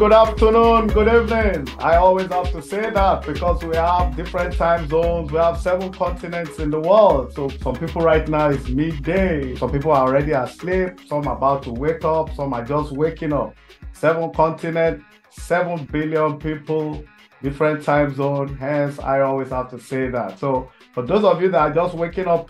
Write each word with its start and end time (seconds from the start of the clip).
good 0.00 0.14
afternoon, 0.14 0.86
good 0.86 1.08
evening. 1.08 1.68
I 1.78 1.96
always 1.96 2.28
have 2.28 2.50
to 2.52 2.62
say 2.62 2.88
that 2.88 3.26
because 3.26 3.62
we 3.62 3.76
have 3.76 4.16
different 4.16 4.54
time 4.54 4.88
zones. 4.88 5.30
We 5.30 5.36
have 5.36 5.60
seven 5.60 5.92
continents 5.92 6.58
in 6.58 6.70
the 6.70 6.80
world. 6.80 7.34
So 7.34 7.50
some 7.50 7.76
people 7.76 8.00
right 8.00 8.26
now 8.26 8.48
is 8.48 8.66
midday. 8.70 9.54
Some 9.56 9.70
people 9.70 9.90
are 9.90 10.08
already 10.08 10.32
asleep. 10.32 11.00
Some 11.06 11.28
are 11.28 11.36
about 11.36 11.64
to 11.64 11.72
wake 11.72 12.02
up. 12.02 12.34
Some 12.34 12.54
are 12.54 12.64
just 12.64 12.92
waking 12.92 13.34
up. 13.34 13.54
Seven 13.92 14.32
continents, 14.32 15.04
seven 15.28 15.84
billion 15.92 16.38
people, 16.38 17.04
different 17.42 17.84
time 17.84 18.14
zone. 18.14 18.56
Hence, 18.56 18.98
I 19.00 19.20
always 19.20 19.50
have 19.50 19.68
to 19.68 19.78
say 19.78 20.08
that. 20.08 20.38
So 20.38 20.70
for 20.94 21.02
those 21.02 21.24
of 21.24 21.42
you 21.42 21.50
that 21.50 21.60
are 21.60 21.74
just 21.74 21.94
waking 21.94 22.26
up 22.26 22.48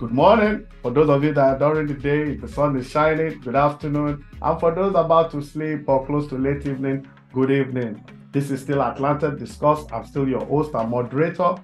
Good 0.00 0.12
morning. 0.12 0.66
For 0.80 0.90
those 0.90 1.10
of 1.10 1.22
you 1.22 1.34
that 1.34 1.44
are 1.46 1.58
during 1.58 1.86
the 1.86 1.92
day, 1.92 2.34
the 2.34 2.48
sun 2.48 2.74
is 2.78 2.88
shining, 2.88 3.38
good 3.40 3.54
afternoon. 3.54 4.24
And 4.40 4.58
for 4.58 4.74
those 4.74 4.94
about 4.94 5.30
to 5.32 5.42
sleep 5.42 5.86
or 5.86 6.06
close 6.06 6.26
to 6.28 6.36
late 6.38 6.64
evening, 6.66 7.06
good 7.34 7.50
evening. 7.50 8.02
This 8.32 8.50
is 8.50 8.62
still 8.62 8.80
Atlanta 8.80 9.36
Discuss. 9.36 9.84
I'm 9.92 10.06
still 10.06 10.26
your 10.26 10.42
host 10.46 10.72
and 10.72 10.88
moderator. 10.88 11.56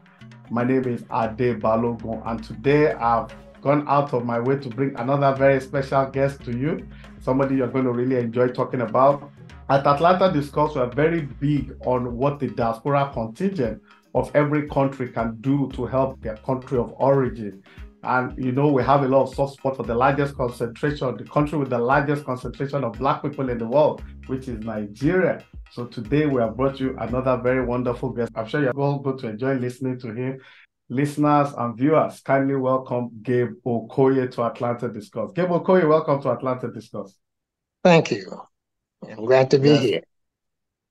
My 0.50 0.64
name 0.64 0.84
is 0.84 1.00
Ade 1.04 1.62
Balogun, 1.62 2.20
and 2.26 2.44
today 2.44 2.92
I've 2.92 3.34
gone 3.62 3.88
out 3.88 4.12
of 4.12 4.26
my 4.26 4.38
way 4.38 4.58
to 4.58 4.68
bring 4.68 4.94
another 4.96 5.34
very 5.34 5.58
special 5.58 6.04
guest 6.04 6.44
to 6.44 6.54
you, 6.54 6.86
somebody 7.22 7.56
you're 7.56 7.68
going 7.68 7.86
to 7.86 7.92
really 7.92 8.16
enjoy 8.16 8.48
talking 8.48 8.82
about. 8.82 9.30
At 9.70 9.86
Atlanta 9.86 10.30
Discuss, 10.30 10.74
we're 10.74 10.90
very 10.90 11.22
big 11.22 11.74
on 11.86 12.14
what 12.14 12.38
the 12.38 12.48
diaspora 12.48 13.12
contingent 13.14 13.80
of 14.14 14.30
every 14.34 14.68
country 14.68 15.08
can 15.08 15.38
do 15.40 15.70
to 15.72 15.86
help 15.86 16.20
their 16.20 16.36
country 16.36 16.76
of 16.76 16.92
origin. 16.98 17.62
And 18.06 18.38
you 18.42 18.52
know, 18.52 18.68
we 18.68 18.84
have 18.84 19.02
a 19.02 19.08
lot 19.08 19.24
of 19.24 19.34
soft 19.34 19.54
spot 19.54 19.76
for 19.76 19.82
the 19.82 19.94
largest 19.94 20.36
concentration, 20.36 21.16
the 21.16 21.24
country 21.24 21.58
with 21.58 21.70
the 21.70 21.78
largest 21.78 22.24
concentration 22.24 22.84
of 22.84 22.92
black 22.92 23.20
people 23.20 23.50
in 23.50 23.58
the 23.58 23.66
world, 23.66 24.00
which 24.28 24.46
is 24.46 24.60
Nigeria. 24.64 25.44
So 25.72 25.86
today 25.86 26.26
we 26.26 26.40
have 26.40 26.56
brought 26.56 26.78
you 26.78 26.96
another 27.00 27.36
very 27.36 27.64
wonderful 27.64 28.10
guest. 28.10 28.30
I'm 28.36 28.46
sure 28.46 28.62
you're 28.62 28.78
all 28.78 29.00
going 29.00 29.18
to 29.18 29.28
enjoy 29.30 29.54
listening 29.54 29.98
to 30.00 30.12
him. 30.14 30.38
Listeners 30.88 31.52
and 31.58 31.76
viewers, 31.76 32.20
kindly 32.20 32.54
welcome 32.54 33.10
Gabe 33.22 33.54
Okoye 33.66 34.30
to 34.30 34.44
Atlanta 34.44 34.88
Discuss. 34.88 35.32
Gabe 35.32 35.48
Okoye, 35.48 35.88
welcome 35.88 36.22
to 36.22 36.30
Atlanta 36.30 36.70
Discuss. 36.70 37.12
Thank 37.82 38.12
you. 38.12 38.40
I'm 39.02 39.24
glad 39.24 39.50
to 39.50 39.58
be 39.58 39.70
yes. 39.70 39.82
here. 39.82 40.02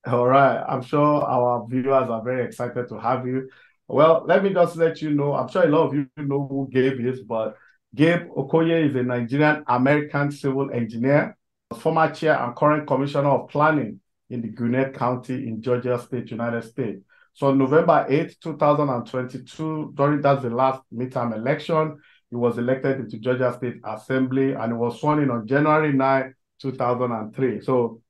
All 0.06 0.28
right. 0.28 0.62
I'm 0.68 0.82
sure 0.82 1.24
our 1.24 1.66
viewers 1.70 2.10
are 2.10 2.22
very 2.22 2.44
excited 2.44 2.90
to 2.90 3.00
have 3.00 3.26
you. 3.26 3.50
Well, 3.88 4.24
let 4.28 4.44
me 4.44 4.54
just 4.54 4.76
let 4.78 5.02
you 5.02 5.12
know. 5.12 5.34
I'm 5.34 5.48
sure 5.48 5.64
a 5.64 5.68
lot 5.68 5.88
of 5.88 5.94
you 5.94 6.08
know 6.18 6.48
who 6.48 6.68
Gabe 6.72 7.00
is, 7.06 7.22
but 7.22 7.56
Gabe 7.94 8.28
Okoye 8.30 8.90
is 8.90 8.96
a 8.96 9.04
Nigerian 9.04 9.64
American 9.68 10.32
civil 10.32 10.72
engineer, 10.72 11.38
former 11.80 12.12
chair 12.12 12.38
and 12.42 12.56
current 12.56 12.88
commissioner 12.88 13.30
of 13.30 13.50
planning 13.50 14.00
in 14.30 14.42
the 14.42 14.48
Gwinnett 14.50 14.96
County 14.96 15.48
in 15.48 15.62
Georgia 15.62 16.00
State, 16.00 16.32
United 16.32 16.64
States. 16.64 17.04
So 17.34 17.48
on 17.48 17.58
November 17.58 18.06
8, 18.10 18.36
2022, 18.42 19.92
during 19.94 20.22
that's 20.22 20.42
the 20.42 20.50
last 20.50 20.82
midterm 20.94 21.36
election, 21.36 21.98
he 22.30 22.36
was 22.36 22.58
elected 22.58 23.00
into 23.02 23.20
Georgia 23.20 23.54
State 23.56 23.76
Assembly 23.86 24.54
and 24.54 24.72
he 24.72 24.74
was 24.74 25.00
sworn 25.00 25.22
in 25.22 25.30
on 25.30 25.46
January 25.46 25.94
9, 25.94 26.34
2003. 26.60 27.62
So 27.62 28.02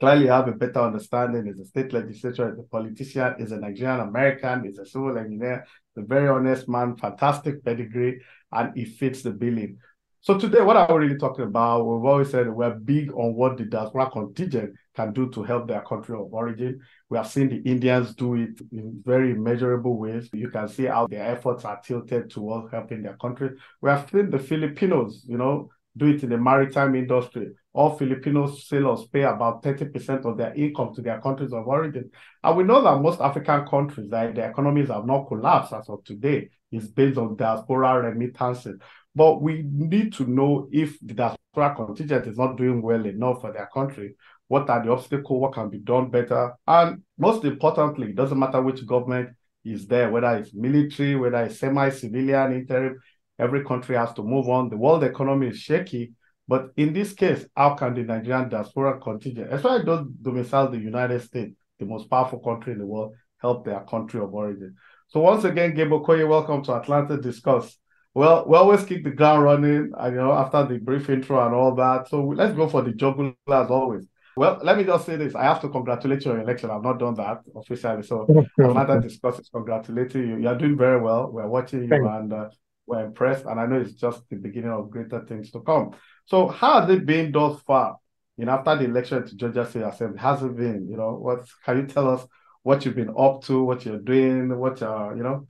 clearly 0.00 0.26
have 0.26 0.48
a 0.48 0.52
better 0.52 0.80
understanding. 0.80 1.46
Is 1.46 1.60
a 1.60 1.64
state 1.64 1.92
legislature, 1.92 2.52
is 2.52 2.58
a 2.58 2.62
politician, 2.62 3.34
is 3.38 3.52
a 3.52 3.58
Nigerian 3.58 4.00
American, 4.00 4.66
is 4.66 4.78
a 4.78 4.86
civil 4.86 5.16
engineer, 5.16 5.66
a 5.96 6.02
very 6.02 6.28
honest 6.28 6.68
man, 6.68 6.96
fantastic 6.96 7.64
pedigree, 7.64 8.20
and 8.52 8.76
he 8.76 8.84
fits 8.84 9.22
the 9.22 9.30
billing. 9.30 9.78
So 10.20 10.38
today, 10.38 10.62
what 10.62 10.76
are 10.76 10.88
we 10.88 11.04
really 11.04 11.18
talking 11.18 11.44
about? 11.44 11.84
We've 11.84 12.04
always 12.04 12.30
said 12.30 12.48
we're 12.48 12.70
big 12.70 13.12
on 13.12 13.34
what 13.34 13.58
the 13.58 13.66
diaspora 13.66 14.10
contingent 14.10 14.74
can 14.96 15.12
do 15.12 15.28
to 15.30 15.42
help 15.42 15.68
their 15.68 15.82
country 15.82 16.18
of 16.18 16.32
origin. 16.32 16.80
We 17.10 17.18
have 17.18 17.26
seen 17.26 17.50
the 17.50 17.70
Indians 17.70 18.14
do 18.14 18.34
it 18.36 18.58
in 18.72 19.02
very 19.04 19.34
measurable 19.34 19.98
ways. 19.98 20.30
You 20.32 20.48
can 20.48 20.66
see 20.68 20.86
how 20.86 21.08
their 21.08 21.24
efforts 21.24 21.66
are 21.66 21.78
tilted 21.84 22.30
towards 22.30 22.72
helping 22.72 23.02
their 23.02 23.18
country. 23.18 23.50
We 23.82 23.90
have 23.90 24.08
seen 24.10 24.30
the 24.30 24.38
Filipinos, 24.38 25.26
you 25.28 25.36
know, 25.36 25.68
do 25.94 26.06
it 26.06 26.22
in 26.22 26.30
the 26.30 26.38
maritime 26.38 26.94
industry. 26.94 27.52
All 27.74 27.98
Filipino 27.98 28.46
sailors 28.46 29.06
pay 29.12 29.22
about 29.22 29.62
30% 29.62 30.24
of 30.24 30.38
their 30.38 30.54
income 30.54 30.94
to 30.94 31.02
their 31.02 31.20
countries 31.20 31.52
of 31.52 31.66
origin. 31.66 32.10
And 32.42 32.56
we 32.56 32.64
know 32.64 32.82
that 32.82 33.02
most 33.02 33.20
African 33.20 33.66
countries, 33.66 34.08
their 34.08 34.30
economies 34.30 34.88
have 34.88 35.04
not 35.04 35.26
collapsed 35.26 35.72
as 35.72 35.88
of 35.88 36.04
today, 36.04 36.48
is 36.72 36.88
based 36.88 37.18
on 37.18 37.36
diaspora 37.36 38.00
remittances. 38.00 38.78
But 39.14 39.42
we 39.42 39.64
need 39.66 40.14
to 40.14 40.24
know 40.24 40.68
if 40.72 40.98
the 41.00 41.14
diaspora 41.14 41.74
contingent 41.74 42.26
is 42.26 42.38
not 42.38 42.56
doing 42.56 42.80
well 42.80 43.04
enough 43.04 43.40
for 43.42 43.52
their 43.52 43.68
country. 43.74 44.14
What 44.48 44.70
are 44.70 44.82
the 44.82 44.92
obstacles? 44.92 45.40
What 45.40 45.54
can 45.54 45.68
be 45.68 45.78
done 45.78 46.10
better? 46.10 46.54
And 46.66 47.02
most 47.18 47.44
importantly, 47.44 48.08
it 48.10 48.16
doesn't 48.16 48.38
matter 48.38 48.62
which 48.62 48.86
government 48.86 49.30
is 49.64 49.86
there, 49.86 50.10
whether 50.10 50.36
it's 50.36 50.54
military, 50.54 51.16
whether 51.16 51.44
it's 51.44 51.58
semi-civilian, 51.58 52.52
interim, 52.52 53.00
Every 53.38 53.64
country 53.64 53.96
has 53.96 54.12
to 54.14 54.22
move 54.22 54.48
on. 54.48 54.68
The 54.68 54.76
world 54.76 55.02
economy 55.02 55.48
is 55.48 55.58
shaky. 55.58 56.12
But 56.46 56.72
in 56.76 56.92
this 56.92 57.12
case, 57.12 57.46
how 57.56 57.74
can 57.74 57.94
the 57.94 58.02
Nigerian 58.02 58.48
diaspora 58.48 59.00
contingent, 59.00 59.52
especially 59.52 59.84
those 59.84 60.06
domicile 60.20 60.70
the 60.70 60.78
United 60.78 61.22
States, 61.22 61.56
the 61.78 61.86
most 61.86 62.10
powerful 62.10 62.38
country 62.38 62.72
in 62.72 62.78
the 62.78 62.86
world, 62.86 63.14
help 63.38 63.64
their 63.64 63.80
country 63.80 64.20
of 64.20 64.34
origin? 64.34 64.74
So 65.08 65.20
once 65.20 65.44
again, 65.44 65.74
Gabe 65.74 65.90
Okoye, 65.90 66.28
welcome 66.28 66.62
to 66.64 66.74
Atlanta 66.74 67.16
Discuss. 67.16 67.78
Well, 68.12 68.44
we 68.46 68.56
always 68.56 68.84
keep 68.84 69.04
the 69.04 69.10
ground 69.10 69.42
running, 69.42 69.90
you 70.04 70.10
know, 70.10 70.32
after 70.32 70.66
the 70.66 70.78
brief 70.78 71.08
intro 71.08 71.44
and 71.44 71.54
all 71.54 71.74
that. 71.76 72.08
So 72.08 72.22
let's 72.22 72.54
go 72.54 72.68
for 72.68 72.82
the 72.82 72.92
jugular 72.92 73.34
as 73.48 73.70
always. 73.70 74.06
Well, 74.36 74.60
let 74.62 74.76
me 74.76 74.84
just 74.84 75.06
say 75.06 75.16
this. 75.16 75.34
I 75.34 75.44
have 75.44 75.60
to 75.62 75.68
congratulate 75.68 76.24
you 76.24 76.32
on 76.32 76.38
your 76.38 76.44
election. 76.44 76.70
I've 76.70 76.82
not 76.82 76.98
done 76.98 77.14
that 77.14 77.38
officially. 77.56 78.02
So 78.02 78.26
Atlanta 78.60 79.00
Discuss 79.00 79.38
is 79.38 79.48
congratulating 79.48 80.28
you. 80.28 80.36
You're 80.38 80.58
doing 80.58 80.76
very 80.76 81.00
well. 81.00 81.30
We're 81.32 81.48
watching 81.48 81.84
you 81.84 82.08
and 82.08 82.32
uh, 82.32 82.48
we're 82.86 83.06
impressed, 83.06 83.46
and 83.46 83.58
I 83.58 83.66
know 83.66 83.80
it's 83.80 83.94
just 83.94 84.28
the 84.28 84.36
beginning 84.36 84.70
of 84.70 84.90
greater 84.90 85.24
things 85.24 85.50
to 85.52 85.60
come. 85.60 85.92
So, 86.26 86.48
how 86.48 86.80
has 86.80 86.90
it 86.90 87.06
been 87.06 87.32
thus 87.32 87.60
far? 87.62 87.98
You 88.36 88.46
know, 88.46 88.52
after 88.52 88.76
the 88.76 88.84
election 88.84 89.26
to 89.26 89.36
Georgia 89.36 89.66
State 89.68 89.82
Assembly, 89.82 90.18
has 90.18 90.42
it 90.42 90.56
been? 90.56 90.88
You 90.88 90.96
know, 90.96 91.14
what 91.14 91.46
can 91.64 91.78
you 91.78 91.86
tell 91.86 92.08
us 92.10 92.26
what 92.62 92.84
you've 92.84 92.96
been 92.96 93.14
up 93.16 93.42
to, 93.44 93.62
what 93.62 93.84
you're 93.84 93.98
doing, 93.98 94.58
what 94.58 94.80
you're, 94.80 95.16
you 95.16 95.22
know, 95.22 95.46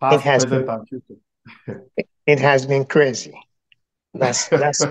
past, 0.00 0.24
present, 0.24 0.66
been, 0.66 0.74
and 0.74 0.88
future? 0.88 1.84
it 2.26 2.38
has 2.40 2.66
been 2.66 2.84
crazy. 2.84 3.34
That's 4.14 4.48
that's 4.48 4.84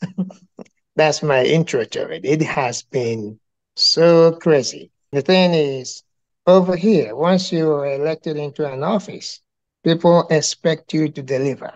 that's 0.96 1.22
my 1.22 1.44
intro 1.44 1.84
to 1.84 2.08
it. 2.10 2.24
It 2.24 2.42
has 2.42 2.82
been 2.82 3.40
so 3.76 4.32
crazy. 4.32 4.90
The 5.12 5.22
thing 5.22 5.54
is, 5.54 6.04
over 6.46 6.76
here, 6.76 7.16
once 7.16 7.50
you 7.50 7.72
are 7.72 7.94
elected 7.94 8.36
into 8.36 8.70
an 8.70 8.82
office, 8.82 9.40
People 9.82 10.26
expect 10.28 10.92
you 10.92 11.08
to 11.08 11.22
deliver, 11.22 11.72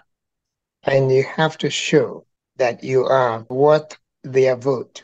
and 0.86 1.10
you 1.12 1.24
have 1.24 1.58
to 1.58 1.70
show 1.70 2.24
that 2.56 2.82
you 2.84 3.04
are 3.04 3.44
worth 3.48 3.96
their 4.22 4.56
vote. 4.56 5.02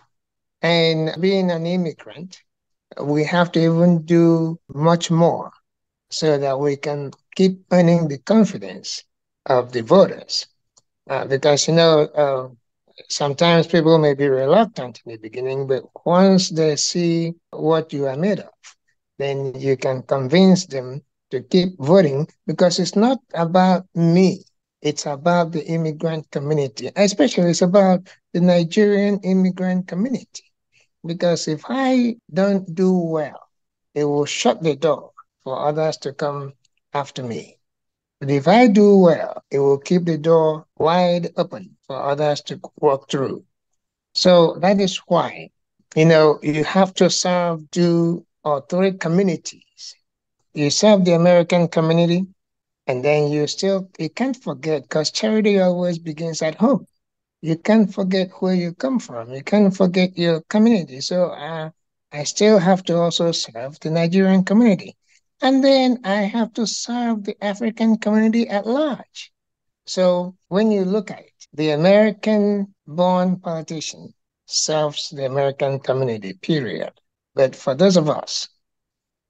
And 0.63 1.11
being 1.21 1.51
an 1.51 1.67
immigrant, 1.67 2.41
we 3.03 3.25
have 3.25 3.53
to 3.53 3.61
even 3.61 4.05
do 4.05 4.59
much 4.69 5.11
more 5.11 5.51
so 6.11 6.39
that 6.39 6.59
we 6.59 6.77
can 6.77 7.13
keep 7.37 7.65
earning 7.73 8.09
the 8.09 8.19
confidence 8.19 9.05
of 9.47 9.73
the 9.73 9.83
voters. 9.83 10.47
Uh, 11.09 11.25
because, 11.27 11.67
you 11.69 11.75
know, 11.75 12.03
uh, 12.25 12.49
sometimes 13.09 13.67
people 13.67 13.99
may 13.99 14.15
be 14.15 14.29
reluctant 14.29 15.01
in 15.07 15.13
the 15.13 15.19
beginning, 15.19 15.67
but 15.67 15.85
once 16.05 16.51
they 16.51 16.77
see 16.77 17.35
what 17.51 17.93
you 17.93 18.07
are 18.07 18.17
made 18.17 18.41
of, 18.41 18.53
then 19.19 19.55
you 19.59 19.77
can 19.77 20.03
convince 20.03 20.67
them 20.67 21.03
to 21.31 21.41
keep 21.43 21.79
voting 21.79 22.27
because 22.47 22.79
it's 22.79 22.97
not 22.97 23.19
about 23.35 23.85
me. 23.95 24.45
It's 24.83 25.07
about 25.07 25.53
the 25.53 25.65
immigrant 25.67 26.31
community, 26.31 26.91
especially 26.97 27.51
it's 27.51 27.63
about 27.63 28.09
the 28.33 28.41
Nigerian 28.41 29.21
immigrant 29.21 29.89
community. 29.89 30.45
Because 31.05 31.49
if 31.49 31.65
I 31.69 32.17
don't 32.33 32.75
do 32.75 32.93
well, 32.93 33.49
it 33.95 34.05
will 34.05 34.27
shut 34.27 34.63
the 34.63 34.77
door 34.77 35.13
for 35.45 35.59
others 35.59 35.97
to 35.99 36.13
come 36.13 36.55
after 36.93 37.23
me. 37.23 37.59
But 38.21 38.31
if 38.31 38.47
I 38.49 38.67
do 38.67 38.99
well, 38.99 39.43
it 39.51 39.59
will 39.59 39.79
keep 39.79 40.05
the 40.05 40.19
door 40.19 40.67
wide 40.79 41.33
open 41.37 41.77
for 41.87 41.97
others 42.03 42.43
to 42.43 42.61
walk 42.81 43.11
through. 43.11 43.45
So 44.15 44.57
that 44.61 44.81
is 44.81 44.97
why, 45.09 45.51
you 45.97 46.05
know, 46.05 46.39
you 46.43 46.65
have 46.65 46.95
to 46.95 47.11
serve 47.11 47.71
two 47.71 48.27
or 48.45 48.65
three 48.69 48.93
communities 48.93 49.97
you 50.55 50.71
serve 50.71 51.05
the 51.05 51.13
American 51.13 51.69
community, 51.69 52.27
and 52.91 53.05
then 53.05 53.31
you 53.31 53.47
still 53.47 53.89
you 53.99 54.11
can't 54.11 54.37
forget 54.43 54.83
because 54.83 55.13
charity 55.13 55.61
always 55.61 55.99
begins 55.99 56.43
at 56.43 56.57
home. 56.57 56.87
You 57.41 57.57
can't 57.57 57.93
forget 57.95 58.29
where 58.41 58.55
you 58.55 58.75
come 58.75 58.99
from. 58.99 59.33
You 59.33 59.43
can't 59.43 59.75
forget 59.77 60.19
your 60.19 60.41
community. 60.55 61.01
So 61.01 61.19
uh, 61.31 61.71
I 62.13 62.25
still 62.25 62.59
have 62.59 62.83
to 62.85 62.97
also 62.97 63.31
serve 63.33 63.79
the 63.81 63.91
Nigerian 63.91 64.45
community, 64.45 64.97
and 65.41 65.63
then 65.63 66.01
I 66.05 66.23
have 66.37 66.53
to 66.55 66.67
serve 66.67 67.25
the 67.25 67.37
African 67.45 67.97
community 67.99 68.49
at 68.49 68.67
large. 68.67 69.33
So 69.87 70.35
when 70.49 70.71
you 70.73 70.85
look 70.85 71.11
at 71.11 71.21
it, 71.21 71.47
the 71.53 71.71
American-born 71.71 73.37
politician 73.41 74.15
serves 74.47 75.11
the 75.11 75.27
American 75.27 75.79
community, 75.79 76.33
period. 76.35 76.93
But 77.35 77.55
for 77.55 77.75
those 77.75 77.97
of 77.97 78.09
us, 78.11 78.49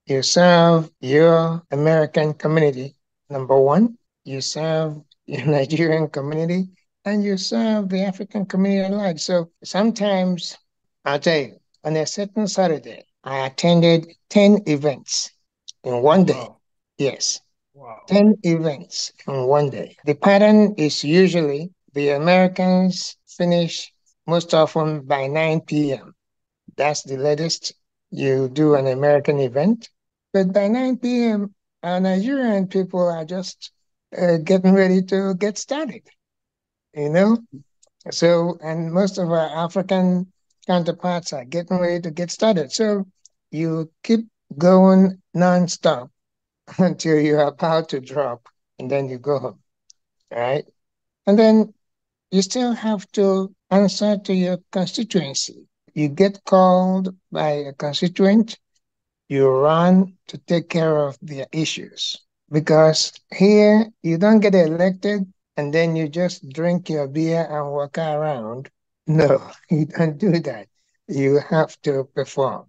you 0.07 0.23
serve 0.23 0.89
your 0.99 1.61
American 1.71 2.33
community, 2.33 2.95
number 3.31 3.59
one, 3.59 3.97
you 4.23 4.41
serve 4.41 5.01
your 5.25 5.45
Nigerian 5.57 6.09
community, 6.09 6.69
and 7.05 7.23
you 7.23 7.37
serve 7.37 7.89
the 7.89 8.03
African 8.03 8.45
community 8.45 8.93
alike. 8.93 9.19
So 9.19 9.49
sometimes, 9.63 10.57
I'll 11.05 11.19
tell 11.19 11.39
you, 11.39 11.55
on 11.83 11.95
a 11.95 12.05
certain 12.05 12.47
Saturday, 12.47 13.05
I 13.23 13.45
attended 13.47 14.07
10 14.29 14.63
events 14.67 15.31
in 15.83 16.01
one 16.01 16.25
day. 16.25 16.33
Wow. 16.33 16.57
Yes. 16.97 17.39
Wow. 17.73 18.01
10 18.07 18.35
events 18.43 19.13
in 19.27 19.47
one 19.47 19.69
day. 19.69 19.95
The 20.05 20.15
pattern 20.15 20.75
is 20.77 21.03
usually 21.03 21.71
the 21.93 22.09
Americans 22.09 23.17
finish 23.27 23.91
most 24.27 24.53
often 24.53 25.01
by 25.01 25.27
9 25.27 25.61
p.m. 25.61 26.13
That's 26.77 27.03
the 27.03 27.17
latest 27.17 27.73
you 28.11 28.49
do 28.49 28.75
an 28.75 28.87
American 28.87 29.39
event. 29.39 29.89
But 30.33 30.53
by 30.53 30.67
9 30.67 30.97
p.m., 30.97 31.53
our 31.83 31.99
Nigerian 31.99 32.67
people 32.67 33.07
are 33.07 33.25
just 33.25 33.71
uh, 34.17 34.37
getting 34.43 34.73
ready 34.73 35.01
to 35.03 35.35
get 35.35 35.57
started, 35.57 36.01
you 36.93 37.09
know? 37.09 37.37
So, 38.11 38.57
and 38.61 38.91
most 38.93 39.17
of 39.17 39.29
our 39.31 39.49
African 39.65 40.31
counterparts 40.67 41.33
are 41.33 41.45
getting 41.45 41.79
ready 41.79 42.01
to 42.01 42.11
get 42.11 42.31
started. 42.31 42.71
So 42.71 43.05
you 43.51 43.91
keep 44.03 44.27
going 44.57 45.21
nonstop 45.35 46.09
until 46.77 47.19
you're 47.19 47.41
about 47.47 47.89
to 47.89 47.99
drop, 47.99 48.47
and 48.79 48.89
then 48.89 49.09
you 49.09 49.17
go 49.19 49.39
home, 49.39 49.59
right? 50.31 50.65
And 51.25 51.37
then 51.39 51.73
you 52.31 52.41
still 52.41 52.73
have 52.73 53.09
to 53.13 53.53
answer 53.69 54.17
to 54.17 54.33
your 54.33 54.57
constituency. 54.71 55.67
You 55.93 56.09
get 56.09 56.43
called 56.45 57.15
by 57.31 57.49
a 57.51 57.73
constituent, 57.73 58.57
you 59.31 59.47
run 59.49 60.17
to 60.27 60.37
take 60.37 60.69
care 60.69 60.97
of 61.07 61.17
their 61.21 61.47
issues. 61.53 62.19
Because 62.51 63.13
here 63.33 63.91
you 64.03 64.17
don't 64.17 64.41
get 64.41 64.55
elected 64.55 65.31
and 65.57 65.73
then 65.73 65.95
you 65.95 66.09
just 66.09 66.49
drink 66.49 66.89
your 66.89 67.07
beer 67.07 67.47
and 67.49 67.71
walk 67.71 67.97
around. 67.97 68.69
No, 69.07 69.51
you 69.69 69.85
don't 69.85 70.17
do 70.17 70.39
that. 70.39 70.67
You 71.07 71.39
have 71.49 71.81
to 71.83 72.05
perform. 72.15 72.65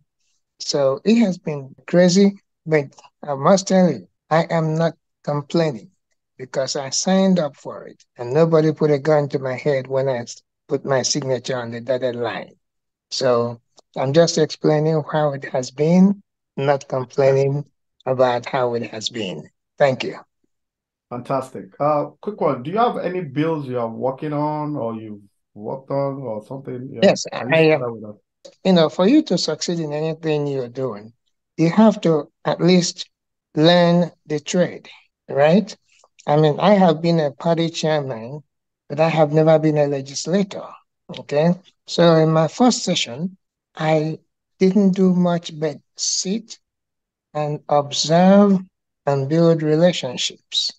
So 0.61 1.01
it 1.05 1.17
has 1.17 1.39
been 1.39 1.75
crazy, 1.87 2.39
but 2.67 2.87
I 3.23 3.35
must 3.35 3.69
tell 3.69 3.91
you, 3.91 4.09
I 4.31 4.45
am 4.45 4.77
not 4.77 4.95
complaining 5.25 5.91
because 6.39 6.77
I 6.77 6.91
signed 6.91 7.39
up 7.41 7.57
for 7.57 7.87
it 7.87 8.05
and 8.17 8.33
nobody 8.33 8.73
put 8.73 8.91
a 8.91 8.99
gun 8.99 9.29
to 9.31 9.39
my 9.41 9.57
head 9.57 9.89
when 9.89 10.09
I 10.09 10.25
put 10.69 10.85
my 10.85 11.03
signature 11.03 11.57
on 11.57 11.73
the 11.73 11.81
dotted 11.81 12.17
line. 12.17 12.55
So 13.11 13.61
I'm 13.97 14.13
just 14.13 14.39
explaining 14.39 15.03
how 15.13 15.33
it 15.33 15.45
has 15.47 15.71
been, 15.71 16.23
not 16.57 16.89
complaining 16.89 17.65
about 18.07 18.47
how 18.47 18.75
it 18.75 18.91
has 18.91 19.09
been. 19.09 19.49
Thank 19.79 20.05
you. 20.05 20.19
Fantastic. 21.11 21.67
Uh, 21.79 22.07
quick 22.21 22.41
one. 22.41 22.63
Do 22.63 22.71
you 22.71 22.79
have 22.79 22.97
any 22.97 23.21
bills 23.21 23.67
you 23.69 23.79
are 23.79 23.89
working 23.89 24.33
on 24.33 24.77
or 24.77 24.95
you've 24.95 25.21
worked 25.55 25.91
on 25.91 26.23
or 26.23 26.43
something? 26.45 26.89
Yeah. 26.93 27.01
Yes, 27.03 27.27
I 27.33 27.45
you 27.45 27.55
share 27.55 27.73
am. 27.75 27.81
that 27.81 27.93
with 27.93 28.05
us? 28.05 28.17
You 28.65 28.73
know, 28.73 28.89
for 28.89 29.07
you 29.07 29.23
to 29.25 29.39
succeed 29.39 29.79
in 29.79 29.93
anything 29.93 30.47
you're 30.47 30.69
doing, 30.69 31.13
you 31.57 31.71
have 31.71 32.01
to 32.03 32.31
at 32.45 32.61
least 32.61 33.09
learn 33.55 34.11
the 34.27 34.41
trade, 34.41 34.89
right? 35.29 35.77
I 36.27 36.37
mean, 36.37 36.59
I 36.59 36.75
have 36.75 37.03
been 37.03 37.21
a 37.21 37.31
party 37.31 37.69
chairman, 37.69 38.43
but 38.89 38.99
I 39.01 39.09
have 39.09 39.33
never 39.33 39.59
been 39.59 39.79
a 39.79 39.87
legislator. 39.87 40.67
Okay. 41.19 41.55
So 41.87 42.15
in 42.17 42.31
my 42.31 42.49
first 42.49 42.85
session, 42.85 43.37
I 43.77 44.19
didn't 44.63 44.93
do 44.93 45.13
much 45.13 45.59
but 45.59 45.77
sit 45.97 46.61
and 47.35 47.59
observe 47.69 48.61
and 49.07 49.29
build 49.29 49.61
relationships 49.61 50.71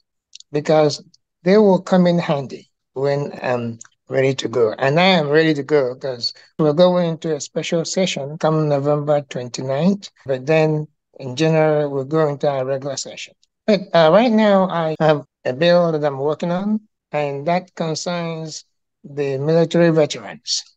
because 0.53 1.03
they 1.44 1.57
will 1.57 1.81
come 1.81 2.07
in 2.07 2.18
handy 2.18 2.69
when 2.94 3.38
I'm 3.41 3.80
ready 4.07 4.33
to 4.35 4.47
go. 4.47 4.74
And 4.77 5.00
I 5.00 5.09
am 5.19 5.27
ready 5.27 5.53
to 5.56 5.63
go 5.63 5.95
because 5.95 6.33
we're 6.57 6.71
going 6.85 7.09
into 7.09 7.35
a 7.35 7.41
special 7.41 7.83
session 7.83 8.38
come 8.38 8.69
November 8.69 9.21
29th, 9.21 10.09
but 10.25 10.45
then 10.45 10.88
in 11.19 11.35
general, 11.35 11.89
we're 11.91 12.06
going 12.06 12.38
to 12.39 12.50
our 12.50 12.65
regular 12.65 12.95
session. 12.95 13.33
But 13.68 13.81
uh, 13.94 14.09
right 14.13 14.31
now, 14.31 14.69
I 14.69 14.95
have 15.01 15.25
a 15.44 15.53
bill 15.53 15.91
that 15.91 16.06
I'm 16.06 16.19
working 16.19 16.51
on, 16.51 16.80
and 17.12 17.45
that 17.47 17.75
concerns 17.75 18.63
the 19.03 19.38
military 19.38 19.89
veterans. 19.89 20.73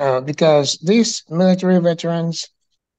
Uh, 0.00 0.20
because 0.20 0.78
these 0.78 1.22
military 1.28 1.78
veterans, 1.78 2.48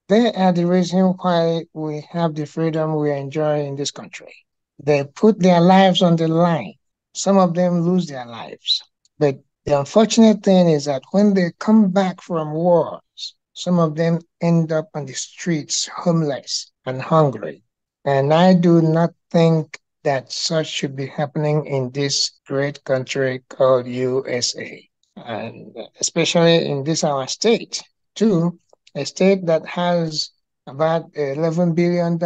they 0.10 0.32
are 0.34 0.52
the 0.52 0.66
reason 0.66 1.16
why 1.22 1.66
we 1.74 2.02
have 2.12 2.36
the 2.36 2.46
freedom 2.46 2.96
we 2.96 3.12
enjoy 3.12 3.66
in 3.66 3.76
this 3.76 3.92
country. 3.92 4.34
They 4.80 5.04
put 5.04 5.40
their 5.40 5.62
lives 5.62 6.02
on 6.02 6.16
the 6.16 6.28
line. 6.28 6.74
Some 7.14 7.38
of 7.38 7.54
them 7.54 7.82
lose 7.82 8.08
their 8.08 8.26
lives. 8.26 8.82
But 9.18 9.40
the 9.66 9.80
unfortunate 9.80 10.44
thing 10.44 10.70
is 10.70 10.86
that 10.86 11.04
when 11.12 11.34
they 11.34 11.52
come 11.60 11.90
back 11.92 12.22
from 12.22 12.54
wars, 12.54 13.36
some 13.54 13.80
of 13.80 13.96
them 13.96 14.20
end 14.42 14.72
up 14.72 14.90
on 14.94 15.06
the 15.06 15.14
streets 15.14 15.88
homeless 15.88 16.72
and 16.86 17.02
hungry. 17.02 17.64
And 18.06 18.34
I 18.34 18.54
do 18.54 18.82
not 18.82 19.14
think 19.32 19.80
that 20.04 20.32
such 20.32 20.68
should 20.68 20.96
be 20.96 21.08
happening 21.08 21.66
in 21.66 21.92
this 21.92 22.32
great 22.46 22.84
country 22.84 23.44
called 23.50 23.88
USA. 23.88 24.90
And 25.16 25.76
especially 26.00 26.66
in 26.66 26.84
this 26.84 27.04
our 27.04 27.28
state, 27.28 27.84
too, 28.16 28.60
a 28.96 29.06
state 29.06 29.46
that 29.46 29.66
has 29.68 30.32
about 30.68 31.12
$11 31.14 31.76
billion 31.76 32.20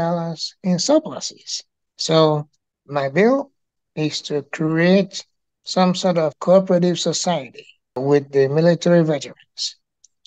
in 0.64 0.80
surpluses. 0.80 1.64
So 1.98 2.50
my 2.86 3.10
bill 3.10 3.52
is 3.96 4.22
to 4.24 4.44
create 4.44 5.26
some 5.64 5.96
sort 5.96 6.18
of 6.18 6.38
cooperative 6.40 7.00
society 7.00 7.68
with 7.96 8.32
the 8.32 8.48
military 8.48 9.04
veterans. 9.04 9.76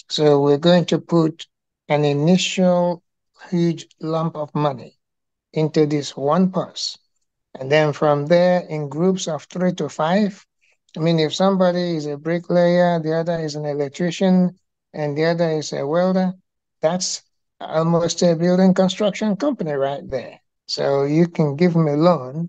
So 0.08 0.40
we're 0.40 0.58
going 0.58 0.86
to 0.86 0.98
put 0.98 1.46
an 1.88 2.04
initial 2.04 3.02
huge 3.48 3.86
lump 4.00 4.36
of 4.36 4.54
money 4.54 4.98
into 5.52 5.86
this 5.86 6.16
one 6.16 6.50
purse. 6.50 6.98
And 7.58 7.70
then 7.70 7.92
from 7.92 8.26
there, 8.26 8.60
in 8.60 8.88
groups 8.88 9.28
of 9.28 9.44
three 9.44 9.72
to 9.74 9.88
five, 9.88 10.44
I 10.96 11.00
mean, 11.00 11.20
if 11.20 11.34
somebody 11.34 11.96
is 11.96 12.06
a 12.06 12.16
bricklayer, 12.16 12.98
the 12.98 13.14
other 13.14 13.38
is 13.38 13.54
an 13.54 13.64
electrician, 13.64 14.58
and 14.92 15.16
the 15.16 15.24
other 15.26 15.50
is 15.50 15.72
a 15.72 15.86
welder, 15.86 16.32
that's 16.82 17.22
almost 17.60 18.22
a 18.22 18.34
building 18.34 18.74
construction 18.74 19.36
company 19.36 19.72
right 19.72 20.02
there. 20.10 20.40
So 20.66 21.04
you 21.04 21.28
can 21.28 21.54
give 21.54 21.74
them 21.74 21.86
a 21.86 21.96
loan 21.96 22.48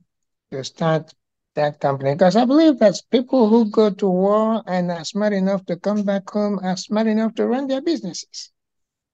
to 0.52 0.64
start 0.64 1.14
that 1.54 1.80
company. 1.80 2.14
Because 2.14 2.36
I 2.36 2.46
believe 2.46 2.80
that 2.80 3.00
people 3.12 3.48
who 3.48 3.70
go 3.70 3.92
to 3.92 4.10
war 4.10 4.64
and 4.66 4.90
are 4.90 5.06
smart 5.06 5.34
enough 5.34 5.66
to 5.66 5.76
come 5.76 6.04
back 6.04 6.30
home 6.30 6.60
are 6.64 6.78
smart 6.78 7.08
enough 7.08 7.36
to 7.36 7.46
run 7.46 7.68
their 7.68 7.82
businesses. 7.82 8.52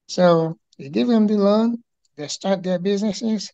So 0.06 0.58
you 0.78 0.88
give 0.88 1.08
them 1.08 1.26
the 1.26 1.36
loan, 1.36 1.82
they 2.16 2.28
start 2.28 2.62
their 2.62 2.78
businesses, 2.78 3.52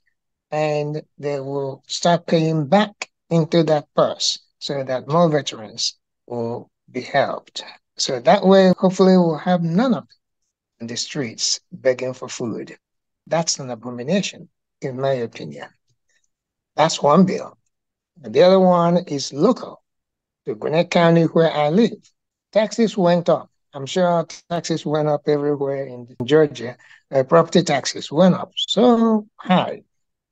and 0.52 1.02
they 1.18 1.40
will 1.40 1.82
start 1.88 2.26
paying 2.26 2.66
back 2.68 3.10
into 3.28 3.64
that 3.64 3.86
purse 3.96 4.38
so 4.64 4.82
that 4.82 5.06
more 5.06 5.28
veterans 5.28 5.98
will 6.26 6.70
be 6.90 7.02
helped. 7.02 7.62
So 7.98 8.18
that 8.20 8.46
way, 8.46 8.72
hopefully, 8.78 9.14
we'll 9.18 9.36
have 9.36 9.62
none 9.62 9.92
of 9.92 10.08
them 10.08 10.18
in 10.80 10.86
the 10.86 10.96
streets 10.96 11.60
begging 11.70 12.14
for 12.14 12.30
food. 12.30 12.74
That's 13.26 13.58
an 13.58 13.68
abomination, 13.68 14.48
in 14.80 14.98
my 14.98 15.12
opinion. 15.28 15.68
That's 16.76 17.02
one 17.02 17.26
bill. 17.26 17.58
And 18.22 18.32
the 18.32 18.42
other 18.42 18.58
one 18.58 18.96
is 19.06 19.34
local 19.34 19.82
to 20.46 20.54
Gwinnett 20.54 20.90
County, 20.90 21.24
where 21.24 21.52
I 21.52 21.68
live. 21.68 22.00
Taxes 22.50 22.96
went 22.96 23.28
up. 23.28 23.50
I'm 23.74 23.84
sure 23.84 24.26
taxes 24.48 24.86
went 24.86 25.08
up 25.08 25.28
everywhere 25.28 25.84
in 25.84 26.08
Georgia. 26.24 26.78
Uh, 27.12 27.22
property 27.22 27.62
taxes 27.62 28.10
went 28.10 28.34
up 28.34 28.50
so 28.56 29.26
high 29.36 29.82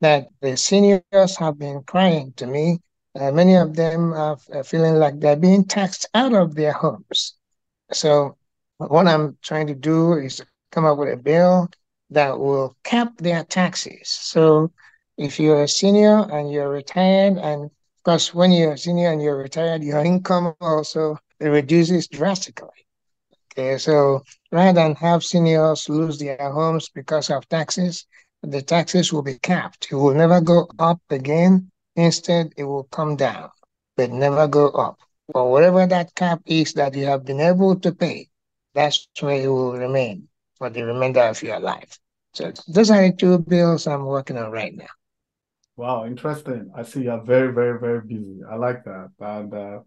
that 0.01 0.29
the 0.41 0.57
seniors 0.57 1.37
have 1.37 1.59
been 1.59 1.83
crying 1.83 2.33
to 2.37 2.47
me. 2.47 2.79
Uh, 3.19 3.31
many 3.31 3.55
of 3.55 3.75
them 3.75 4.13
are 4.13 4.37
feeling 4.63 4.95
like 4.95 5.19
they're 5.19 5.35
being 5.35 5.63
taxed 5.65 6.07
out 6.13 6.33
of 6.33 6.55
their 6.55 6.73
homes. 6.73 7.35
So, 7.91 8.37
what 8.77 9.07
I'm 9.07 9.37
trying 9.41 9.67
to 9.67 9.75
do 9.75 10.13
is 10.13 10.41
come 10.71 10.85
up 10.85 10.97
with 10.97 11.13
a 11.13 11.17
bill 11.17 11.69
that 12.09 12.39
will 12.39 12.75
cap 12.83 13.17
their 13.17 13.43
taxes. 13.43 14.09
So, 14.09 14.71
if 15.17 15.39
you're 15.39 15.63
a 15.63 15.67
senior 15.67 16.19
and 16.31 16.51
you're 16.51 16.69
retired, 16.69 17.37
and 17.37 17.65
of 17.65 18.03
course, 18.03 18.33
when 18.33 18.51
you're 18.51 18.73
a 18.73 18.77
senior 18.77 19.11
and 19.11 19.21
you're 19.21 19.37
retired, 19.37 19.83
your 19.83 20.03
income 20.03 20.53
also 20.61 21.17
reduces 21.39 22.07
drastically. 22.07 22.69
Okay, 23.51 23.77
so 23.77 24.23
rather 24.51 24.73
than 24.73 24.95
have 24.95 25.23
seniors 25.23 25.89
lose 25.89 26.19
their 26.19 26.51
homes 26.51 26.89
because 26.89 27.29
of 27.29 27.47
taxes, 27.49 28.05
the 28.41 28.61
taxes 28.61 29.11
will 29.13 29.23
be 29.23 29.35
capped. 29.39 29.87
It 29.91 29.95
will 29.95 30.13
never 30.15 30.41
go 30.41 30.67
up 30.79 31.01
again. 31.09 31.71
Instead, 31.95 32.53
it 32.57 32.63
will 32.63 32.85
come 32.85 33.15
down, 33.15 33.49
but 33.95 34.11
never 34.11 34.47
go 34.47 34.69
up. 34.69 34.99
Or 35.33 35.51
whatever 35.51 35.85
that 35.87 36.15
cap 36.15 36.41
is 36.45 36.73
that 36.73 36.95
you 36.95 37.05
have 37.05 37.25
been 37.25 37.39
able 37.39 37.79
to 37.79 37.93
pay, 37.93 38.29
that's 38.73 39.07
where 39.19 39.41
it 39.41 39.47
will 39.47 39.73
remain 39.73 40.27
for 40.57 40.69
the 40.69 40.83
remainder 40.83 41.21
of 41.21 41.41
your 41.41 41.59
life. 41.59 41.97
So 42.33 42.51
those 42.67 42.89
are 42.89 43.01
the 43.01 43.15
two 43.15 43.39
bills 43.39 43.87
I'm 43.87 44.05
working 44.05 44.37
on 44.37 44.51
right 44.51 44.75
now. 44.75 44.87
Wow, 45.75 46.05
interesting. 46.05 46.71
I 46.75 46.83
see 46.83 47.03
you're 47.03 47.23
very, 47.23 47.51
very, 47.53 47.79
very 47.79 48.01
busy. 48.01 48.41
I 48.49 48.55
like 48.55 48.83
that. 48.85 49.09
And 49.19 49.53
uh, 49.53 49.79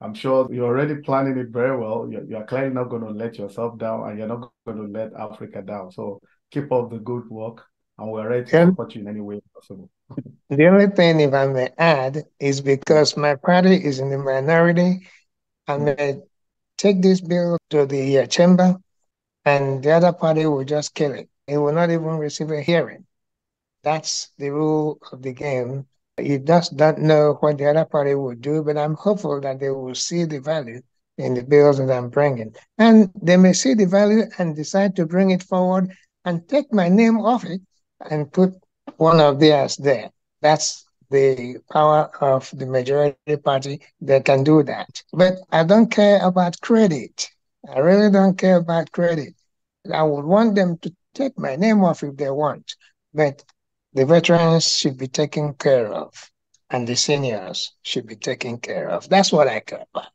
I'm 0.00 0.14
sure 0.14 0.52
you're 0.52 0.66
already 0.66 0.96
planning 0.96 1.38
it 1.38 1.48
very 1.48 1.76
well. 1.76 2.08
You're, 2.10 2.24
you're 2.24 2.44
clearly 2.44 2.74
not 2.74 2.90
going 2.90 3.02
to 3.02 3.10
let 3.10 3.38
yourself 3.38 3.78
down 3.78 4.08
and 4.08 4.18
you're 4.18 4.28
not 4.28 4.50
going 4.66 4.78
to 4.78 4.98
let 4.98 5.12
Africa 5.14 5.62
down. 5.62 5.90
So 5.92 6.20
keep 6.50 6.70
up 6.72 6.90
the 6.90 6.98
good 6.98 7.28
work 7.28 7.64
and 7.98 8.10
we're 8.10 8.28
ready 8.28 8.44
to 8.44 8.66
support 8.66 8.94
you 8.94 9.02
in 9.02 9.08
any 9.08 9.20
way 9.20 9.40
possible. 9.54 9.90
The 10.50 10.66
only 10.66 10.88
thing, 10.88 11.20
if 11.20 11.32
I 11.32 11.46
may 11.46 11.70
add, 11.78 12.24
is 12.38 12.60
because 12.60 13.16
my 13.16 13.36
party 13.36 13.76
is 13.76 14.00
in 14.00 14.10
the 14.10 14.18
minority, 14.18 15.06
I 15.66 15.78
may 15.78 16.20
take 16.76 17.00
this 17.02 17.20
bill 17.20 17.58
to 17.70 17.86
the 17.86 18.18
uh, 18.18 18.26
chamber 18.26 18.76
and 19.44 19.82
the 19.82 19.92
other 19.92 20.12
party 20.12 20.46
will 20.46 20.64
just 20.64 20.94
kill 20.94 21.12
it. 21.12 21.28
It 21.46 21.58
will 21.58 21.72
not 21.72 21.90
even 21.90 22.18
receive 22.18 22.50
a 22.50 22.62
hearing. 22.62 23.06
That's 23.82 24.30
the 24.38 24.50
rule 24.50 24.98
of 25.10 25.22
the 25.22 25.32
game. 25.32 25.86
You 26.18 26.38
just 26.38 26.76
don't 26.76 26.98
know 26.98 27.34
what 27.40 27.58
the 27.58 27.66
other 27.66 27.84
party 27.84 28.14
will 28.14 28.34
do, 28.34 28.62
but 28.62 28.76
I'm 28.76 28.94
hopeful 28.94 29.40
that 29.40 29.58
they 29.58 29.70
will 29.70 29.94
see 29.94 30.24
the 30.24 30.40
value 30.40 30.82
in 31.18 31.34
the 31.34 31.42
bills 31.42 31.78
that 31.78 31.90
I'm 31.90 32.10
bringing. 32.10 32.54
And 32.78 33.10
they 33.20 33.36
may 33.36 33.52
see 33.52 33.74
the 33.74 33.86
value 33.86 34.24
and 34.38 34.54
decide 34.54 34.96
to 34.96 35.06
bring 35.06 35.30
it 35.30 35.42
forward 35.42 35.92
and 36.24 36.48
take 36.48 36.72
my 36.72 36.88
name 36.88 37.18
off 37.18 37.44
it 37.44 37.60
and 38.10 38.30
put 38.32 38.54
one 38.96 39.20
of 39.20 39.40
theirs 39.40 39.76
there. 39.76 40.10
That's 40.40 40.84
the 41.10 41.58
power 41.70 42.10
of 42.20 42.50
the 42.56 42.66
majority 42.66 43.36
party. 43.36 43.82
They 44.00 44.20
can 44.20 44.44
do 44.44 44.62
that. 44.64 45.02
But 45.12 45.34
I 45.50 45.64
don't 45.64 45.90
care 45.90 46.24
about 46.26 46.60
credit. 46.60 47.28
I 47.72 47.78
really 47.78 48.10
don't 48.10 48.36
care 48.36 48.56
about 48.56 48.92
credit. 48.92 49.34
I 49.92 50.02
would 50.02 50.24
want 50.24 50.54
them 50.54 50.78
to 50.78 50.94
take 51.14 51.38
my 51.38 51.56
name 51.56 51.84
off 51.84 52.02
if 52.02 52.16
they 52.16 52.30
want. 52.30 52.74
But 53.12 53.44
the 53.92 54.06
veterans 54.06 54.76
should 54.76 54.96
be 54.96 55.08
taken 55.08 55.54
care 55.54 55.92
of 55.92 56.30
and 56.70 56.88
the 56.88 56.96
seniors 56.96 57.72
should 57.82 58.06
be 58.06 58.16
taken 58.16 58.58
care 58.58 58.88
of. 58.88 59.08
That's 59.08 59.30
what 59.32 59.48
I 59.48 59.60
care 59.60 59.84
about. 59.94 60.12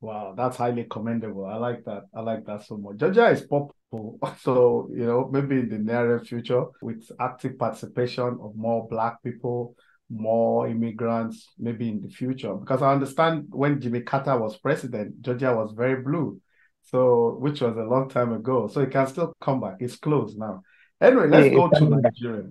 Wow, 0.00 0.34
that's 0.36 0.58
highly 0.58 0.84
commendable. 0.84 1.46
I 1.46 1.56
like 1.56 1.84
that. 1.86 2.02
I 2.14 2.20
like 2.20 2.44
that 2.46 2.64
so 2.64 2.76
much. 2.76 2.98
Georgia 2.98 3.28
is 3.30 3.40
popular. 3.40 3.72
So, 4.40 4.88
you 4.92 5.06
know, 5.06 5.28
maybe 5.30 5.60
in 5.60 5.68
the 5.68 5.78
near 5.78 6.20
future, 6.20 6.64
with 6.82 7.10
active 7.20 7.58
participation 7.58 8.38
of 8.42 8.56
more 8.56 8.88
Black 8.88 9.22
people, 9.22 9.74
more 10.10 10.68
immigrants, 10.68 11.52
maybe 11.58 11.88
in 11.88 12.00
the 12.00 12.08
future. 12.08 12.54
Because 12.54 12.82
I 12.82 12.92
understand 12.92 13.46
when 13.50 13.80
Jimmy 13.80 14.00
Carter 14.00 14.38
was 14.38 14.56
president, 14.58 15.20
Georgia 15.22 15.54
was 15.54 15.72
very 15.72 16.02
blue. 16.02 16.40
So, 16.82 17.36
which 17.40 17.60
was 17.60 17.76
a 17.76 17.82
long 17.82 18.08
time 18.08 18.32
ago. 18.32 18.68
So 18.68 18.80
it 18.82 18.92
can 18.92 19.06
still 19.08 19.32
come 19.40 19.60
back. 19.60 19.76
It's 19.80 19.96
closed 19.96 20.38
now. 20.38 20.62
Anyway, 21.00 21.26
let's 21.26 21.54
go 21.54 21.68
to 21.68 22.00
Nigeria. 22.00 22.44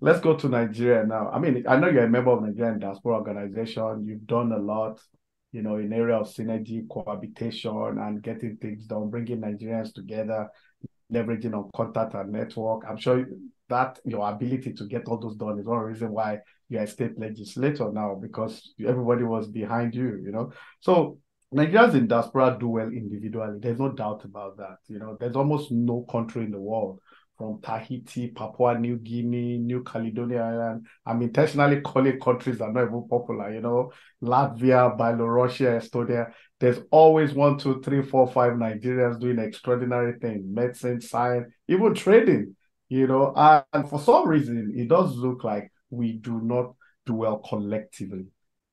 Let's 0.00 0.20
go 0.20 0.34
to 0.36 0.48
Nigeria 0.48 1.04
now. 1.04 1.30
I 1.30 1.38
mean, 1.38 1.64
I 1.68 1.76
know 1.76 1.88
you're 1.88 2.04
a 2.04 2.08
member 2.08 2.30
of 2.30 2.42
Nigerian 2.42 2.78
Diaspora 2.78 3.16
Organization. 3.16 4.06
You've 4.06 4.26
done 4.26 4.52
a 4.52 4.58
lot 4.58 4.98
you 5.54 5.62
know, 5.62 5.76
in 5.76 5.92
area 5.92 6.16
of 6.16 6.26
synergy, 6.26 6.84
cohabitation, 6.88 7.96
and 7.98 8.20
getting 8.20 8.56
things 8.56 8.86
done, 8.86 9.08
bringing 9.08 9.40
Nigerians 9.40 9.94
together, 9.94 10.48
leveraging 11.14 11.54
on 11.54 11.70
contact 11.74 12.14
and 12.14 12.32
network. 12.32 12.82
I'm 12.88 12.96
sure 12.96 13.26
that 13.68 13.98
your 14.04 14.28
ability 14.28 14.74
to 14.74 14.86
get 14.86 15.06
all 15.06 15.18
those 15.18 15.36
done 15.36 15.58
is 15.58 15.66
one 15.66 15.78
reason 15.78 16.10
why 16.10 16.40
you're 16.68 16.82
a 16.82 16.86
state 16.86 17.18
legislator 17.18 17.90
now, 17.92 18.18
because 18.20 18.74
everybody 18.86 19.24
was 19.24 19.48
behind 19.48 19.94
you, 19.94 20.20
you 20.24 20.32
know. 20.32 20.52
So 20.80 21.18
Nigerians 21.54 21.94
in 21.94 22.08
diaspora 22.08 22.56
do 22.58 22.68
well 22.68 22.88
individually. 22.88 23.58
There's 23.60 23.78
no 23.78 23.92
doubt 23.92 24.24
about 24.24 24.56
that. 24.56 24.78
You 24.88 24.98
know, 24.98 25.16
there's 25.18 25.36
almost 25.36 25.70
no 25.70 26.04
country 26.10 26.44
in 26.44 26.50
the 26.50 26.58
world 26.58 26.98
from 27.38 27.60
Tahiti, 27.62 28.28
Papua 28.28 28.78
New 28.78 28.96
Guinea, 28.96 29.58
New 29.58 29.82
Caledonia 29.82 30.42
Island. 30.42 30.86
I'm 31.06 31.22
intentionally 31.22 31.80
calling 31.80 32.20
countries 32.20 32.58
that 32.58 32.64
are 32.64 32.72
not 32.72 32.84
even 32.84 33.08
popular, 33.08 33.52
you 33.52 33.60
know, 33.60 33.92
Latvia, 34.22 34.96
Belarusia, 34.96 35.80
Estonia. 35.80 36.32
There's 36.64 36.80
always 36.90 37.34
one, 37.34 37.58
two, 37.58 37.82
three, 37.82 38.00
four, 38.00 38.26
five 38.26 38.54
Nigerians 38.54 39.20
doing 39.20 39.38
extraordinary 39.38 40.18
things, 40.18 40.46
medicine, 40.48 40.98
science, 40.98 41.52
even 41.68 41.94
trading, 41.94 42.56
you 42.88 43.06
know. 43.06 43.34
And 43.70 43.86
for 43.86 44.00
some 44.00 44.26
reason, 44.26 44.72
it 44.74 44.88
does 44.88 45.14
look 45.14 45.44
like 45.44 45.70
we 45.90 46.12
do 46.12 46.40
not 46.40 46.72
do 47.04 47.16
well 47.16 47.36
collectively. 47.36 48.28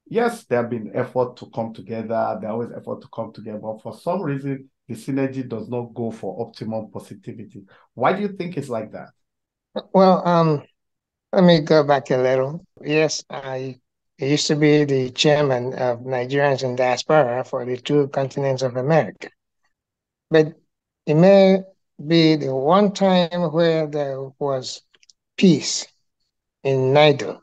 Yes, 0.07 0.45
there 0.45 0.61
have 0.61 0.69
been 0.69 0.93
effort 0.95 1.35
to 1.35 1.49
come 1.53 1.73
together. 1.73 2.37
There 2.39 2.51
always 2.51 2.69
effort 2.71 3.01
to 3.01 3.09
come 3.13 3.33
together, 3.33 3.59
but 3.59 3.81
for 3.81 3.93
some 3.93 4.21
reason, 4.21 4.69
the 4.87 4.93
synergy 4.93 5.45
does 5.45 5.67
not 5.67 5.93
go 5.93 6.11
for 6.11 6.47
optimum 6.47 6.91
positivity. 6.93 7.63
Why 7.93 8.13
do 8.13 8.21
you 8.21 8.29
think 8.29 8.55
it's 8.55 8.69
like 8.69 8.93
that? 8.93 9.09
Well, 9.93 10.25
um, 10.25 10.63
let 11.33 11.43
me 11.43 11.59
go 11.59 11.83
back 11.83 12.09
a 12.09 12.15
little. 12.15 12.65
Yes, 12.81 13.21
I 13.29 13.81
used 14.27 14.47
to 14.47 14.55
be 14.55 14.83
the 14.85 15.09
chairman 15.09 15.73
of 15.73 16.01
Nigerians 16.01 16.63
in 16.63 16.75
diaspora 16.75 17.43
for 17.43 17.65
the 17.65 17.77
two 17.77 18.07
continents 18.09 18.61
of 18.61 18.75
America. 18.75 19.29
But 20.29 20.53
it 21.05 21.15
may 21.15 21.63
be 22.07 22.35
the 22.35 22.53
one 22.55 22.93
time 22.93 23.51
where 23.51 23.87
there 23.87 24.21
was 24.37 24.81
peace 25.37 25.87
in 26.63 26.93
NIDO. 26.93 27.41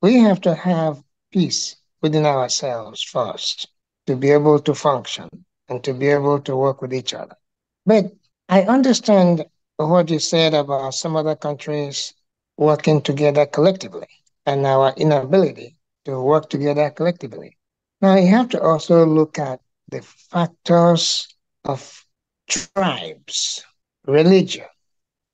We 0.00 0.16
have 0.20 0.40
to 0.42 0.54
have 0.54 1.02
peace 1.32 1.76
within 2.00 2.24
ourselves 2.24 3.02
first 3.02 3.68
to 4.06 4.16
be 4.16 4.30
able 4.30 4.58
to 4.60 4.74
function 4.74 5.28
and 5.68 5.84
to 5.84 5.92
be 5.92 6.08
able 6.08 6.40
to 6.40 6.56
work 6.56 6.80
with 6.80 6.94
each 6.94 7.12
other. 7.14 7.36
But 7.84 8.12
I 8.48 8.62
understand 8.62 9.44
what 9.76 10.10
you 10.10 10.18
said 10.18 10.54
about 10.54 10.94
some 10.94 11.16
other 11.16 11.36
countries 11.36 12.14
working 12.56 13.02
together 13.02 13.46
collectively 13.46 14.08
and 14.46 14.66
our 14.66 14.94
inability 14.96 15.76
to 16.04 16.20
work 16.20 16.48
together 16.50 16.90
collectively. 16.90 17.56
Now, 18.00 18.16
you 18.16 18.28
have 18.28 18.48
to 18.50 18.60
also 18.60 19.04
look 19.04 19.38
at 19.38 19.60
the 19.88 20.02
factors 20.02 21.28
of 21.64 22.04
tribes, 22.48 23.64
religion. 24.06 24.66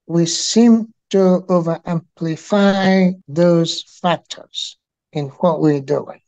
We 0.06 0.26
seem 0.26 0.92
to 1.11 1.44
over 1.49 1.80
amplify 1.85 3.11
those 3.28 3.82
factors 4.02 4.76
in 5.12 5.26
what 5.28 5.61
we're 5.61 5.80
doing. 5.80 6.20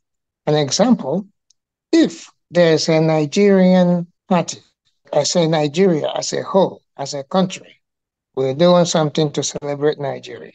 An 0.45 0.55
example 0.55 1.27
if 1.91 2.29
there's 2.51 2.89
a 2.89 2.99
Nigerian 3.01 4.07
party. 4.27 4.59
I 5.11 5.23
say 5.23 5.47
Nigeria 5.47 6.09
as 6.15 6.33
a 6.33 6.43
whole, 6.43 6.81
as 6.97 7.13
a 7.13 7.23
country. 7.23 7.81
We're 8.35 8.53
doing 8.53 8.85
something 8.85 9.31
to 9.33 9.43
celebrate 9.43 9.99
Nigeria. 9.99 10.53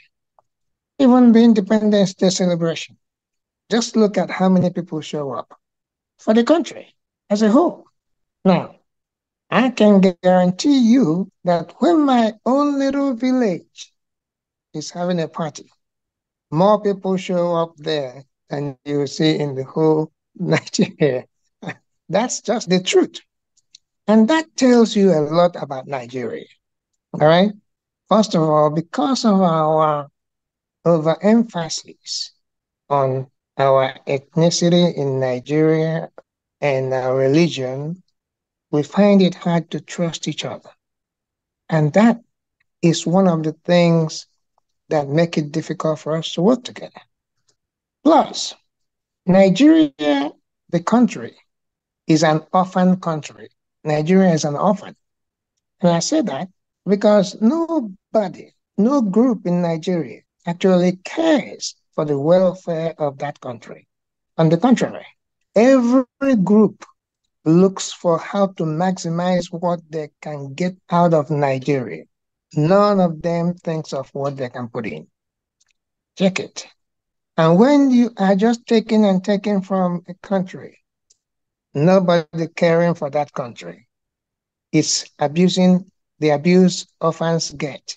Even 0.99 1.33
the 1.33 1.41
Independence 1.41 2.15
Day 2.15 2.31
celebration. 2.31 2.97
Just 3.71 3.97
look 3.97 4.19
at 4.19 4.31
how 4.31 4.49
many 4.49 4.71
people 4.71 5.01
show 5.01 5.33
up 5.33 5.59
for 6.19 6.35
the 6.35 6.45
country 6.45 6.95
as 7.31 7.43
a 7.43 7.51
whole. 7.51 7.87
Now, 8.45 8.77
I 9.51 9.71
can 9.71 10.01
guarantee 10.01 10.79
you 10.79 11.31
that 11.45 11.75
when 11.79 12.05
my 12.05 12.35
own 12.45 12.79
little 12.79 13.15
village 13.15 13.93
is 14.75 14.91
having 14.91 15.21
a 15.21 15.29
party, 15.29 15.71
more 16.51 16.81
people 16.81 17.17
show 17.17 17.55
up 17.57 17.77
there 17.77 18.25
than 18.51 18.77
you 18.85 19.07
see 19.07 19.39
in 19.39 19.55
the 19.55 19.65
whole 19.65 20.13
Nigeria 20.35 21.27
that's 22.09 22.41
just 22.41 22.69
the 22.69 22.81
truth. 22.81 23.21
And 24.07 24.29
that 24.29 24.57
tells 24.57 24.95
you 24.95 25.13
a 25.13 25.21
lot 25.21 25.57
about 25.61 25.87
Nigeria. 25.87 26.45
All 27.13 27.27
right. 27.27 27.53
First 28.09 28.35
of 28.35 28.43
all, 28.43 28.71
because 28.71 29.25
of 29.25 29.41
our 29.41 30.09
overemphasis 30.85 32.33
on 32.91 33.31
our 33.57 33.95
ethnicity 34.07 34.95
in 34.95 35.21
Nigeria 35.21 36.11
and 36.61 36.93
our 36.93 37.15
religion, 37.15 38.03
we 38.71 38.83
find 38.83 39.23
it 39.23 39.35
hard 39.35 39.71
to 39.71 39.81
trust 39.81 40.27
each 40.27 40.45
other. 40.45 40.71
And 41.69 41.93
that 41.93 42.21
is 42.83 43.07
one 43.07 43.29
of 43.29 43.43
the 43.43 43.53
things 43.65 44.27
that 44.89 45.09
make 45.09 45.39
it 45.39 45.53
difficult 45.53 45.99
for 46.01 46.17
us 46.17 46.33
to 46.35 46.43
work 46.43 46.65
together. 46.65 47.01
Plus, 48.03 48.55
Nigeria, 49.27 50.33
the 50.69 50.81
country, 50.81 51.35
is 52.07 52.23
an 52.23 52.43
orphan 52.53 52.97
country. 53.01 53.49
Nigeria 53.85 54.33
is 54.33 54.45
an 54.45 54.57
orphan. 54.57 54.95
And 55.81 55.91
I 55.91 56.01
say 56.01 56.21
that 56.23 56.49
because 56.87 57.41
nobody, 57.41 58.53
no 58.77 59.01
group 59.01 59.47
in 59.47 59.63
Nigeria 59.63 60.21
actually 60.47 60.97
cares 61.05 61.75
for 61.95 62.05
the 62.05 62.19
welfare 62.19 62.95
of 62.99 63.19
that 63.19 63.41
country. 63.41 63.89
On 64.39 64.49
the 64.51 64.59
contrary, 64.59 65.07
every 65.57 66.37
group 66.43 66.85
looks 67.45 67.93
for 67.93 68.19
how 68.19 68.47
to 68.49 68.65
maximize 68.65 69.47
what 69.53 69.81
they 69.91 70.11
can 70.21 70.55
get 70.55 70.77
out 70.91 71.15
of 71.15 71.31
Nigeria. 71.31 72.05
None 72.55 73.01
of 73.01 73.23
them 73.23 73.55
thinks 73.55 73.93
of 73.93 74.09
what 74.15 74.37
they 74.37 74.49
can 74.51 74.69
put 74.69 74.87
in. 74.87 75.09
Check 76.19 76.41
it. 76.41 76.67
And 77.37 77.59
when 77.59 77.91
you 77.91 78.11
are 78.19 78.37
just 78.37 78.67
taking 78.67 79.05
and 79.07 79.25
taking 79.25 79.63
from 79.63 80.05
a 80.09 80.15
country, 80.15 80.79
nobody 81.75 82.31
caring 82.35 82.81
for 82.95 82.99
that 82.99 83.33
country. 83.33 83.73
it's 84.73 85.05
abusing 85.19 85.91
the 86.19 86.31
abuse 86.31 86.87
orphans 87.01 87.51
get 87.53 87.97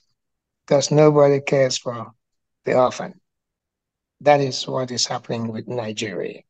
because 0.66 0.92
nobody 0.92 1.42
cares 1.42 1.78
for 1.78 2.12
the 2.66 2.74
orphan. 2.76 3.20
That 4.22 4.42
is 4.42 4.68
what 4.68 4.92
is 4.92 5.06
happening 5.06 5.50
with 5.50 5.68
Nigeria. 5.68 6.42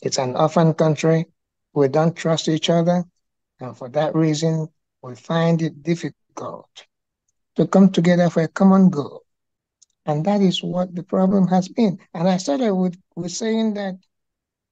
It's 0.00 0.18
an 0.18 0.34
orphan 0.36 0.74
country. 0.74 1.26
We 1.74 1.88
don't 1.88 2.16
trust 2.16 2.48
each 2.48 2.70
other. 2.70 3.04
And 3.60 3.76
for 3.76 3.88
that 3.90 4.14
reason, 4.14 4.68
we 5.02 5.14
find 5.14 5.60
it 5.62 5.82
difficult 5.82 6.86
to 7.56 7.66
come 7.66 7.90
together 7.90 8.30
for 8.30 8.42
a 8.42 8.48
common 8.48 8.90
goal. 8.90 9.22
And 10.06 10.24
that 10.24 10.40
is 10.40 10.62
what 10.62 10.94
the 10.94 11.02
problem 11.02 11.46
has 11.48 11.68
been. 11.68 11.98
And 12.14 12.28
I 12.28 12.38
started 12.38 12.74
with, 12.74 12.96
with 13.14 13.30
saying 13.30 13.74
that 13.74 13.98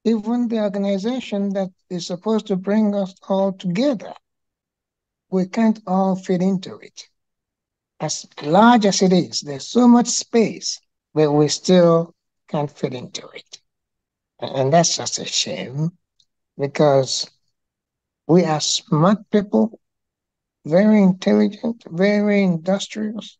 even 0.04 0.48
the 0.48 0.60
organization 0.60 1.50
that 1.50 1.68
is 1.90 2.06
supposed 2.06 2.46
to 2.46 2.56
bring 2.56 2.94
us 2.94 3.14
all 3.28 3.52
together, 3.52 4.14
we 5.30 5.46
can't 5.46 5.80
all 5.86 6.16
fit 6.16 6.42
into 6.42 6.78
it. 6.78 7.06
As 8.00 8.26
large 8.42 8.86
as 8.86 9.02
it 9.02 9.12
is, 9.12 9.42
there's 9.42 9.68
so 9.68 9.86
much 9.86 10.08
space, 10.08 10.80
but 11.14 11.30
we 11.30 11.48
still 11.48 12.14
can't 12.50 12.70
fit 12.70 12.94
into 12.94 13.26
it. 13.28 13.60
And 14.40 14.72
that's 14.72 14.96
just 14.96 15.18
a 15.18 15.24
shame 15.24 15.92
because 16.58 17.30
we 18.26 18.44
are 18.44 18.60
smart 18.60 19.18
people, 19.30 19.78
very 20.64 21.02
intelligent, 21.02 21.84
very 21.88 22.42
industrious, 22.42 23.38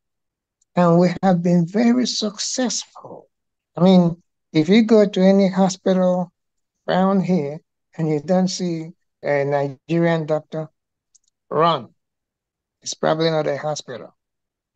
and 0.77 0.99
we 0.99 1.09
have 1.23 1.43
been 1.43 1.67
very 1.67 2.07
successful. 2.07 3.29
I 3.77 3.83
mean, 3.83 4.23
if 4.53 4.69
you 4.69 4.83
go 4.83 5.09
to 5.09 5.21
any 5.21 5.49
hospital 5.49 6.33
around 6.89 7.23
here 7.23 7.61
and 7.97 8.09
you 8.09 8.21
don't 8.21 8.49
see 8.49 8.91
a 9.23 9.45
Nigerian 9.45 10.27
doctor, 10.27 10.69
run. 11.51 11.89
It's 12.83 12.95
probably 12.95 13.31
not 13.31 13.47
a 13.47 13.59
hospital. 13.59 14.17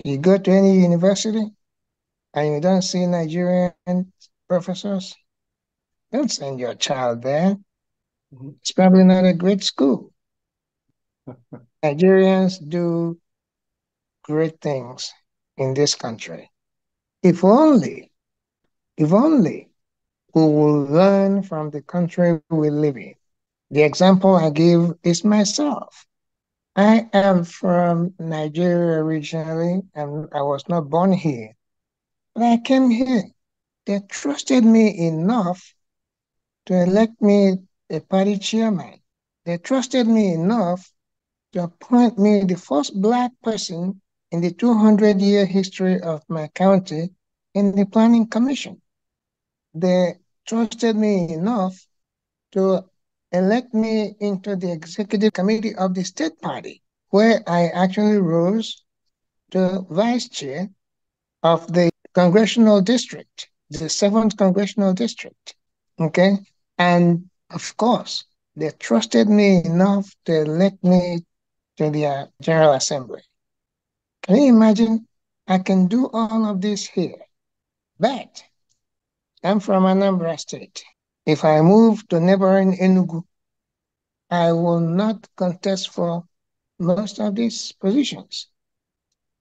You 0.04 0.18
go 0.18 0.36
to 0.36 0.50
any 0.50 0.80
university 0.80 1.46
and 2.34 2.54
you 2.54 2.60
don't 2.60 2.82
see 2.82 3.06
Nigerian 3.06 3.72
professors, 4.48 5.14
don't 6.12 6.30
send 6.30 6.58
your 6.60 6.74
child 6.74 7.22
there. 7.22 7.56
It's 8.60 8.72
probably 8.72 9.04
not 9.04 9.24
a 9.24 9.32
great 9.32 9.62
school. 9.62 10.12
Nigerians 11.84 12.58
do 12.68 13.18
great 14.24 14.60
things 14.60 15.12
in 15.56 15.74
this 15.74 15.94
country. 15.94 16.50
If 17.22 17.44
only, 17.44 18.10
if 18.96 19.12
only 19.12 19.70
we 20.34 20.42
will 20.42 20.82
learn 20.82 21.42
from 21.42 21.70
the 21.70 21.82
country 21.82 22.40
we 22.50 22.70
live 22.70 22.96
in. 22.96 23.14
The 23.70 23.82
example 23.82 24.34
I 24.34 24.50
give 24.50 24.94
is 25.02 25.24
myself. 25.24 26.06
I 26.76 27.08
am 27.12 27.44
from 27.44 28.14
Nigeria 28.18 28.98
originally, 28.98 29.82
and 29.94 30.28
I 30.32 30.42
was 30.42 30.68
not 30.68 30.90
born 30.90 31.12
here. 31.12 31.54
But 32.34 32.42
I 32.42 32.56
came 32.56 32.90
here. 32.90 33.24
They 33.86 34.00
trusted 34.00 34.64
me 34.64 35.06
enough 35.06 35.74
to 36.66 36.82
elect 36.82 37.22
me 37.22 37.58
a 37.90 38.00
party 38.00 38.38
chairman. 38.38 39.00
They 39.44 39.58
trusted 39.58 40.08
me 40.08 40.32
enough 40.32 40.92
to 41.52 41.64
appoint 41.64 42.18
me 42.18 42.42
the 42.42 42.56
first 42.56 43.00
black 43.00 43.30
person 43.42 44.00
in 44.32 44.40
the 44.40 44.50
200 44.50 45.20
year 45.20 45.46
history 45.46 46.00
of 46.00 46.22
my 46.28 46.48
county 46.48 47.10
in 47.54 47.76
the 47.76 47.86
Planning 47.86 48.26
Commission. 48.26 48.82
They 49.74 50.14
trusted 50.46 50.96
me 50.96 51.32
enough 51.32 51.86
to 52.52 52.84
elect 53.30 53.74
me 53.74 54.16
into 54.18 54.56
the 54.56 54.72
executive 54.72 55.32
committee 55.32 55.74
of 55.76 55.94
the 55.94 56.04
state 56.04 56.40
party, 56.40 56.82
where 57.10 57.42
I 57.46 57.68
actually 57.68 58.18
rose 58.18 58.82
to 59.52 59.86
vice 59.88 60.28
chair 60.28 60.70
of 61.42 61.72
the 61.72 61.93
congressional 62.14 62.80
district, 62.80 63.50
the 63.70 63.88
seventh 63.88 64.36
congressional 64.36 64.94
district. 64.94 65.56
Okay. 66.00 66.38
And 66.78 67.28
of 67.50 67.76
course, 67.76 68.24
they 68.56 68.70
trusted 68.70 69.28
me 69.28 69.64
enough 69.64 70.14
to 70.24 70.42
elect 70.42 70.82
me 70.82 71.24
to 71.76 71.90
the 71.90 72.30
General 72.40 72.72
Assembly. 72.72 73.22
Can 74.22 74.36
you 74.36 74.48
imagine? 74.54 75.06
I 75.46 75.58
can 75.58 75.88
do 75.88 76.08
all 76.12 76.46
of 76.46 76.62
this 76.62 76.86
here, 76.86 77.26
but 78.00 78.42
I'm 79.42 79.60
from 79.60 79.84
Anambra 79.84 80.38
State. 80.40 80.82
If 81.26 81.44
I 81.44 81.60
move 81.60 82.08
to 82.08 82.18
neighboring 82.20 82.78
Enugu, 82.78 83.24
I 84.30 84.52
will 84.52 84.80
not 84.80 85.28
contest 85.36 85.90
for 85.90 86.24
most 86.78 87.18
of 87.18 87.34
these 87.34 87.72
positions. 87.72 88.48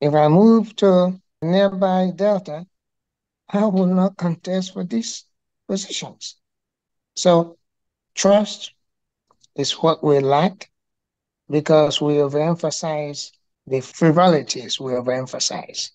If 0.02 0.14
I 0.14 0.28
move 0.28 0.76
to 0.78 1.22
nearby 1.44 2.12
Delta, 2.16 2.66
I 3.50 3.66
will 3.66 3.88
not 3.88 4.18
contest 4.18 4.74
for 4.74 4.84
these 4.84 5.26
positions. 5.68 6.38
So 7.16 7.58
trust 8.16 8.74
is 9.56 9.74
what 9.74 10.04
we 10.04 10.20
lack 10.20 10.70
because 11.50 12.02
we 12.02 12.16
overemphasize 12.16 13.32
the 13.68 13.82
frivolities 13.82 14.80
we 14.80 14.94
overemphasize. 14.94 15.92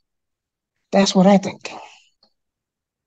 That's 0.92 1.14
what 1.14 1.26
I 1.26 1.38
think. 1.38 1.70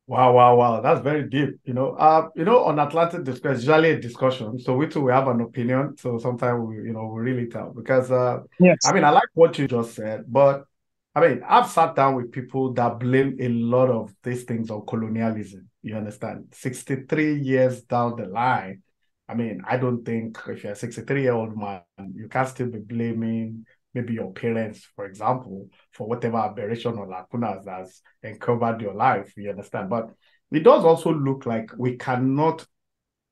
Wow, 0.08 0.34
wow, 0.34 0.56
wow. 0.56 0.82
That's 0.82 1.02
very 1.02 1.30
deep. 1.30 1.60
You 1.64 1.74
know, 1.74 1.92
uh, 1.92 2.28
you 2.36 2.44
know, 2.44 2.64
on 2.66 2.80
Atlantic 2.80 3.24
discourse, 3.24 3.60
usually 3.60 3.92
a 3.92 4.00
discussion. 4.00 4.60
So 4.60 4.76
we 4.76 4.88
too 4.88 5.02
we 5.02 5.12
have 5.12 5.28
an 5.30 5.40
opinion. 5.42 5.96
So 5.98 6.18
sometimes 6.18 6.68
we, 6.68 6.76
you 6.76 6.94
know, 6.94 7.06
we 7.08 7.22
really 7.22 7.48
tell 7.48 7.72
because 7.74 8.12
uh 8.12 8.40
yes. 8.60 8.78
I 8.84 8.94
mean 8.94 9.04
I 9.06 9.12
like 9.12 9.30
what 9.34 9.58
you 9.58 9.68
just 9.68 9.96
said, 9.96 10.26
but 10.28 10.66
I 11.14 11.20
mean, 11.20 11.42
I've 11.48 11.70
sat 11.70 11.96
down 11.96 12.16
with 12.16 12.32
people 12.32 12.74
that 12.74 13.00
blame 13.00 13.38
a 13.40 13.50
lot 13.50 13.90
of 13.90 14.14
these 14.24 14.44
things 14.44 14.70
on 14.70 14.86
colonialism. 14.86 15.70
You 15.82 15.98
understand? 15.98 16.46
63 16.54 17.40
years 17.40 17.82
down 17.82 18.16
the 18.16 18.28
line, 18.28 18.82
I 19.28 19.34
mean, 19.34 19.62
I 19.68 19.78
don't 19.78 20.06
think 20.06 20.40
if 20.48 20.64
you're 20.64 20.74
a 20.74 20.76
63 20.76 21.22
year 21.22 21.34
old 21.34 21.58
man, 21.58 21.82
you 22.14 22.28
can 22.30 22.46
still 22.48 22.68
be 22.68 22.80
blaming 22.80 23.66
maybe 23.94 24.14
your 24.14 24.32
parents, 24.32 24.88
for 24.96 25.06
example, 25.06 25.70
for 25.92 26.08
whatever 26.08 26.38
aberration 26.38 26.98
or 26.98 27.08
lacunas 27.08 27.66
that's 27.66 28.02
uncovered 28.24 28.82
your 28.82 28.94
life. 28.94 29.34
You 29.36 29.50
understand? 29.50 29.90
But 29.90 30.12
it 30.52 30.64
does 30.64 30.84
also 30.84 31.14
look 31.14 31.46
like 31.46 31.72
we 31.78 31.98
cannot 31.98 32.66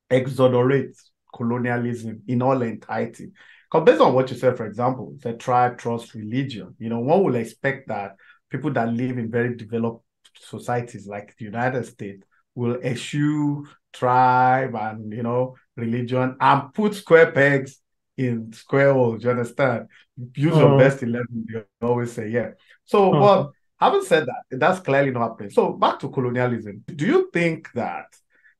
exonerate 0.09 0.95
colonialism 1.33 2.23
in 2.27 2.41
all 2.41 2.61
entirety. 2.61 3.31
Because 3.69 3.85
based 3.85 4.01
on 4.01 4.13
what 4.13 4.31
you 4.31 4.37
said, 4.37 4.57
for 4.57 4.65
example, 4.65 5.15
the 5.21 5.33
tribe, 5.33 5.77
trust, 5.77 6.15
religion, 6.15 6.75
you 6.79 6.89
know, 6.89 6.99
one 6.99 7.23
will 7.23 7.35
expect 7.35 7.87
that 7.89 8.15
people 8.49 8.71
that 8.73 8.91
live 8.91 9.17
in 9.17 9.29
very 9.29 9.55
developed 9.55 10.03
societies 10.39 11.05
like 11.07 11.35
the 11.37 11.45
United 11.45 11.85
States 11.85 12.23
will 12.55 12.77
eschew 12.77 13.67
tribe 13.93 14.75
and, 14.75 15.13
you 15.13 15.23
know, 15.23 15.55
religion 15.75 16.35
and 16.39 16.73
put 16.73 16.95
square 16.95 17.31
pegs 17.31 17.79
in 18.17 18.51
square 18.53 18.93
holes. 18.93 19.23
You 19.23 19.31
understand? 19.31 19.87
Use 20.35 20.55
your 20.55 20.69
uh-huh. 20.69 20.77
best 20.77 21.03
11. 21.03 21.45
You 21.47 21.63
always 21.81 22.11
say, 22.11 22.29
yeah. 22.29 22.51
So, 22.85 23.13
uh-huh. 23.13 23.43
but 23.43 23.51
having 23.85 24.03
said 24.03 24.25
that, 24.25 24.59
that's 24.59 24.79
clearly 24.79 25.11
not 25.11 25.29
happening. 25.29 25.51
So, 25.51 25.73
back 25.73 25.99
to 25.99 26.09
colonialism. 26.09 26.83
Do 26.87 27.05
you 27.05 27.29
think 27.31 27.71
that, 27.73 28.07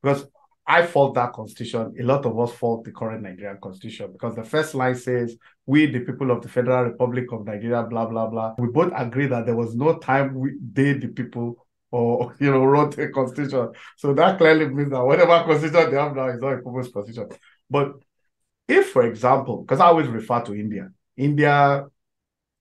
because 0.02 0.26
I 0.70 0.86
fault 0.86 1.16
that 1.16 1.34
constitution, 1.34 1.96
a 2.00 2.04
lot 2.04 2.28
of 2.28 2.40
us 2.40 2.54
fault 2.54 2.84
the 2.84 2.92
current 2.92 3.24
Nigerian 3.24 3.58
constitution 3.60 4.12
because 4.12 4.36
the 4.36 4.44
first 4.44 4.76
line 4.76 4.96
says, 4.96 5.36
We, 5.66 5.88
the 5.88 6.02
people 6.02 6.30
of 6.30 6.44
the 6.44 6.48
Federal 6.48 6.84
Republic 6.84 7.26
of 7.32 7.44
Nigeria, 7.46 7.82
blah, 7.82 8.06
blah, 8.06 8.28
blah. 8.28 8.54
We 8.60 8.68
both 8.68 8.94
agree 8.96 9.26
that 9.26 9.48
there 9.48 9.56
was 9.56 9.76
no 9.76 9.98
time 9.98 10.36
we, 10.36 10.52
they, 10.72 10.94
the 10.94 11.08
people, 11.08 11.66
or 11.90 12.36
you 12.40 12.52
know 12.52 12.64
wrote 12.64 13.00
a 13.00 13.10
constitution. 13.10 13.72
So 13.98 14.14
that 14.14 14.38
clearly 14.38 14.68
means 14.70 14.92
that 14.92 15.04
whatever 15.04 15.44
constitution 15.44 15.90
they 15.90 15.98
have 15.98 16.16
now 16.16 16.28
is 16.28 16.40
not 16.40 16.54
a 16.54 16.58
people's 16.58 16.92
constitution. 16.92 17.30
But 17.68 17.94
if, 18.68 18.92
for 18.92 19.08
example, 19.08 19.64
because 19.64 19.80
I 19.80 19.88
always 19.88 20.08
refer 20.08 20.44
to 20.44 20.54
India, 20.54 20.92
India 21.18 21.88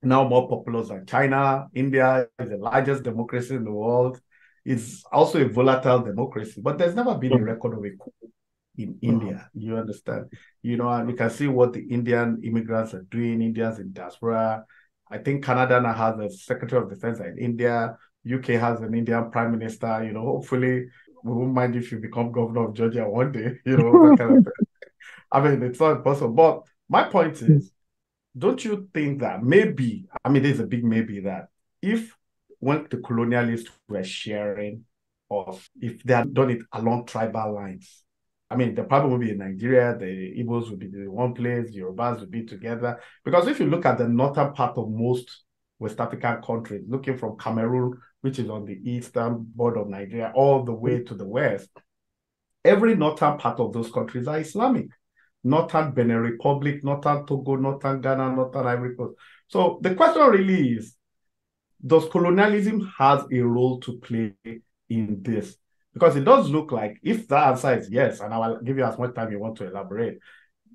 now 0.02 0.26
more 0.26 0.48
populous 0.48 0.88
than 0.88 1.04
China. 1.04 1.66
India 1.74 2.26
is 2.38 2.48
the 2.48 2.56
largest 2.56 3.02
democracy 3.02 3.54
in 3.54 3.64
the 3.64 3.72
world. 3.72 4.18
It's 4.68 5.02
also 5.10 5.40
a 5.40 5.48
volatile 5.48 6.00
democracy, 6.00 6.60
but 6.60 6.76
there's 6.76 6.94
never 6.94 7.14
been 7.14 7.32
a 7.32 7.36
mm-hmm. 7.36 7.44
record 7.44 7.78
of 7.78 7.84
a 7.84 7.90
coup 7.96 8.12
in 8.76 8.98
India. 9.00 9.48
Mm-hmm. 9.56 9.60
You 9.60 9.76
understand? 9.78 10.26
You 10.60 10.76
know, 10.76 10.90
and 10.90 11.08
you 11.08 11.16
can 11.16 11.30
see 11.30 11.46
what 11.46 11.72
the 11.72 11.80
Indian 11.88 12.42
immigrants 12.44 12.92
are 12.92 13.06
doing, 13.10 13.40
Indians 13.40 13.78
in 13.78 13.94
diaspora. 13.94 14.64
I 15.10 15.18
think 15.18 15.42
Canada 15.42 15.80
now 15.80 15.94
has 15.94 16.18
a 16.18 16.28
Secretary 16.28 16.82
of 16.82 16.90
Defense 16.90 17.18
in 17.20 17.38
India. 17.38 17.96
UK 18.30 18.60
has 18.60 18.82
an 18.82 18.94
Indian 18.94 19.30
prime 19.30 19.52
minister. 19.52 20.04
You 20.04 20.12
know, 20.12 20.22
hopefully 20.22 20.88
we 21.24 21.32
won't 21.32 21.54
mind 21.54 21.74
if 21.74 21.90
you 21.90 21.98
become 21.98 22.30
governor 22.30 22.68
of 22.68 22.74
Georgia 22.74 23.08
one 23.08 23.32
day. 23.32 23.58
You 23.64 23.78
know, 23.78 24.16
kind 24.18 24.38
of 24.38 24.52
I 25.32 25.40
mean, 25.40 25.62
it's 25.62 25.80
not 25.80 26.04
possible. 26.04 26.34
But 26.34 26.62
my 26.90 27.04
point 27.04 27.40
is, 27.40 27.72
don't 28.36 28.62
you 28.62 28.90
think 28.92 29.20
that 29.20 29.42
maybe, 29.42 30.08
I 30.22 30.28
mean, 30.28 30.42
there's 30.42 30.60
a 30.60 30.66
big 30.66 30.84
maybe 30.84 31.20
that 31.20 31.48
if 31.80 32.14
when 32.58 32.86
the 32.90 32.96
colonialists 32.98 33.68
were 33.88 34.04
sharing, 34.04 34.84
or 35.28 35.58
if 35.80 36.02
they 36.02 36.14
had 36.14 36.32
done 36.34 36.50
it 36.50 36.62
along 36.72 37.06
tribal 37.06 37.54
lines, 37.54 38.02
I 38.50 38.56
mean, 38.56 38.74
the 38.74 38.84
problem 38.84 39.12
would 39.12 39.20
be 39.20 39.30
in 39.30 39.38
Nigeria, 39.38 39.96
the 39.98 40.06
Igbos 40.06 40.70
would 40.70 40.78
be 40.78 40.86
in 40.86 41.12
one 41.12 41.34
place, 41.34 41.70
the 41.70 41.80
Yorubas 41.80 42.20
would 42.20 42.30
be 42.30 42.44
together. 42.44 42.98
Because 43.24 43.46
if 43.46 43.60
you 43.60 43.66
look 43.66 43.84
at 43.84 43.98
the 43.98 44.08
northern 44.08 44.54
part 44.54 44.78
of 44.78 44.90
most 44.90 45.44
West 45.78 46.00
African 46.00 46.40
countries, 46.42 46.84
looking 46.88 47.18
from 47.18 47.36
Cameroon, 47.36 47.98
which 48.22 48.38
is 48.38 48.48
on 48.48 48.64
the 48.64 48.80
eastern 48.90 49.44
border 49.54 49.80
of 49.80 49.88
Nigeria, 49.88 50.32
all 50.34 50.64
the 50.64 50.72
way 50.72 51.02
to 51.04 51.14
the 51.14 51.26
west, 51.26 51.68
every 52.64 52.96
northern 52.96 53.36
part 53.38 53.60
of 53.60 53.72
those 53.72 53.90
countries 53.92 54.26
are 54.26 54.40
Islamic. 54.40 54.88
Northern 55.44 55.92
Benin 55.92 56.18
Republic, 56.18 56.82
Northern 56.82 57.24
Togo, 57.26 57.56
Northern 57.56 58.00
Ghana, 58.00 58.34
Northern 58.34 58.66
Ivory 58.66 58.96
Coast. 58.96 59.14
So 59.46 59.78
the 59.82 59.94
question 59.94 60.22
really 60.22 60.72
is, 60.72 60.96
does 61.84 62.08
colonialism 62.08 62.92
has 62.98 63.24
a 63.32 63.40
role 63.40 63.80
to 63.80 63.98
play 63.98 64.34
in 64.88 65.22
this? 65.22 65.56
Because 65.94 66.16
it 66.16 66.24
does 66.24 66.48
look 66.50 66.72
like 66.72 66.98
if 67.02 67.28
the 67.28 67.36
answer 67.36 67.74
is 67.74 67.90
yes, 67.90 68.20
and 68.20 68.32
I 68.32 68.38
will 68.38 68.60
give 68.60 68.78
you 68.78 68.84
as 68.84 68.98
much 68.98 69.14
time 69.14 69.32
you 69.32 69.38
want 69.38 69.56
to 69.56 69.66
elaborate, 69.66 70.18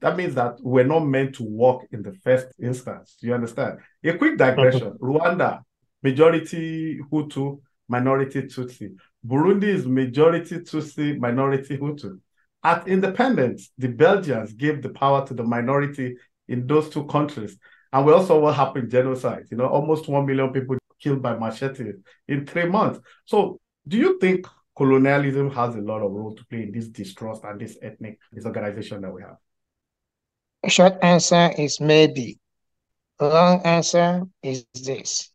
that 0.01 0.17
means 0.17 0.35
that 0.35 0.57
we're 0.61 0.83
not 0.85 1.01
meant 1.01 1.35
to 1.35 1.43
work 1.43 1.87
in 1.91 2.03
the 2.03 2.13
first 2.23 2.47
instance. 2.61 3.17
You 3.21 3.33
understand? 3.33 3.79
A 4.03 4.13
quick 4.17 4.37
digression. 4.37 4.91
Mm-hmm. 4.91 5.05
Rwanda, 5.05 5.61
majority 6.01 6.99
Hutu, 7.11 7.61
minority 7.87 8.43
Tutsi. 8.43 8.95
Burundi 9.25 9.63
is 9.63 9.85
majority 9.85 10.57
Tutsi, 10.59 11.17
minority 11.17 11.77
Hutu. 11.77 12.19
At 12.63 12.87
independence, 12.87 13.71
the 13.77 13.87
Belgians 13.87 14.53
gave 14.53 14.81
the 14.81 14.89
power 14.89 15.25
to 15.27 15.33
the 15.33 15.43
minority 15.43 16.15
in 16.47 16.67
those 16.67 16.89
two 16.89 17.05
countries. 17.05 17.57
And 17.91 18.05
we 18.05 18.13
also 18.13 18.39
what 18.39 18.55
happened 18.55 18.89
genocide, 18.89 19.45
you 19.51 19.57
know, 19.57 19.67
almost 19.67 20.07
1 20.07 20.25
million 20.25 20.51
people 20.51 20.77
killed 21.03 21.21
by 21.21 21.35
machetes 21.37 21.95
in 22.27 22.45
three 22.45 22.65
months. 22.65 22.99
So 23.25 23.59
do 23.87 23.97
you 23.97 24.17
think 24.19 24.47
colonialism 24.75 25.51
has 25.51 25.75
a 25.75 25.81
lot 25.81 26.01
of 26.01 26.11
role 26.11 26.33
to 26.33 26.45
play 26.45 26.63
in 26.63 26.71
this 26.71 26.87
distrust 26.87 27.43
and 27.43 27.59
this 27.59 27.77
ethnic 27.81 28.19
disorganization 28.33 29.01
that 29.01 29.13
we 29.13 29.21
have? 29.21 29.37
Short 30.67 30.93
answer 31.01 31.51
is 31.57 31.81
maybe. 31.81 32.39
A 33.19 33.27
long 33.27 33.61
answer 33.63 34.23
is 34.41 34.65
this. 34.73 35.29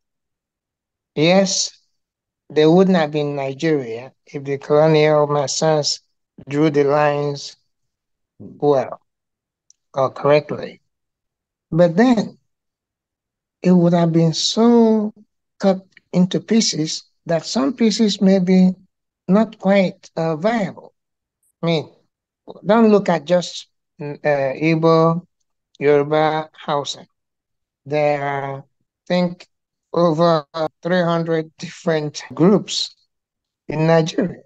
Yes, 1.15 1.71
there 2.51 2.71
wouldn't 2.71 2.97
have 2.97 3.13
been 3.13 3.37
Nigeria 3.37 4.13
if 4.27 4.45
the 4.45 4.59
colonial 4.59 5.27
masters 5.27 6.01
drew 6.49 6.71
the 6.71 6.85
lines 6.85 7.57
well 8.39 9.01
or 9.95 10.11
correctly. 10.11 10.81
But 11.71 11.97
then 11.97 12.39
it 13.63 13.73
would 13.73 13.93
have 13.93 14.13
been 14.13 14.33
so 14.33 15.13
cut 15.59 15.81
into 16.13 16.41
pieces 16.41 17.05
that 17.27 17.45
some 17.47 17.73
pieces 17.75 18.21
may 18.21 18.39
be 18.39 18.73
not 19.29 19.59
quite 19.59 20.11
uh, 20.17 20.37
viable. 20.37 20.95
I 21.63 21.67
mean, 21.67 21.91
don't 22.65 22.91
look 22.91 23.09
at 23.09 23.25
just 23.25 23.69
uh, 24.01 24.17
Igbo, 24.25 25.27
Yoruba, 25.79 26.51
Hausa. 26.53 27.07
There 27.85 28.23
are, 28.23 28.59
I 28.59 28.63
think, 29.07 29.47
over 29.93 30.47
300 30.83 31.51
different 31.59 32.23
groups 32.35 32.95
in 33.69 33.87
Nigeria. 33.87 34.43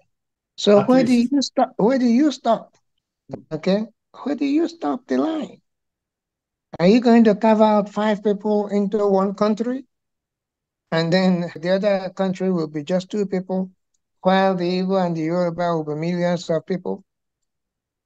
So 0.57 0.79
At 0.81 0.87
where 0.89 1.03
do 1.03 1.13
you 1.13 1.41
stop? 1.41 1.73
Where 1.77 1.99
do 1.99 2.05
you 2.05 2.31
stop? 2.31 2.75
Okay, 3.51 3.85
where 4.23 4.35
do 4.35 4.45
you 4.45 4.67
stop 4.67 5.07
the 5.07 5.17
line? 5.17 5.61
Are 6.79 6.87
you 6.87 7.01
going 7.01 7.23
to 7.25 7.35
carve 7.35 7.61
out 7.61 7.89
five 7.89 8.23
people 8.23 8.67
into 8.67 9.05
one 9.07 9.33
country? 9.33 9.85
And 10.93 11.11
then 11.11 11.51
the 11.55 11.71
other 11.71 12.11
country 12.11 12.51
will 12.51 12.67
be 12.67 12.83
just 12.83 13.09
two 13.09 13.25
people, 13.25 13.71
while 14.21 14.55
the 14.55 14.63
Igbo 14.79 15.03
and 15.03 15.17
the 15.17 15.21
Yoruba 15.23 15.75
will 15.75 15.83
be 15.83 15.95
millions 15.99 16.47
of 16.51 16.67
people. 16.67 17.03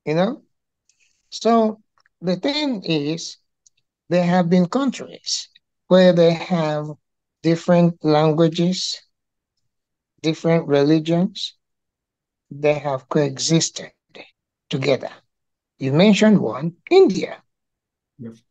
You 0.05 0.15
know? 0.15 0.41
So 1.29 1.81
the 2.21 2.37
thing 2.37 2.83
is, 2.85 3.39
there 4.07 4.23
have 4.23 4.49
been 4.49 4.69
countries 4.69 5.49
where 5.89 6.13
they 6.13 6.31
have 6.31 6.87
different 7.43 8.05
languages, 8.05 9.01
different 10.21 10.65
religions, 10.69 11.55
they 12.49 12.75
have 12.75 13.09
coexisted 13.09 13.91
together. 14.69 15.11
You 15.77 15.91
mentioned 15.91 16.39
one, 16.39 16.77
India. 16.89 17.43
Yes. 18.17 18.41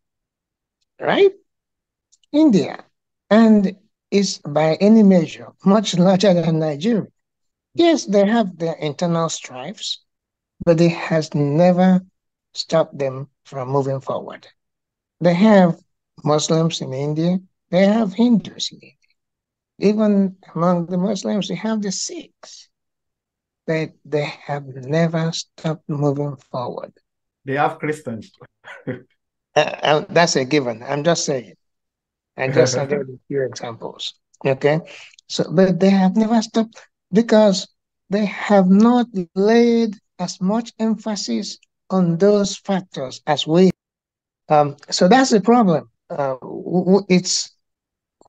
Right? 1.00 1.32
India. 2.32 2.84
And 3.30 3.76
is 4.10 4.38
by 4.38 4.74
any 4.76 5.02
measure 5.02 5.48
much 5.64 5.96
larger 5.98 6.32
than 6.34 6.58
Nigeria. 6.58 7.08
Yes, 7.74 8.04
they 8.06 8.26
have 8.26 8.56
their 8.56 8.74
internal 8.74 9.28
strifes, 9.28 10.02
but 10.64 10.80
it 10.80 10.90
has 10.92 11.34
never 11.34 12.00
stopped 12.54 12.96
them 12.98 13.28
from 13.44 13.68
moving 13.68 14.00
forward. 14.00 14.46
They 15.20 15.34
have 15.34 15.78
Muslims 16.24 16.80
in 16.80 16.92
India, 16.92 17.38
they 17.70 17.86
have 17.86 18.14
Hindus 18.14 18.70
in 18.72 18.78
India. 18.78 18.92
Even 19.78 20.36
among 20.54 20.86
the 20.86 20.96
Muslims, 20.96 21.48
they 21.48 21.54
have 21.56 21.82
the 21.82 21.92
Sikhs. 21.92 22.68
They, 23.66 23.92
they 24.04 24.24
have 24.24 24.64
never 24.66 25.32
stopped 25.32 25.88
moving 25.88 26.36
forward. 26.36 26.92
They 27.44 27.54
have 27.54 27.78
Christians. 27.78 28.32
Uh, 29.56 29.60
uh, 29.82 30.04
that's 30.10 30.36
a 30.36 30.44
given. 30.44 30.82
I'm 30.82 31.02
just 31.02 31.24
saying. 31.24 31.55
I 32.36 32.48
just 32.48 32.72
cited 32.74 33.08
a 33.08 33.18
few 33.28 33.42
examples. 33.44 34.14
Okay. 34.44 34.80
So, 35.28 35.44
but 35.50 35.80
they 35.80 35.90
have 35.90 36.16
never 36.16 36.40
stopped 36.42 36.76
because 37.12 37.66
they 38.10 38.26
have 38.26 38.68
not 38.68 39.06
laid 39.34 39.94
as 40.18 40.40
much 40.40 40.72
emphasis 40.78 41.58
on 41.90 42.18
those 42.18 42.56
factors 42.56 43.20
as 43.26 43.46
we. 43.46 43.70
Um, 44.48 44.76
so 44.90 45.08
that's 45.08 45.30
the 45.30 45.40
problem. 45.40 45.90
Uh, 46.08 46.36
it's 47.08 47.50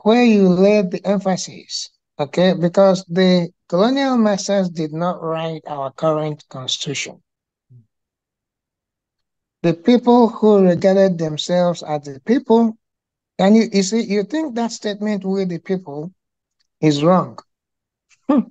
where 0.01 0.23
you 0.23 0.47
laid 0.49 0.91
the 0.91 1.05
emphasis. 1.05 1.89
Okay, 2.19 2.53
because 2.53 3.05
the 3.05 3.49
colonial 3.69 4.17
masters 4.17 4.69
did 4.69 4.91
not 4.91 5.21
write 5.21 5.61
our 5.67 5.91
current 5.91 6.43
constitution. 6.49 7.21
The 9.61 9.73
people 9.73 10.29
who 10.29 10.63
regarded 10.63 11.17
themselves 11.19 11.83
as 11.83 12.03
the 12.03 12.19
people 12.21 12.76
and 13.39 13.55
you, 13.55 13.69
you 13.71 13.83
see, 13.83 14.01
you 14.01 14.23
think 14.23 14.55
that 14.55 14.71
statement, 14.71 15.23
with 15.23 15.49
the 15.49 15.59
people, 15.59 16.11
is 16.81 17.03
wrong. 17.03 17.37
Hmm. 18.29 18.41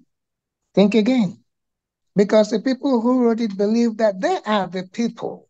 Think 0.75 0.95
again. 0.95 1.39
Because 2.15 2.51
the 2.51 2.61
people 2.61 3.01
who 3.01 3.25
wrote 3.25 3.41
it 3.41 3.57
believe 3.57 3.99
that 3.99 4.21
they 4.21 4.39
are 4.47 4.67
the 4.67 4.85
people. 4.85 5.49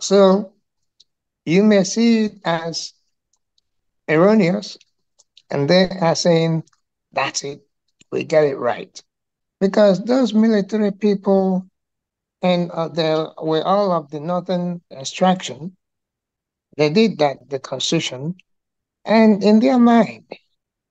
So 0.00 0.52
you 1.44 1.64
may 1.64 1.84
see 1.84 2.26
it 2.26 2.32
as 2.44 2.92
erroneous, 4.08 4.78
and 5.50 5.68
they 5.68 5.88
are 6.00 6.14
saying, 6.14 6.62
that's 7.12 7.42
it, 7.42 7.66
we 8.12 8.24
get 8.24 8.44
it 8.44 8.56
right. 8.56 9.02
Because 9.60 10.04
those 10.04 10.32
military 10.32 10.92
people 10.92 11.66
and 12.42 12.70
uh, 12.70 12.88
they 12.88 13.10
were 13.42 13.62
all 13.64 13.90
of 13.90 14.10
the 14.10 14.20
northern 14.20 14.80
extraction 14.92 15.76
they 16.78 16.90
did 16.90 17.18
that, 17.18 17.50
the 17.50 17.58
constitution, 17.58 18.36
and 19.04 19.42
in 19.42 19.60
their 19.60 19.78
mind, 19.78 20.24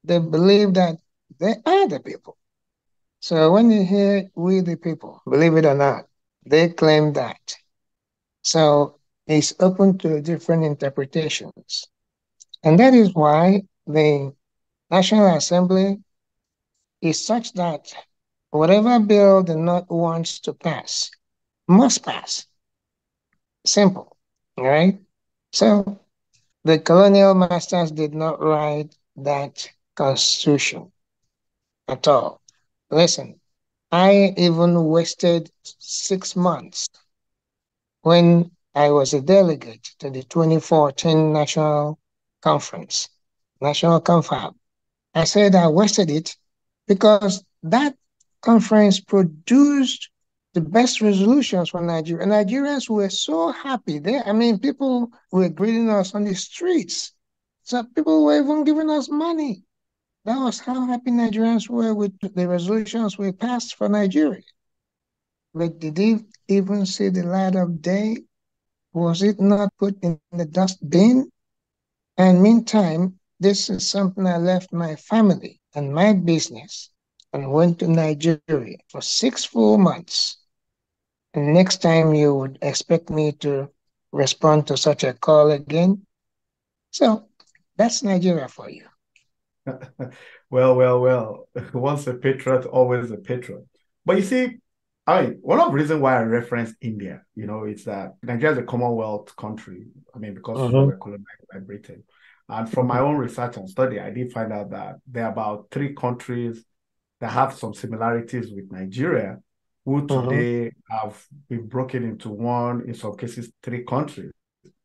they 0.03 0.19
believe 0.19 0.73
that 0.75 0.97
they 1.39 1.55
are 1.65 1.87
the 1.87 1.99
people. 2.01 2.37
So 3.21 3.51
when 3.51 3.71
you 3.71 3.85
hear 3.85 4.29
we 4.35 4.59
the 4.59 4.75
people, 4.75 5.21
believe 5.29 5.55
it 5.55 5.65
or 5.65 5.75
not, 5.75 6.05
they 6.45 6.69
claim 6.69 7.13
that. 7.13 7.55
So 8.43 8.99
it's 9.27 9.53
open 9.59 9.97
to 9.99 10.21
different 10.21 10.65
interpretations. 10.65 11.87
And 12.63 12.79
that 12.79 12.93
is 12.93 13.13
why 13.13 13.63
the 13.85 14.33
National 14.91 15.35
Assembly 15.35 15.97
is 17.01 17.25
such 17.25 17.53
that 17.53 17.93
whatever 18.51 18.99
bill 18.99 19.43
the 19.43 19.55
North 19.55 19.89
wants 19.89 20.39
to 20.41 20.53
pass 20.53 21.11
must 21.67 22.03
pass. 22.03 22.45
Simple, 23.65 24.17
right? 24.57 24.99
So 25.51 25.99
the 26.63 26.79
colonial 26.79 27.33
masters 27.33 27.91
did 27.91 28.13
not 28.13 28.41
write 28.41 28.95
that 29.17 29.69
constitution 29.95 30.91
at 31.87 32.07
all. 32.07 32.41
Listen, 32.91 33.39
I 33.91 34.33
even 34.37 34.85
wasted 34.85 35.51
six 35.63 36.35
months 36.35 36.89
when 38.01 38.51
I 38.75 38.91
was 38.91 39.13
a 39.13 39.21
delegate 39.21 39.83
to 39.99 40.09
the 40.09 40.23
2014 40.23 41.33
National 41.33 41.99
Conference, 42.41 43.09
National 43.61 43.99
Confab. 44.01 44.55
I 45.13 45.23
said 45.23 45.55
I 45.55 45.67
wasted 45.67 46.09
it 46.11 46.35
because 46.87 47.43
that 47.63 47.95
conference 48.41 48.99
produced 48.99 50.09
the 50.57 50.69
best 50.79 51.01
resolutions 51.01 51.69
for 51.69 51.81
Nigeria. 51.81 52.23
And 52.23 52.31
Nigerians 52.31 52.89
were 52.89 53.09
so 53.11 53.51
happy. 53.51 53.99
They, 53.99 54.19
I 54.21 54.33
mean, 54.33 54.59
people 54.59 55.11
were 55.31 55.49
greeting 55.49 55.89
us 55.89 56.15
on 56.15 56.23
the 56.25 56.35
streets. 56.35 57.13
So 57.63 57.83
people 57.83 58.25
were 58.25 58.39
even 58.41 58.63
giving 58.63 58.89
us 58.89 59.09
money. 59.09 59.63
That 60.25 60.39
was 60.39 60.59
how 60.59 60.87
happy 60.87 61.11
Nigerians 61.11 61.69
were 61.69 61.93
with 61.95 62.13
the 62.35 62.47
resolutions 62.47 63.17
we 63.17 63.31
passed 63.33 63.75
for 63.75 63.89
Nigeria. 63.89 64.43
but 65.53 65.79
did 65.79 65.99
it 65.99 66.25
even 66.47 66.85
see 66.85 67.09
the 67.09 67.23
light 67.23 67.55
of 67.55 67.81
day? 67.81 68.17
Was 68.93 69.21
it 69.23 69.39
not 69.41 69.73
put 69.79 70.01
in 70.03 70.19
the 70.31 70.45
dustbin? 70.45 71.31
And 72.17 72.41
meantime, 72.43 73.19
this 73.39 73.69
is 73.69 73.87
something 73.87 74.25
I 74.27 74.37
left 74.37 74.73
my 74.73 74.95
family 74.95 75.61
and 75.75 75.93
my 75.93 76.13
business 76.13 76.91
and 77.33 77.51
went 77.51 77.79
to 77.79 77.87
Nigeria 77.87 78.77
for 78.89 79.01
six 79.01 79.45
full 79.45 79.77
months. 79.77 80.37
And 81.37 81.53
next 81.53 81.83
time 81.83 82.15
you 82.15 82.33
would 82.33 82.57
expect 82.63 83.11
me 83.11 83.31
to 83.43 83.69
respond 84.11 84.65
to 84.67 84.75
such 84.75 85.03
a 85.03 85.13
call 85.13 85.51
again. 85.51 86.01
So 86.89 87.27
that's 87.75 88.01
Nigeria 88.01 88.47
for 88.47 88.71
you. 88.71 88.85
well, 90.49 90.75
well, 90.75 90.99
well. 90.99 91.47
Once 91.75 92.07
a 92.07 92.15
patriot, 92.15 92.65
always 92.65 93.11
a 93.11 93.17
patriot. 93.17 93.67
But 94.03 94.17
you 94.17 94.23
see, 94.23 94.57
I 95.05 95.21
mean, 95.21 95.37
one 95.43 95.59
of 95.59 95.67
the 95.67 95.73
reasons 95.73 96.01
why 96.01 96.17
I 96.17 96.23
reference 96.23 96.73
India, 96.81 97.21
you 97.35 97.45
know, 97.45 97.65
it's 97.65 97.83
that 97.83 98.15
Nigeria 98.23 98.53
is 98.53 98.57
a 98.57 98.63
Commonwealth 98.63 99.35
country. 99.35 99.85
I 100.15 100.17
mean, 100.17 100.33
because 100.33 100.57
uh-huh. 100.57 100.79
we 100.79 100.85
were 100.87 100.97
colonized 100.97 101.45
by 101.53 101.59
Britain. 101.59 102.03
And 102.49 102.67
from 102.67 102.87
my 102.87 102.97
own 102.97 103.15
research 103.15 103.57
and 103.57 103.69
study, 103.69 103.99
I 103.99 104.09
did 104.09 104.31
find 104.31 104.51
out 104.51 104.71
that 104.71 104.95
there 105.05 105.25
are 105.25 105.31
about 105.33 105.67
three 105.69 105.93
countries 105.93 106.65
that 107.19 107.29
have 107.29 107.53
some 107.53 107.75
similarities 107.75 108.51
with 108.51 108.71
Nigeria, 108.71 109.37
who 109.87 110.05
today 110.05 110.67
uh-huh. 110.67 110.97
have 110.97 111.25
been 111.47 111.65
broken 111.65 112.03
into 112.03 112.27
one, 112.27 112.83
in 112.85 112.93
some 112.93 113.15
cases, 113.15 113.49
three 113.63 113.85
countries. 113.85 114.33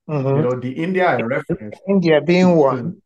Uh-huh. 0.08 0.36
You 0.36 0.42
know, 0.42 0.60
the 0.60 0.70
India 0.70 1.08
I 1.08 1.22
reference. 1.22 1.76
India 1.88 2.20
being 2.20 2.54
one. 2.54 3.02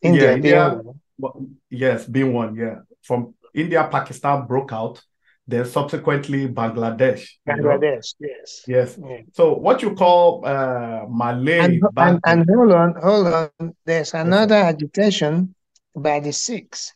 India, 0.00 0.22
yeah, 0.22 0.34
India 0.36 0.70
being 0.70 0.94
one. 1.16 1.56
Yes, 1.68 2.06
being 2.06 2.32
one, 2.32 2.54
yeah. 2.54 2.76
From 3.02 3.34
India, 3.52 3.88
Pakistan 3.90 4.46
broke 4.46 4.72
out 4.72 5.02
then 5.48 5.64
subsequently 5.64 6.46
Bangladesh. 6.46 7.26
Bangladesh, 7.48 8.14
yes. 8.20 8.62
Yes. 8.68 8.98
Yeah. 9.02 9.22
So 9.32 9.54
what 9.54 9.82
you 9.82 9.96
call 9.96 10.46
uh, 10.46 11.06
Malay. 11.10 11.58
And, 11.58 11.82
and, 11.96 12.20
and, 12.24 12.46
hold 12.54 12.72
on, 12.72 12.94
hold 13.02 13.26
on. 13.26 13.74
There's 13.84 14.14
another 14.14 14.54
agitation 14.54 15.56
by 15.96 16.20
the 16.20 16.32
Sikhs 16.32 16.94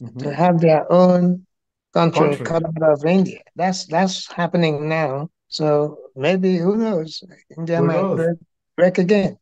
mm-hmm. 0.00 0.20
to 0.20 0.34
have 0.34 0.58
their 0.58 0.90
own 0.90 1.44
country, 1.92 2.36
country. 2.36 2.72
out 2.82 2.92
of 2.92 3.04
India. 3.04 3.40
That's 3.56 3.86
that's 3.86 4.30
happening 4.32 4.88
now. 4.88 5.28
So 5.48 5.98
maybe 6.14 6.56
who 6.58 6.76
knows? 6.76 7.22
India 7.56 7.78
who 7.78 7.86
might 7.86 8.02
knows? 8.02 8.16
Break, 8.16 8.38
break 8.76 8.98
again. 8.98 9.38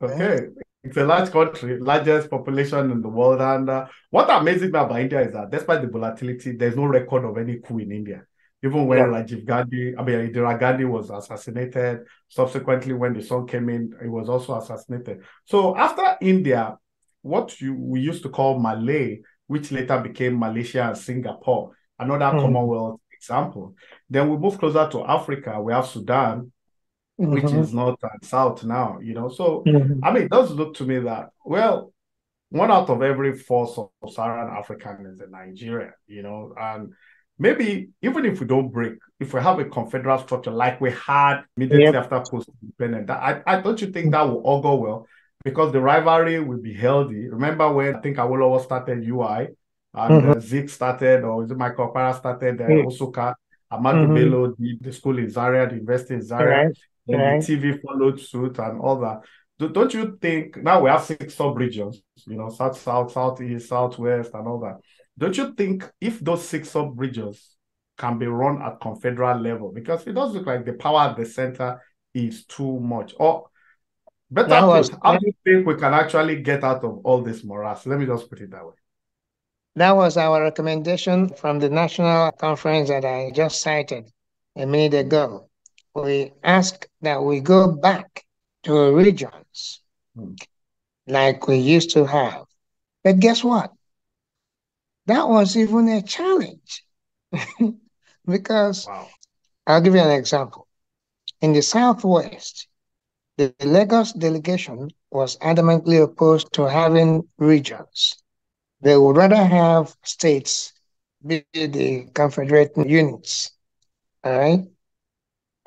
Okay. 0.00 0.48
It's 0.84 0.96
a 0.96 1.04
large 1.04 1.30
country, 1.30 1.78
largest 1.80 2.30
population 2.30 2.90
in 2.90 3.02
the 3.02 3.08
world. 3.08 3.40
And 3.40 3.68
uh, 3.68 3.86
what 4.10 4.30
amazes 4.30 4.70
me 4.72 4.78
about 4.78 5.00
India 5.00 5.20
is 5.20 5.32
that 5.34 5.50
despite 5.50 5.82
the 5.82 5.88
volatility, 5.88 6.52
there's 6.52 6.76
no 6.76 6.84
record 6.84 7.24
of 7.24 7.36
any 7.36 7.58
coup 7.58 7.78
in 7.78 7.92
India. 7.92 8.22
Even 8.62 8.86
when 8.86 8.98
yeah. 8.98 9.04
Rajiv 9.04 9.44
Gandhi, 9.44 9.96
I 9.96 10.02
mean, 10.02 10.32
Indira 10.32 10.58
Gandhi 10.58 10.84
was 10.84 11.10
assassinated. 11.10 12.00
Subsequently, 12.28 12.92
when 12.92 13.12
the 13.12 13.22
son 13.22 13.46
came 13.46 13.68
in, 13.68 13.92
he 14.02 14.08
was 14.08 14.28
also 14.28 14.56
assassinated. 14.56 15.22
So 15.44 15.76
after 15.76 16.16
India, 16.20 16.76
what 17.22 17.60
you 17.60 17.74
we 17.74 18.00
used 18.00 18.22
to 18.22 18.30
call 18.30 18.58
Malay, 18.58 19.20
which 19.48 19.72
later 19.72 19.98
became 19.98 20.38
Malaysia 20.38 20.88
and 20.88 20.96
Singapore, 20.96 21.72
another 21.98 22.36
mm. 22.36 22.40
Commonwealth 22.40 23.00
example. 23.12 23.74
Then 24.08 24.30
we 24.30 24.36
move 24.36 24.58
closer 24.58 24.88
to 24.88 25.04
Africa. 25.04 25.60
We 25.60 25.72
have 25.72 25.86
Sudan, 25.86 26.52
mm-hmm. 27.20 27.32
which 27.32 27.52
is 27.52 27.74
north 27.74 27.98
and 28.02 28.24
south 28.24 28.62
now, 28.62 29.00
you 29.02 29.14
know. 29.14 29.28
So, 29.28 29.64
mm-hmm. 29.66 30.04
I 30.04 30.12
mean, 30.12 30.22
it 30.24 30.30
does 30.30 30.52
look 30.52 30.74
to 30.76 30.84
me 30.84 31.00
that, 31.00 31.30
well, 31.44 31.92
one 32.50 32.70
out 32.70 32.88
of 32.88 33.02
every 33.02 33.36
four 33.36 33.66
sub-Saharan 33.66 34.56
African 34.56 35.06
is 35.06 35.20
in 35.20 35.30
Nigeria, 35.32 35.92
you 36.06 36.22
know, 36.22 36.54
and 36.58 36.92
maybe 37.38 37.90
even 38.02 38.24
if 38.24 38.40
we 38.40 38.46
don't 38.46 38.70
break, 38.70 38.94
if 39.20 39.34
we 39.34 39.40
have 39.40 39.58
a 39.58 39.64
confederal 39.64 40.18
structure 40.18 40.50
like 40.50 40.80
we 40.80 40.92
had 40.92 41.42
immediately 41.56 41.84
yep. 41.84 41.94
after 41.96 42.22
post-independence, 42.30 43.10
I, 43.10 43.42
I 43.46 43.60
don't 43.60 43.80
you 43.80 43.88
think 43.88 44.12
that 44.12 44.22
will 44.22 44.40
all 44.42 44.62
go 44.62 44.76
well? 44.76 45.06
Because 45.44 45.72
the 45.72 45.80
rivalry 45.80 46.40
will 46.40 46.60
be 46.60 46.74
healthy. 46.74 47.28
Remember 47.28 47.70
when 47.72 47.96
I 47.96 48.00
think 48.00 48.16
Awolowo 48.16 48.62
started 48.62 49.06
UI 49.06 49.48
and 49.94 50.22
mm-hmm. 50.22 50.30
uh, 50.30 50.40
Zik 50.40 50.68
started, 50.68 51.24
or 51.24 51.44
is 51.44 51.50
it 51.50 51.56
Michael 51.56 51.92
Okpara 51.92 52.16
started 52.18 52.60
uh, 52.60 52.64
mm-hmm. 52.64 53.30
Ahmadu 53.70 54.06
mm-hmm. 54.06 54.14
Bello 54.14 54.54
did 54.58 54.82
the 54.82 54.92
school 54.92 55.18
in 55.18 55.30
Zaria, 55.30 55.68
the 55.68 55.74
university 55.74 56.14
in 56.14 56.22
Zaria. 56.22 56.66
Right. 56.66 56.78
Then 57.06 57.20
right. 57.20 57.42
the 57.42 57.56
TV 57.56 57.80
followed 57.80 58.20
suit 58.20 58.58
and 58.58 58.80
all 58.80 59.00
that. 59.00 59.22
Do, 59.58 59.68
don't 59.68 59.92
you 59.92 60.18
think 60.20 60.56
now 60.58 60.82
we 60.82 60.90
have 60.90 61.02
six 61.02 61.34
sub 61.34 61.56
regions, 61.56 62.00
you 62.26 62.36
know, 62.36 62.48
south, 62.48 62.78
south, 62.78 63.12
South, 63.12 63.38
southeast, 63.38 63.68
southwest, 63.68 64.32
and 64.34 64.46
all 64.46 64.60
that? 64.60 64.76
Don't 65.16 65.36
you 65.36 65.54
think 65.54 65.90
if 66.00 66.20
those 66.20 66.46
six 66.46 66.70
sub 66.70 66.98
regions 66.98 67.56
can 67.96 68.18
be 68.18 68.26
run 68.26 68.62
at 68.62 68.80
confederal 68.80 69.40
level, 69.40 69.72
because 69.72 70.06
it 70.06 70.12
does 70.12 70.32
look 70.32 70.46
like 70.46 70.64
the 70.64 70.74
power 70.74 71.10
at 71.10 71.16
the 71.16 71.26
center 71.26 71.82
is 72.14 72.44
too 72.46 72.78
much, 72.78 73.14
or 73.18 73.48
better 74.30 74.66
was, 74.66 74.90
put, 74.90 75.00
how 75.02 75.16
do 75.18 75.26
you 75.26 75.34
think 75.44 75.66
we 75.66 75.74
can 75.76 75.94
actually 75.94 76.42
get 76.42 76.64
out 76.64 76.84
of 76.84 77.00
all 77.04 77.22
this 77.22 77.44
morass? 77.44 77.86
Let 77.86 77.98
me 77.98 78.06
just 78.06 78.28
put 78.28 78.40
it 78.40 78.50
that 78.50 78.64
way. 78.64 78.74
That 79.76 79.94
was 79.96 80.16
our 80.16 80.42
recommendation 80.42 81.28
from 81.28 81.60
the 81.60 81.68
national 81.68 82.32
conference 82.32 82.88
that 82.88 83.04
I 83.04 83.30
just 83.34 83.60
cited 83.60 84.10
a 84.56 84.66
minute 84.66 84.94
ago 84.94 85.48
we 86.02 86.32
ask 86.42 86.86
that 87.02 87.22
we 87.22 87.40
go 87.40 87.72
back 87.72 88.24
to 88.64 88.94
regions 88.94 89.80
mm. 90.16 90.40
like 91.06 91.46
we 91.46 91.56
used 91.56 91.90
to 91.90 92.04
have. 92.04 92.44
But 93.04 93.20
guess 93.20 93.42
what? 93.42 93.72
That 95.06 95.28
was 95.28 95.56
even 95.56 95.88
a 95.88 96.02
challenge 96.02 96.84
because 98.26 98.86
wow. 98.86 99.08
I'll 99.66 99.80
give 99.80 99.94
you 99.94 100.00
an 100.00 100.10
example. 100.10 100.66
In 101.40 101.52
the 101.52 101.62
Southwest, 101.62 102.66
the 103.38 103.54
Lagos 103.64 104.12
delegation 104.12 104.90
was 105.10 105.38
adamantly 105.38 106.02
opposed 106.02 106.52
to 106.54 106.68
having 106.68 107.28
regions. 107.38 108.16
They 108.82 108.96
would 108.98 109.16
rather 109.16 109.44
have 109.44 109.96
states 110.04 110.72
be 111.26 111.44
the 111.54 112.08
Confederate 112.14 112.72
units. 112.76 113.52
All 114.24 114.38
right. 114.38 114.66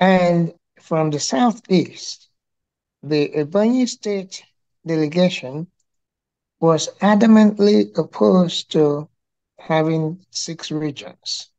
And 0.00 0.52
from 0.80 1.10
the 1.10 1.18
southeast, 1.20 2.28
the 3.02 3.30
Ebonyi 3.30 3.88
State 3.88 4.44
delegation 4.86 5.68
was 6.60 6.88
adamantly 7.00 7.96
opposed 7.98 8.70
to 8.72 9.08
having 9.58 10.24
six 10.30 10.70
regions. 10.70 11.50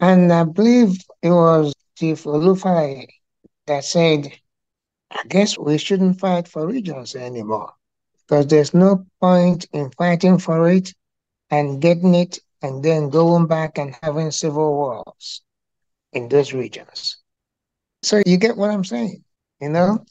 And 0.00 0.32
I 0.32 0.44
believe 0.44 1.04
it 1.22 1.30
was 1.30 1.74
Chief 1.96 2.24
Olu 2.24 2.56
Falae 2.60 3.08
that 3.66 3.84
said, 3.84 4.32
I 5.14 5.22
guess 5.28 5.56
we 5.58 5.78
shouldn't 5.78 6.20
fight 6.20 6.48
for 6.48 6.66
regions 6.66 7.14
anymore 7.14 7.72
because 8.20 8.46
there's 8.48 8.74
no 8.74 9.06
point 9.20 9.66
in 9.72 9.90
fighting 9.92 10.38
for 10.38 10.68
it 10.68 10.92
and 11.50 11.80
getting 11.80 12.14
it 12.14 12.38
and 12.62 12.82
then 12.82 13.10
going 13.10 13.46
back 13.46 13.78
and 13.78 13.94
having 14.02 14.30
civil 14.30 14.74
wars 14.74 15.42
in 16.12 16.28
those 16.28 16.52
regions. 16.52 17.18
So 18.02 18.22
you 18.26 18.36
get 18.36 18.56
what 18.56 18.70
I'm 18.70 18.84
saying? 18.84 19.22
You 19.60 19.70
know, 19.70 20.04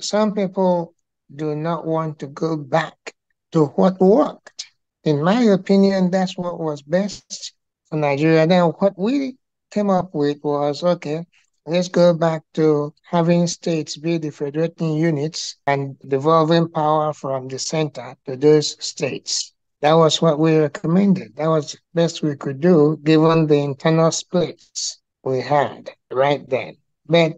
some 0.00 0.34
people 0.34 0.94
do 1.34 1.54
not 1.54 1.86
want 1.86 2.18
to 2.20 2.26
go 2.26 2.56
back 2.56 3.14
to 3.52 3.66
what 3.66 4.00
worked. 4.00 4.66
In 5.04 5.22
my 5.22 5.42
opinion, 5.42 6.10
that's 6.10 6.36
what 6.36 6.58
was 6.58 6.82
best 6.82 7.52
for 7.88 7.96
Nigeria. 7.96 8.46
Then 8.46 8.64
what 8.78 8.98
we 8.98 9.36
came 9.70 9.90
up 9.90 10.14
with 10.14 10.38
was 10.42 10.82
okay, 10.82 11.26
let's 11.68 11.88
go 11.88 12.14
back 12.14 12.42
to 12.54 12.94
having 13.04 13.46
states 13.46 13.96
be 13.96 14.18
the 14.18 14.30
federating 14.30 14.94
units 14.94 15.56
and 15.66 15.98
devolving 16.00 16.68
power 16.68 17.12
from 17.12 17.48
the 17.48 17.58
center 17.58 18.16
to 18.26 18.36
those 18.36 18.82
states. 18.84 19.52
That 19.80 19.92
was 19.94 20.22
what 20.22 20.38
we 20.38 20.56
recommended. 20.56 21.36
That 21.36 21.48
was 21.48 21.72
the 21.72 21.78
best 21.94 22.22
we 22.22 22.36
could 22.36 22.60
do 22.60 22.98
given 23.04 23.46
the 23.46 23.58
internal 23.58 24.10
splits 24.10 24.98
we 25.22 25.40
had 25.40 25.90
right 26.10 26.48
then. 26.48 26.78
But 27.06 27.34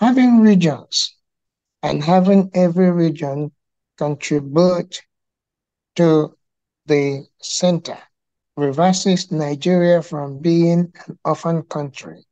having 0.00 0.40
regions 0.40 1.14
and 1.82 2.02
having 2.02 2.50
every 2.54 2.90
region 2.90 3.52
contribute 3.98 5.02
to 5.96 6.36
the 6.86 7.26
center 7.40 7.98
reverses 8.56 9.30
Nigeria 9.32 10.02
from 10.02 10.38
being 10.38 10.92
an 11.06 11.18
orphan 11.24 11.62
country 11.62 12.24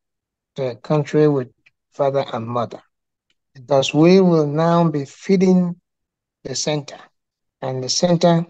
a 0.58 0.76
country 0.76 1.28
with 1.28 1.48
father 1.92 2.24
and 2.32 2.46
mother. 2.46 2.82
Because 3.54 3.92
we 3.92 4.20
will 4.20 4.46
now 4.46 4.88
be 4.88 5.04
feeding 5.04 5.80
the 6.44 6.54
center, 6.54 6.98
and 7.60 7.82
the 7.82 7.88
center 7.88 8.46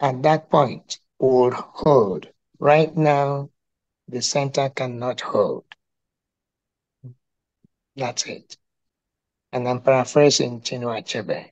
at 0.00 0.22
that 0.22 0.50
point 0.50 0.98
would 1.18 1.54
hold. 1.54 2.28
Right 2.58 2.96
now, 2.96 3.50
the 4.08 4.22
center 4.22 4.68
cannot 4.70 5.20
hold. 5.20 5.64
That's 7.96 8.26
it. 8.26 8.56
And 9.52 9.68
I'm 9.68 9.80
paraphrasing 9.80 10.60
Chinua 10.60 11.02
Achebe. 11.02 11.50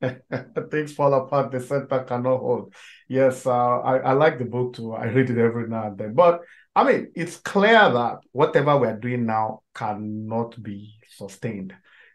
Things 0.70 0.92
fall 0.92 1.14
apart, 1.14 1.50
the 1.50 1.60
center 1.60 2.04
cannot 2.04 2.38
hold. 2.38 2.74
Yes, 3.08 3.46
uh, 3.46 3.80
I, 3.80 3.98
I 3.98 4.12
like 4.12 4.38
the 4.38 4.44
book 4.44 4.74
too. 4.74 4.92
I 4.92 5.06
read 5.06 5.30
it 5.30 5.38
every 5.38 5.68
now 5.68 5.88
and 5.88 5.98
then. 5.98 6.14
But 6.14 6.42
I 6.74 6.84
mean, 6.84 7.12
it's 7.14 7.36
clear 7.36 7.90
that 7.90 8.18
whatever 8.32 8.78
we're 8.78 8.96
doing 8.96 9.26
now 9.26 9.60
cannot 9.74 10.60
be 10.62 10.94
sustained. 11.16 11.74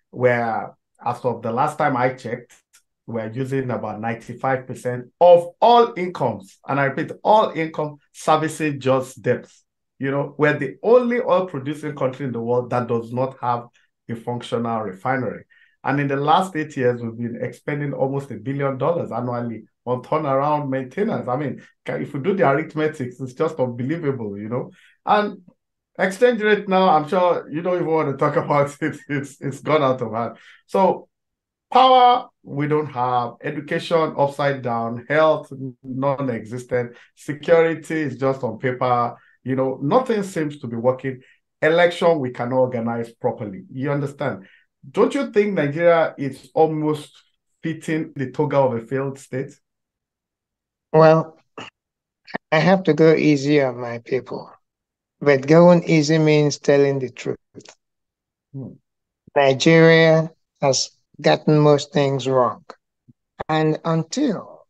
Where, 0.10 0.76
as 1.06 1.20
of 1.24 1.44
the 1.44 1.52
last 1.52 1.78
time 1.78 1.96
I 1.96 2.14
checked, 2.14 2.54
we're 3.06 3.32
using 3.32 3.70
about 3.70 4.02
95% 4.02 5.10
of 5.22 5.50
all 5.62 5.94
incomes. 5.96 6.58
And 6.68 6.80
I 6.80 6.86
repeat, 6.86 7.12
all 7.24 7.52
income 7.52 7.98
servicing 8.12 8.80
just 8.80 9.22
debts. 9.22 9.64
You 10.00 10.12
know, 10.12 10.36
we're 10.38 10.58
the 10.58 10.78
only 10.84 11.22
oil 11.22 11.46
producing 11.46 11.96
country 11.96 12.26
in 12.26 12.32
the 12.32 12.42
world 12.42 12.70
that 12.72 12.88
does 12.88 13.14
not 13.14 13.38
have 13.42 13.68
a 14.10 14.16
functional 14.16 14.82
refinery. 14.82 15.46
And 15.84 16.00
in 16.00 16.08
the 16.08 16.18
last 16.18 16.56
eight 16.56 16.76
years, 16.76 17.02
we've 17.02 17.18
been 17.18 17.40
expending 17.42 17.94
almost 17.94 18.32
a 18.32 18.36
billion 18.36 18.78
dollars 18.78 19.12
annually 19.12 19.66
on 19.88 20.04
turnaround 20.04 20.70
maintenance. 20.70 21.28
I 21.30 21.38
mean, 21.38 21.64
if 21.86 22.14
you 22.14 22.20
do 22.20 22.36
the 22.36 22.48
arithmetics, 22.48 23.20
it's 23.22 23.34
just 23.34 23.58
unbelievable, 23.58 24.38
you 24.38 24.50
know. 24.50 24.72
And 25.06 25.42
exchange 25.98 26.42
rate 26.42 26.68
now, 26.68 26.90
I'm 26.90 27.08
sure 27.08 27.50
you 27.50 27.62
don't 27.62 27.76
even 27.76 27.88
want 27.88 28.12
to 28.12 28.18
talk 28.18 28.36
about 28.46 28.76
it. 28.82 28.98
It's 29.08 29.40
it's 29.40 29.62
gone 29.62 29.82
out 29.82 30.02
of 30.02 30.12
hand. 30.14 30.38
So 30.68 31.08
power 31.72 32.28
we 32.44 32.68
don't 32.68 32.92
have, 32.92 33.34
education 33.42 34.14
upside 34.18 34.62
down, 34.62 35.06
health 35.08 35.52
non-existent, 35.84 36.96
security 37.16 38.02
is 38.02 38.18
just 38.18 38.44
on 38.44 38.60
paper. 38.60 39.16
You 39.44 39.56
know, 39.56 39.80
nothing 39.82 40.24
seems 40.24 40.60
to 40.60 40.68
be 40.68 40.76
working. 40.76 41.22
Election 41.62 42.20
we 42.20 42.32
cannot 42.32 42.58
organize 42.60 43.12
properly. 43.14 43.64
You 43.72 43.92
understand? 43.92 44.46
Don't 44.92 45.16
you 45.16 45.32
think 45.32 45.54
Nigeria 45.54 46.14
is 46.18 46.50
almost 46.54 47.12
fitting 47.64 48.12
the 48.16 48.32
toga 48.32 48.58
of 48.58 48.76
a 48.76 48.86
failed 48.86 49.18
state? 49.18 49.54
Well, 50.94 51.38
I 52.52 52.60
have 52.60 52.84
to 52.84 52.94
go 52.94 53.14
easy 53.14 53.62
on 53.62 53.78
my 53.78 54.00
people. 54.00 54.52
But 55.20 55.48
going 55.48 55.84
easy 55.84 56.18
means 56.18 56.60
telling 56.60 57.00
the 57.00 57.10
truth. 57.10 57.38
Hmm. 58.54 58.74
Nigeria 59.36 60.32
has 60.62 60.92
gotten 61.22 61.60
most 61.60 61.92
things 61.92 62.28
wrong. 62.28 62.64
And 63.50 63.80
until 63.86 64.68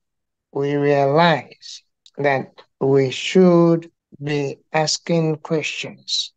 we 0.51 0.75
realize 0.75 1.83
that 2.17 2.61
we 2.79 3.11
should 3.11 3.91
be 4.23 4.59
asking 4.73 5.37
questions 5.37 6.33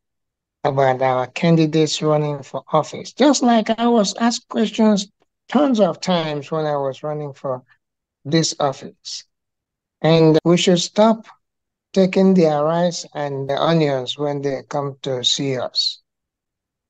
about 0.64 1.00
our 1.02 1.26
candidates 1.28 2.02
running 2.02 2.42
for 2.42 2.62
office, 2.72 3.12
just 3.12 3.42
like 3.42 3.70
I 3.70 3.86
was 3.86 4.14
asked 4.16 4.48
questions 4.48 5.08
tons 5.48 5.80
of 5.80 6.00
times 6.00 6.50
when 6.50 6.66
I 6.66 6.76
was 6.76 7.02
running 7.02 7.32
for 7.32 7.62
this 8.24 8.54
office. 8.60 9.24
And 10.02 10.38
we 10.44 10.56
should 10.56 10.80
stop 10.80 11.26
taking 11.92 12.34
their 12.34 12.62
rice 12.64 13.06
and 13.14 13.48
the 13.48 13.60
onions 13.60 14.18
when 14.18 14.42
they 14.42 14.62
come 14.68 14.96
to 15.02 15.24
see 15.24 15.58
us. 15.58 16.02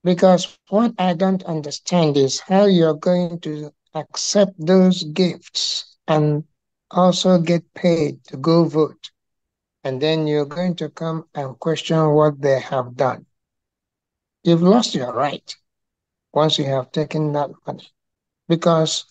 Because 0.05 0.59
what 0.69 0.95
I 0.99 1.15
don't 1.15 1.43
understand 1.45 2.17
is 2.17 2.41
how 2.41 2.65
you're 2.67 2.95
going 2.95 3.41
to 3.41 3.73
accept 3.95 4.55
those 4.59 5.03
gifts 5.05 5.97
and 6.07 6.45
also 6.91 7.39
get 7.39 7.73
paid 7.75 8.25
to 8.25 8.37
go 8.37 8.65
vote. 8.65 9.11
And 9.85 10.01
then 10.01 10.27
you're 10.27 10.45
going 10.47 10.77
to 10.77 10.89
come 10.89 11.27
and 11.35 11.59
question 11.59 12.11
what 12.11 12.41
they 12.41 12.61
have 12.61 12.97
done. 12.97 13.27
You've 14.45 14.63
lost 14.63 14.95
your 14.95 15.13
right 15.13 15.57
once 16.33 16.59
you 16.59 16.65
have 16.67 16.93
taken 16.93 17.33
that 17.33 17.51
money. 17.67 17.89
Because 18.49 19.05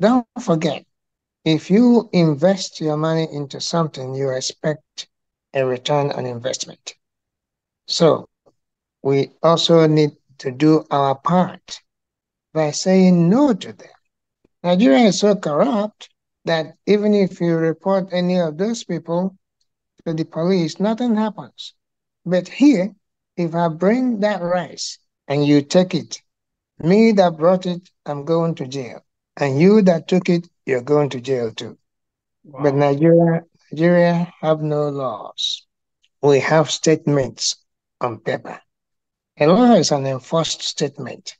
don't 0.00 0.26
forget, 0.40 0.86
if 1.46 1.70
you 1.70 2.10
invest 2.12 2.80
your 2.80 2.96
money 2.96 3.28
into 3.32 3.60
something, 3.60 4.16
you 4.16 4.30
expect 4.30 5.06
a 5.54 5.64
return 5.64 6.10
on 6.10 6.26
investment. 6.26 6.94
So 7.86 8.28
we 9.02 9.30
also 9.44 9.86
need 9.86 10.10
to 10.38 10.50
do 10.50 10.84
our 10.90 11.14
part 11.14 11.80
by 12.52 12.72
saying 12.72 13.30
no 13.30 13.54
to 13.54 13.72
them. 13.72 13.88
Nigeria 14.64 15.04
is 15.06 15.20
so 15.20 15.36
corrupt 15.36 16.08
that 16.46 16.74
even 16.84 17.14
if 17.14 17.40
you 17.40 17.54
report 17.54 18.08
any 18.10 18.40
of 18.40 18.58
those 18.58 18.82
people 18.82 19.36
to 20.04 20.12
the 20.14 20.24
police, 20.24 20.80
nothing 20.80 21.14
happens. 21.14 21.74
But 22.24 22.48
here, 22.48 22.92
if 23.36 23.54
I 23.54 23.68
bring 23.68 24.18
that 24.20 24.42
rice 24.42 24.98
and 25.28 25.46
you 25.46 25.62
take 25.62 25.94
it, 25.94 26.20
me 26.80 27.12
that 27.12 27.36
brought 27.36 27.66
it, 27.66 27.88
I'm 28.04 28.24
going 28.24 28.56
to 28.56 28.66
jail. 28.66 29.04
And 29.36 29.60
you 29.60 29.82
that 29.82 30.08
took 30.08 30.28
it, 30.28 30.48
you're 30.66 30.82
going 30.82 31.08
to 31.10 31.20
jail 31.20 31.52
too. 31.52 31.78
Wow. 32.44 32.64
But 32.64 32.74
Nigeria, 32.74 33.44
Nigeria 33.72 34.32
have 34.40 34.60
no 34.60 34.88
laws. 34.88 35.64
We 36.22 36.40
have 36.40 36.70
statements 36.70 37.56
on 38.00 38.18
paper. 38.20 38.60
A 39.38 39.46
law 39.46 39.74
is 39.74 39.92
an 39.92 40.06
enforced 40.06 40.62
statement. 40.62 41.36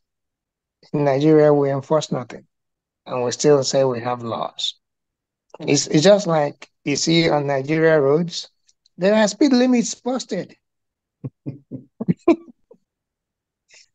In 0.93 1.05
Nigeria, 1.05 1.53
we 1.53 1.71
enforce 1.71 2.13
nothing, 2.13 2.47
and 3.07 3.25
we 3.25 3.33
still 3.33 3.65
say 3.65 3.85
we 3.85 4.01
have 4.01 4.23
laws. 4.23 4.75
It's, 5.61 5.87
it's 5.87 6.05
just 6.05 6.27
like 6.27 6.69
you 6.85 6.97
see 6.97 7.29
on 7.29 7.47
Nigeria 7.47 8.01
roads, 8.01 8.49
there 8.99 9.15
are 9.15 9.27
speed 9.29 9.53
limits 9.53 9.95
posted. 9.95 10.57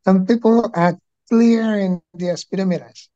and 0.05 0.27
people 0.27 0.69
are 0.73 0.97
clear 1.29 1.77
in 1.79 2.01
their 2.13 2.35
speedometers. 2.35 3.07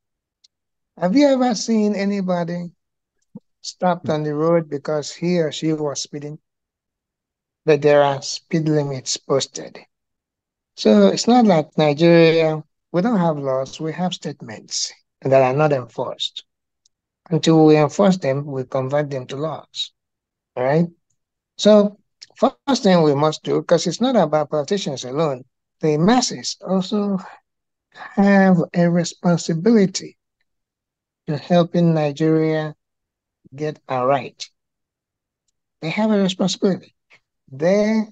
Have 0.98 1.14
you 1.18 1.28
ever 1.28 1.54
seen 1.56 1.94
anybody 1.94 2.72
stopped 3.62 4.10
on 4.10 4.24
the 4.24 4.34
road 4.34 4.70
because 4.70 5.14
he 5.14 5.42
or 5.42 5.52
she 5.52 5.74
was 5.74 6.02
speeding? 6.02 6.40
But 7.66 7.82
there 7.82 8.02
are 8.02 8.22
speed 8.22 8.70
limits 8.70 9.18
posted. 9.18 9.78
So 10.78 11.08
it's 11.08 11.28
not 11.28 11.46
like 11.46 11.78
Nigeria, 11.78 12.64
we 12.94 13.02
don't 13.02 13.20
have 13.20 13.38
laws, 13.38 13.78
we 13.78 13.92
have 13.92 14.14
statements 14.14 14.94
that 15.22 15.42
are 15.42 15.54
not 15.54 15.74
enforced. 15.74 16.46
Until 17.30 17.66
we 17.66 17.76
enforce 17.76 18.18
them, 18.18 18.46
we 18.46 18.64
convert 18.64 19.10
them 19.10 19.28
to 19.28 19.36
laws. 19.36 19.92
All 20.56 20.64
right? 20.64 20.88
So, 21.58 22.00
first 22.38 22.84
thing 22.84 23.02
we 23.02 23.16
must 23.16 23.44
do, 23.44 23.60
because 23.62 23.86
it's 23.86 24.00
not 24.00 24.16
about 24.16 24.50
politicians 24.50 25.04
alone, 25.04 25.44
the 25.82 25.98
masses 25.98 26.56
also 26.66 27.18
have 27.92 28.58
a 28.74 28.90
responsibility 28.90 30.15
to 31.28 31.38
helping 31.38 31.94
Nigeria 31.94 32.76
get 33.56 33.80
a 33.88 34.06
right. 34.06 34.50
They 35.82 35.90
have 35.90 36.12
a 36.12 36.20
responsibility. 36.20 36.96
They 37.52 38.04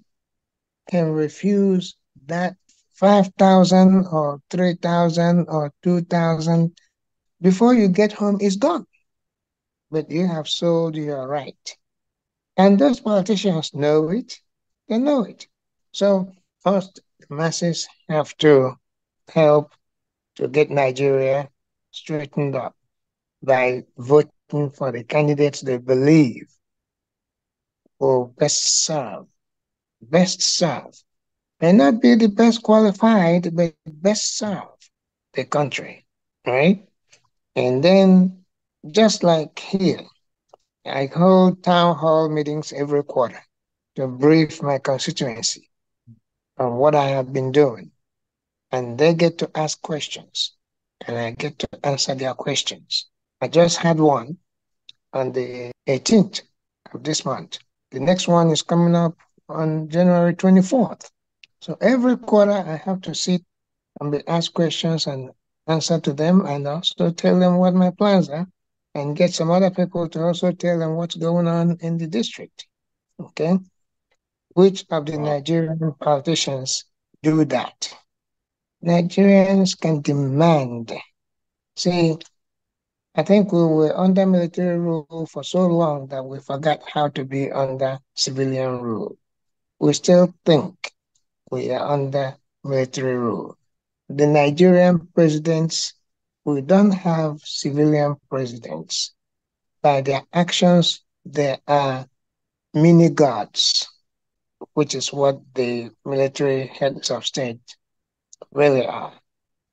can 0.90 1.12
refuse 1.12 1.96
that 2.26 2.56
5,000 2.94 4.06
or 4.08 4.42
3,000 4.50 5.46
or 5.50 5.72
2,000 5.84 6.72
before 7.42 7.74
you 7.74 7.88
get 7.88 8.14
home 8.14 8.40
is 8.42 8.58
gone. 8.58 8.86
But 9.92 10.10
you 10.12 10.28
have 10.28 10.48
sold 10.50 10.96
your 10.96 11.28
right. 11.28 11.78
And 12.58 12.80
those 12.80 13.00
politicians 13.00 13.74
know 13.74 14.10
it. 14.10 14.40
They 14.88 14.98
know 14.98 15.24
it. 15.24 15.48
So 15.92 16.34
first, 16.62 17.02
the 17.20 17.36
masses 17.36 17.88
have 18.10 18.36
to 18.38 18.78
help 19.30 19.74
to 20.36 20.48
get 20.48 20.70
Nigeria 20.70 21.50
straightened 21.92 22.56
up 22.56 22.76
by 23.44 23.84
voting 23.98 24.72
for 24.72 24.92
the 24.92 25.04
candidates 25.04 25.62
they 25.62 25.78
believe 25.78 26.48
will 28.00 28.26
best 28.38 28.86
serve, 28.86 29.26
best 30.02 30.42
serve 30.42 31.04
may 31.62 31.72
not 31.74 32.02
be 32.02 32.16
the 32.16 32.28
best 32.28 32.64
qualified, 32.64 33.56
but 33.56 33.74
best 33.86 34.38
serve 34.38 34.68
the 35.34 35.46
country, 35.46 36.06
right? 36.46 36.88
And 37.56 37.84
then, 37.84 38.46
just 38.92 39.24
like 39.24 39.60
here, 39.60 40.02
I 40.86 41.08
hold 41.08 41.64
town 41.64 41.96
hall 41.98 42.30
meetings 42.30 42.74
every 42.74 43.04
quarter 43.04 43.44
to 43.96 44.08
brief 44.08 44.62
my 44.62 44.80
constituency 44.80 45.70
on 46.58 46.76
what 46.78 46.96
I 46.96 47.08
have 47.10 47.34
been 47.34 47.52
doing. 47.52 47.92
And 48.72 48.98
they 48.98 49.14
get 49.14 49.38
to 49.40 49.52
ask 49.56 49.82
questions, 49.82 50.56
and 51.08 51.18
I 51.18 51.32
get 51.32 51.60
to 51.60 51.68
answer 51.84 52.16
their 52.16 52.34
questions. 52.34 53.10
I 53.44 53.50
just 53.50 53.76
had 53.76 54.00
one 54.00 54.38
on 55.12 55.34
the 55.34 55.74
18th 55.90 56.44
of 56.94 57.04
this 57.04 57.26
month. 57.26 57.60
The 57.92 58.00
next 58.00 58.30
one 58.30 58.50
is 58.52 58.62
coming 58.62 58.96
up 58.96 59.18
on 59.50 59.90
January 59.90 60.34
24th. 60.34 61.10
So 61.60 61.78
every 61.82 62.16
quarter 62.16 62.54
I 62.54 62.78
have 62.78 63.02
to 63.02 63.14
sit 63.14 63.44
and 64.00 64.14
be 64.14 64.26
asked 64.30 64.54
questions 64.54 65.08
and 65.08 65.32
answer 65.68 66.00
to 66.00 66.14
them 66.14 66.46
and 66.46 66.66
also 66.66 67.12
tell 67.12 67.38
them 67.38 67.58
what 67.58 67.74
my 67.74 67.90
plans 67.92 68.30
are 68.30 68.48
and 68.96 69.18
get 69.18 69.34
some 69.34 69.52
other 69.52 69.72
people 69.72 70.08
to 70.08 70.24
also 70.24 70.54
tell 70.54 70.80
them 70.80 70.96
what's 70.96 71.16
going 71.16 71.50
on 71.50 71.78
in 71.82 71.98
the 71.98 72.08
district. 72.08 72.66
Okay? 73.20 73.60
Which 74.54 74.86
of 74.90 75.06
the 75.06 75.18
Nigerian 75.18 75.94
politicians 76.00 76.86
do 77.22 77.44
that? 77.44 77.94
Nigerians 78.82 79.78
can 79.78 80.00
demand. 80.02 80.94
See, 81.76 82.16
I 83.16 83.22
think 83.22 83.52
we 83.52 83.64
were 83.64 83.96
under 83.96 84.26
military 84.26 84.80
rule 84.80 85.28
for 85.32 85.44
so 85.44 85.68
long 85.68 86.08
that 86.08 86.24
we 86.26 86.40
forgot 86.40 86.82
how 86.90 87.10
to 87.10 87.24
be 87.24 87.52
under 87.52 88.00
civilian 88.16 88.82
rule. 88.82 89.18
We 89.80 89.94
still 89.94 90.34
think 90.46 90.92
we 91.52 91.70
are 91.70 91.92
under 91.94 92.38
military 92.64 93.16
rule. 93.16 93.56
The 94.10 94.26
Nigerian 94.26 95.08
presidents, 95.14 95.94
we 96.44 96.62
don't 96.62 96.92
have 96.92 97.40
civilian 97.42 98.16
presidents. 98.32 99.14
By 99.84 100.02
their 100.02 100.24
actions, 100.34 101.02
they 101.24 101.58
are 101.68 102.08
mini 102.74 103.10
gods, 103.10 103.88
which 104.74 104.96
is 104.96 105.14
what 105.14 105.40
the 105.54 105.92
military 106.04 106.66
heads 106.66 107.12
of 107.12 107.28
state 107.28 107.78
really 108.52 108.88
are. 108.88 109.14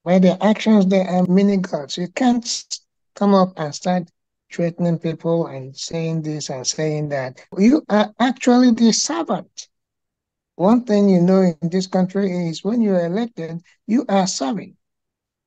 By 0.05 0.19
their 0.19 0.37
actions, 0.43 0.87
they 0.87 1.07
are 1.07 1.27
mini 1.27 1.57
gods. 1.57 1.97
You 1.97 2.09
can't 2.09 2.45
come 3.21 3.35
up 3.35 3.53
and 3.59 3.75
start 3.75 4.11
threatening 4.51 4.99
people 4.99 5.47
and 5.47 5.77
saying 5.77 6.23
this 6.23 6.49
and 6.49 6.67
saying 6.67 7.11
that. 7.11 7.39
You 7.57 7.85
are 7.91 8.11
actually 8.19 8.73
the 8.73 8.93
servant. 8.93 9.69
One 10.57 10.85
thing 10.85 11.09
you 11.11 11.21
know 11.21 11.43
in 11.43 11.69
this 11.69 11.87
country 11.87 12.49
is 12.49 12.65
when 12.65 12.81
you're 12.81 13.05
elected, 13.05 13.61
you 13.87 14.07
are 14.09 14.27
serving. 14.27 14.77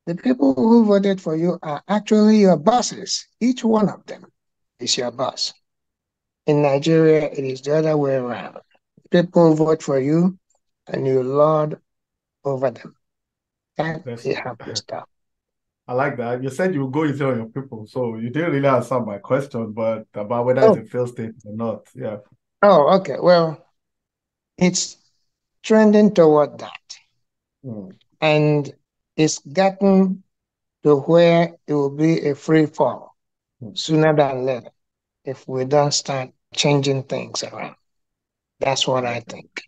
The 0.06 0.16
people 0.16 0.54
who 0.54 0.86
voted 0.86 1.20
for 1.20 1.36
you 1.36 1.58
are 1.64 1.82
actually 1.88 2.38
your 2.38 2.58
bosses. 2.58 3.28
Each 3.40 3.64
one 3.64 3.90
of 3.90 4.06
them 4.06 4.26
is 4.80 4.96
your 4.96 5.12
boss. 5.12 5.54
In 6.46 6.62
Nigeria, 6.62 7.30
it 7.32 7.44
is 7.44 7.62
the 7.62 7.78
other 7.78 7.98
way 7.98 8.16
around. 8.16 8.58
People 9.10 9.56
vote 9.56 9.82
for 9.82 10.00
you 10.00 10.38
and 10.88 11.08
you 11.08 11.24
lord 11.24 11.80
over 12.44 12.70
them. 12.70 12.96
That 13.78 14.06
is 14.08 14.38
how 14.38 14.56
to 14.56 14.76
stop. 14.76 15.10
I 15.88 15.94
like 15.94 16.18
that. 16.18 16.42
You 16.42 16.50
said 16.50 16.74
you 16.74 16.88
go 16.90 17.06
easy 17.06 17.24
on 17.26 17.38
your 17.38 17.48
people, 17.48 17.86
so 17.86 18.16
you 18.16 18.30
didn't 18.30 18.52
really 18.52 18.68
answer 18.68 19.00
my 19.02 19.18
question, 19.18 19.74
but 19.74 20.06
about 20.14 20.46
whether 20.46 20.62
oh. 20.62 20.74
it's 20.74 20.88
a 20.88 20.90
failed 20.90 21.10
state 21.10 21.34
or 21.46 21.56
not. 21.56 21.88
Yeah. 21.94 22.18
Oh, 22.62 22.96
okay. 23.00 23.18
Well, 23.20 23.66
it's 24.58 24.98
trending 25.62 26.14
toward 26.14 26.60
that, 26.60 26.98
mm. 27.66 27.92
and 28.22 28.74
it's 29.18 29.40
gotten 29.40 30.24
to 30.84 30.96
where 31.02 31.56
it 31.68 31.74
will 31.74 31.90
be 31.90 32.30
a 32.30 32.36
free 32.36 32.66
fall 32.66 33.16
mm. 33.62 33.78
sooner 33.78 34.16
than 34.16 34.46
later 34.46 34.72
if 35.26 35.48
we 35.48 35.66
don't 35.66 35.94
start 35.94 36.30
changing 36.54 37.04
things 37.04 37.44
around. 37.44 37.76
That's 38.60 38.88
what 38.88 39.06
I 39.06 39.20
think. 39.20 39.64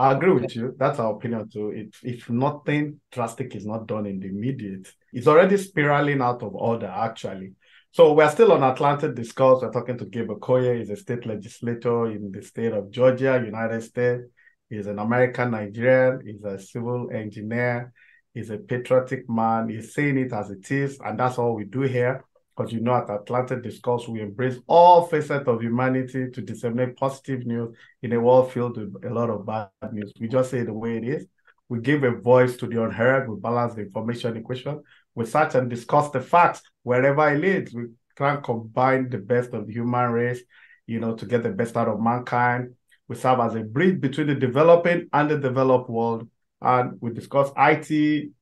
I 0.00 0.12
agree 0.12 0.32
with 0.32 0.56
you. 0.56 0.74
That's 0.78 0.98
our 0.98 1.14
opinion 1.14 1.50
too. 1.50 1.72
If 1.76 2.02
if 2.02 2.30
nothing 2.30 3.00
drastic 3.12 3.54
is 3.54 3.66
not 3.66 3.86
done 3.86 4.06
in 4.06 4.18
the 4.18 4.28
immediate, 4.28 4.90
it's 5.12 5.26
already 5.26 5.58
spiraling 5.58 6.22
out 6.22 6.42
of 6.42 6.54
order, 6.54 6.86
actually. 6.86 7.52
So 7.92 8.14
we're 8.14 8.30
still 8.30 8.52
on 8.52 8.62
Atlantic 8.62 9.14
Discourse. 9.14 9.60
We're 9.60 9.70
talking 9.70 9.98
to 9.98 10.06
Gabe 10.06 10.30
Okoye. 10.30 10.78
He's 10.78 10.88
a 10.88 10.96
state 10.96 11.26
legislator 11.26 12.10
in 12.10 12.32
the 12.32 12.40
state 12.40 12.72
of 12.72 12.90
Georgia, 12.90 13.42
United 13.44 13.82
States. 13.82 14.24
He's 14.70 14.86
an 14.86 14.98
American 14.98 15.50
Nigerian. 15.50 16.22
He's 16.24 16.44
a 16.44 16.58
civil 16.58 17.10
engineer. 17.12 17.92
He's 18.32 18.48
a 18.48 18.56
patriotic 18.56 19.28
man. 19.28 19.68
He's 19.68 19.92
saying 19.92 20.16
it 20.16 20.32
as 20.32 20.48
it 20.50 20.70
is, 20.70 20.98
and 21.04 21.20
that's 21.20 21.36
all 21.36 21.54
we 21.54 21.64
do 21.64 21.82
here 21.82 22.24
because 22.60 22.74
you 22.74 22.80
know 22.80 22.94
at 22.94 23.08
Atlantic 23.08 23.62
Discourse, 23.62 24.06
we 24.06 24.20
embrace 24.20 24.58
all 24.66 25.06
facets 25.06 25.48
of 25.48 25.62
humanity 25.62 26.30
to 26.30 26.42
disseminate 26.42 26.94
positive 26.94 27.46
news 27.46 27.74
in 28.02 28.12
a 28.12 28.20
world 28.20 28.52
filled 28.52 28.76
with 28.76 29.02
a 29.02 29.08
lot 29.08 29.30
of 29.30 29.46
bad 29.46 29.70
news. 29.92 30.12
We 30.20 30.28
just 30.28 30.50
say 30.50 30.62
the 30.62 30.74
way 30.74 30.98
it 30.98 31.04
is. 31.04 31.26
We 31.70 31.80
give 31.80 32.04
a 32.04 32.10
voice 32.10 32.58
to 32.58 32.66
the 32.66 32.82
unheard. 32.82 33.30
We 33.30 33.36
balance 33.40 33.74
the 33.74 33.82
information 33.82 34.36
equation. 34.36 34.82
We 35.14 35.24
search 35.24 35.54
and 35.54 35.70
discuss 35.70 36.10
the 36.10 36.20
facts 36.20 36.60
wherever 36.82 37.32
it 37.32 37.40
leads. 37.40 37.72
We 37.72 37.84
try 38.14 38.34
and 38.34 38.44
combine 38.44 39.08
the 39.08 39.18
best 39.18 39.54
of 39.54 39.66
the 39.66 39.72
human 39.72 40.10
race, 40.10 40.42
you 40.86 41.00
know, 41.00 41.14
to 41.14 41.24
get 41.24 41.42
the 41.42 41.50
best 41.50 41.78
out 41.78 41.88
of 41.88 41.98
mankind. 41.98 42.74
We 43.08 43.16
serve 43.16 43.40
as 43.40 43.54
a 43.54 43.60
bridge 43.60 44.02
between 44.02 44.26
the 44.26 44.34
developing 44.34 45.08
and 45.14 45.30
the 45.30 45.38
developed 45.38 45.88
world. 45.88 46.28
And 46.60 46.98
we 47.00 47.14
discuss 47.14 47.50
IT, 47.56 48.32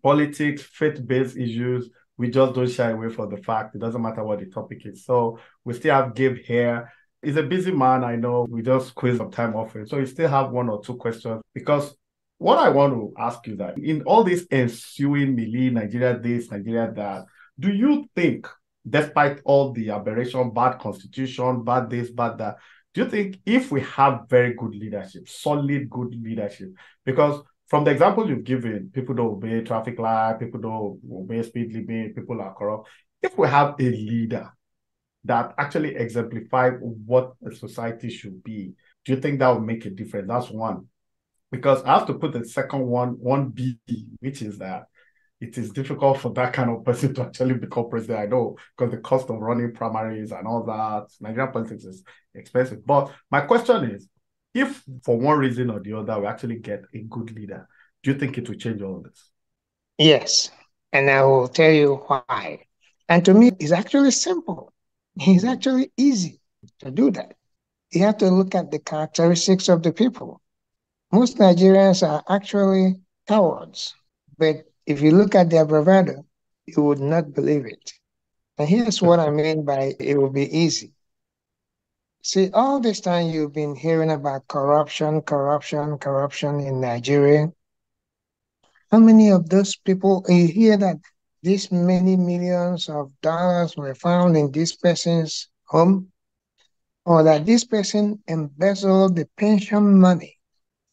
politics, 0.00 0.62
faith-based 0.62 1.36
issues, 1.36 1.90
we 2.16 2.30
just 2.30 2.54
don't 2.54 2.70
shy 2.70 2.90
away 2.90 3.10
from 3.10 3.30
the 3.30 3.38
fact. 3.38 3.74
It 3.74 3.80
doesn't 3.80 4.00
matter 4.00 4.24
what 4.24 4.40
the 4.40 4.46
topic 4.46 4.86
is. 4.86 5.04
So 5.04 5.38
we 5.64 5.74
still 5.74 5.94
have 5.94 6.14
Gabe 6.14 6.38
here. 6.38 6.92
He's 7.22 7.36
a 7.36 7.42
busy 7.42 7.72
man, 7.72 8.04
I 8.04 8.16
know. 8.16 8.46
We 8.48 8.62
just 8.62 8.88
squeeze 8.88 9.16
some 9.16 9.30
time 9.30 9.56
off 9.56 9.74
it. 9.76 9.88
So 9.88 9.98
we 9.98 10.06
still 10.06 10.28
have 10.28 10.50
one 10.50 10.68
or 10.68 10.82
two 10.82 10.96
questions 10.96 11.42
because 11.54 11.96
what 12.38 12.58
I 12.58 12.68
want 12.68 12.94
to 12.94 13.12
ask 13.18 13.46
you 13.46 13.56
that 13.56 13.78
in 13.78 14.02
all 14.02 14.24
this 14.24 14.46
ensuing 14.50 15.34
Millie, 15.34 15.70
Nigeria 15.70 16.18
this, 16.18 16.50
Nigeria 16.50 16.92
that, 16.94 17.24
do 17.58 17.72
you 17.72 18.08
think, 18.14 18.46
despite 18.88 19.40
all 19.44 19.72
the 19.72 19.90
aberration, 19.90 20.52
bad 20.52 20.78
constitution, 20.78 21.64
bad 21.64 21.88
this, 21.88 22.10
bad 22.10 22.38
that, 22.38 22.56
do 22.92 23.02
you 23.02 23.08
think 23.08 23.38
if 23.46 23.72
we 23.72 23.80
have 23.80 24.28
very 24.28 24.54
good 24.54 24.74
leadership, 24.74 25.28
solid 25.28 25.88
good 25.88 26.14
leadership, 26.14 26.68
because 27.04 27.42
from 27.66 27.84
the 27.84 27.90
example 27.90 28.28
you've 28.28 28.44
given, 28.44 28.90
people 28.92 29.14
don't 29.14 29.32
obey 29.32 29.62
traffic 29.62 29.98
light, 29.98 30.38
people 30.38 30.60
don't 30.60 31.00
obey 31.10 31.42
speed 31.42 31.72
limit, 31.72 32.14
people 32.14 32.40
are 32.40 32.54
corrupt. 32.54 32.88
If 33.22 33.38
we 33.38 33.48
have 33.48 33.74
a 33.80 33.82
leader 33.90 34.50
that 35.24 35.54
actually 35.56 35.96
exemplifies 35.96 36.74
what 36.80 37.32
a 37.46 37.54
society 37.54 38.10
should 38.10 38.42
be, 38.44 38.74
do 39.04 39.12
you 39.14 39.20
think 39.20 39.38
that 39.38 39.48
would 39.48 39.64
make 39.64 39.86
a 39.86 39.90
difference? 39.90 40.28
That's 40.28 40.50
one. 40.50 40.88
Because 41.50 41.82
I 41.84 41.94
have 41.98 42.06
to 42.08 42.14
put 42.14 42.32
the 42.32 42.44
second 42.44 42.84
one, 42.86 43.10
one 43.10 43.50
B, 43.50 43.78
which 44.20 44.42
is 44.42 44.58
that 44.58 44.84
it 45.40 45.58
is 45.58 45.70
difficult 45.70 46.20
for 46.20 46.32
that 46.32 46.52
kind 46.52 46.70
of 46.70 46.84
person 46.84 47.14
to 47.14 47.22
actually 47.22 47.54
become 47.54 47.88
president. 47.88 48.20
I 48.20 48.26
know 48.26 48.56
because 48.76 48.92
the 48.92 48.98
cost 48.98 49.30
of 49.30 49.38
running 49.38 49.72
primaries 49.72 50.32
and 50.32 50.46
all 50.46 50.64
that, 50.64 51.06
Nigerian 51.20 51.52
politics 51.52 51.84
is 51.84 52.02
expensive. 52.34 52.84
But 52.84 53.12
my 53.30 53.42
question 53.42 53.84
is, 53.90 54.08
if 54.54 54.82
for 55.02 55.18
one 55.18 55.38
reason 55.38 55.70
or 55.70 55.80
the 55.80 55.92
other 55.94 56.20
we 56.20 56.26
actually 56.26 56.56
get 56.58 56.84
a 56.94 56.98
good 57.00 57.34
leader, 57.34 57.68
do 58.02 58.12
you 58.12 58.18
think 58.18 58.38
it 58.38 58.48
will 58.48 58.56
change 58.56 58.80
all 58.82 59.00
this? 59.00 59.30
Yes, 59.98 60.50
and 60.92 61.10
I 61.10 61.22
will 61.24 61.48
tell 61.48 61.70
you 61.70 61.96
why. 62.06 62.66
And 63.08 63.24
to 63.24 63.34
me, 63.34 63.52
it's 63.58 63.72
actually 63.72 64.12
simple. 64.12 64.72
It's 65.16 65.44
actually 65.44 65.92
easy 65.96 66.40
to 66.80 66.90
do 66.90 67.10
that. 67.12 67.34
You 67.92 68.02
have 68.02 68.18
to 68.18 68.30
look 68.30 68.54
at 68.54 68.70
the 68.70 68.78
characteristics 68.78 69.68
of 69.68 69.82
the 69.82 69.92
people. 69.92 70.40
Most 71.12 71.38
Nigerians 71.38 72.06
are 72.06 72.24
actually 72.28 72.96
cowards, 73.28 73.94
but 74.36 74.56
if 74.86 75.00
you 75.00 75.12
look 75.12 75.34
at 75.34 75.50
their 75.50 75.64
bravado, 75.64 76.26
you 76.66 76.82
would 76.82 76.98
not 76.98 77.34
believe 77.34 77.66
it. 77.66 77.92
And 78.58 78.68
here's 78.68 79.00
what 79.00 79.20
I 79.20 79.30
mean 79.30 79.64
by 79.64 79.94
it 80.00 80.16
will 80.16 80.30
be 80.30 80.50
easy. 80.56 80.93
See, 82.26 82.50
all 82.54 82.80
this 82.80 83.00
time 83.00 83.28
you've 83.28 83.52
been 83.52 83.74
hearing 83.76 84.10
about 84.10 84.48
corruption, 84.48 85.20
corruption, 85.20 85.98
corruption 85.98 86.58
in 86.58 86.80
Nigeria. 86.80 87.52
How 88.90 88.98
many 88.98 89.30
of 89.30 89.50
those 89.50 89.76
people, 89.76 90.24
you 90.26 90.46
hear 90.46 90.78
that 90.78 90.96
these 91.42 91.70
many 91.70 92.16
millions 92.16 92.88
of 92.88 93.12
dollars 93.20 93.76
were 93.76 93.94
found 93.94 94.38
in 94.38 94.50
this 94.52 94.74
person's 94.74 95.50
home, 95.66 96.12
or 97.04 97.22
that 97.24 97.44
this 97.44 97.62
person 97.64 98.22
embezzled 98.26 99.16
the 99.16 99.28
pension 99.36 100.00
money 100.00 100.38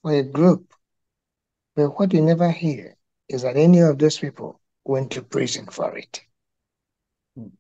for 0.02 0.12
a 0.12 0.24
group. 0.24 0.74
But 1.78 1.98
what 1.98 2.12
you 2.12 2.22
never 2.22 2.52
hear 2.52 2.98
is 3.30 3.44
that 3.44 3.56
any 3.56 3.80
of 3.80 4.00
those 4.00 4.20
people 4.20 4.60
went 4.84 5.12
to 5.12 5.22
prison 5.22 5.68
for 5.68 5.98
it. 5.98 6.24
Hmm. 7.38 7.56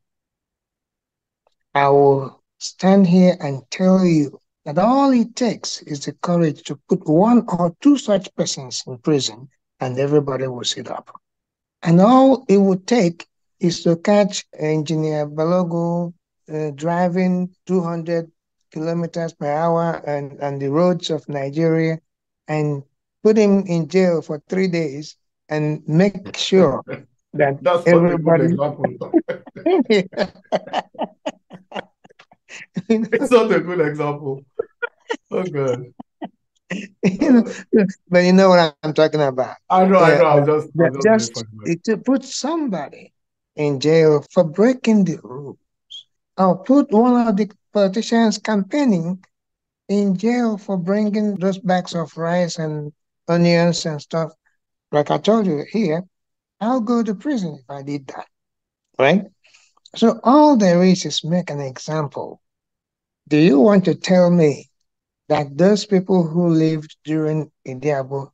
I 1.74 1.88
will 1.88 2.41
stand 2.62 3.08
here 3.08 3.36
and 3.40 3.64
tell 3.72 4.06
you 4.06 4.40
that 4.66 4.78
all 4.78 5.12
it 5.12 5.36
takes 5.36 5.82
is 5.84 6.06
the 6.06 6.14
courage 6.14 6.62
to 6.64 6.80
put 6.88 7.08
one 7.08 7.44
or 7.48 7.76
two 7.82 7.98
such 7.98 8.34
persons 8.36 8.84
in 8.86 8.98
prison 9.00 9.50
and 9.80 9.98
everybody 9.98 10.48
will 10.48 10.64
sit 10.64 10.90
up. 10.90 11.10
And 11.82 12.00
all 12.00 12.46
it 12.48 12.58
would 12.58 12.86
take 12.86 13.26
is 13.60 13.82
to 13.84 13.96
catch 13.96 14.46
Engineer 14.58 15.28
Balogun 15.28 16.14
uh, 16.54 16.72
driving 16.76 17.50
200 17.66 18.32
kilometers 18.72 19.34
per 19.34 19.52
hour 19.52 19.96
and 20.06 20.40
on 20.42 20.60
the 20.60 20.70
roads 20.70 21.10
of 21.10 21.28
Nigeria 21.28 22.00
and 22.48 22.84
put 23.24 23.38
him 23.38 23.64
in 23.66 23.88
jail 23.88 24.22
for 24.22 24.42
three 24.48 24.68
days 24.68 25.16
and 25.50 25.82
make 25.88 26.38
sure 26.38 26.84
that 27.34 27.64
That's 27.64 27.88
everybody. 27.88 28.54
it's 32.90 33.32
not 33.32 33.52
a 33.52 33.60
good 33.60 33.82
example. 33.82 34.44
Oh 35.32 35.44
god. 35.44 35.86
you 37.04 37.32
know, 37.32 37.46
but 38.10 38.20
you 38.20 38.34
know 38.34 38.50
what 38.50 38.76
I'm 38.84 38.94
talking 38.94 39.22
about. 39.22 39.58
I 39.70 39.86
know, 39.86 40.00
I 40.00 40.18
know. 40.18 40.26
I 40.26 40.46
just, 40.46 40.70
I 40.80 40.90
just, 40.90 41.34
just 41.36 41.86
to 41.86 41.98
put 41.98 42.24
somebody 42.24 43.14
in 43.56 43.80
jail 43.80 44.26
for 44.32 44.44
breaking 44.44 45.04
the 45.06 45.18
rules, 45.24 45.58
or 46.38 46.58
put 46.64 46.92
one 46.92 47.28
of 47.28 47.36
the 47.36 47.52
politicians 47.74 48.38
campaigning 48.38 49.24
in 49.90 50.18
jail 50.18 50.58
for 50.58 50.78
bringing 50.78 51.36
those 51.36 51.60
bags 51.60 51.94
of 51.96 52.16
rice 52.18 52.58
and 52.58 52.94
onions 53.28 53.86
and 53.86 54.02
stuff. 54.02 54.32
Like 54.92 55.12
I 55.12 55.18
told 55.18 55.46
you 55.46 55.64
here, 55.70 56.04
I'll 56.60 56.82
go 56.82 57.04
to 57.04 57.16
prison 57.16 57.60
if 57.62 57.70
I 57.70 57.82
did 57.82 58.08
that, 58.08 58.28
right? 58.98 59.24
So 59.96 60.20
all 60.24 60.56
there 60.58 60.84
is 60.84 61.06
is 61.06 61.24
make 61.24 61.50
an 61.50 61.60
example. 61.60 62.42
Do 63.28 63.38
you 63.38 63.60
want 63.60 63.86
to 63.86 63.96
tell 63.96 64.30
me 64.30 64.70
that 65.28 65.58
those 65.58 65.86
people 65.86 66.28
who 66.28 66.48
lived 66.50 66.96
during 67.04 67.52
Idiagbon, 67.68 68.32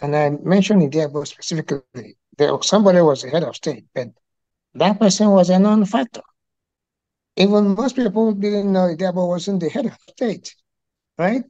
and 0.00 0.16
I 0.16 0.30
mentioned 0.30 0.82
Idiagbon 0.82 1.26
specifically, 1.26 2.16
there 2.38 2.50
somebody 2.62 3.00
was 3.00 3.22
the 3.22 3.30
head 3.30 3.44
of 3.44 3.56
state, 3.56 3.84
but 3.94 4.08
that 4.74 4.98
person 4.98 5.30
was 5.30 5.50
a 5.50 5.58
non-factor. 5.58 6.22
Even 7.36 7.74
most 7.74 7.96
people 7.96 8.32
didn't 8.32 8.72
know 8.72 8.94
Idiagbon 8.94 9.28
wasn't 9.28 9.60
the 9.60 9.68
head 9.68 9.86
of 9.86 9.98
state, 10.10 10.54
right? 11.18 11.44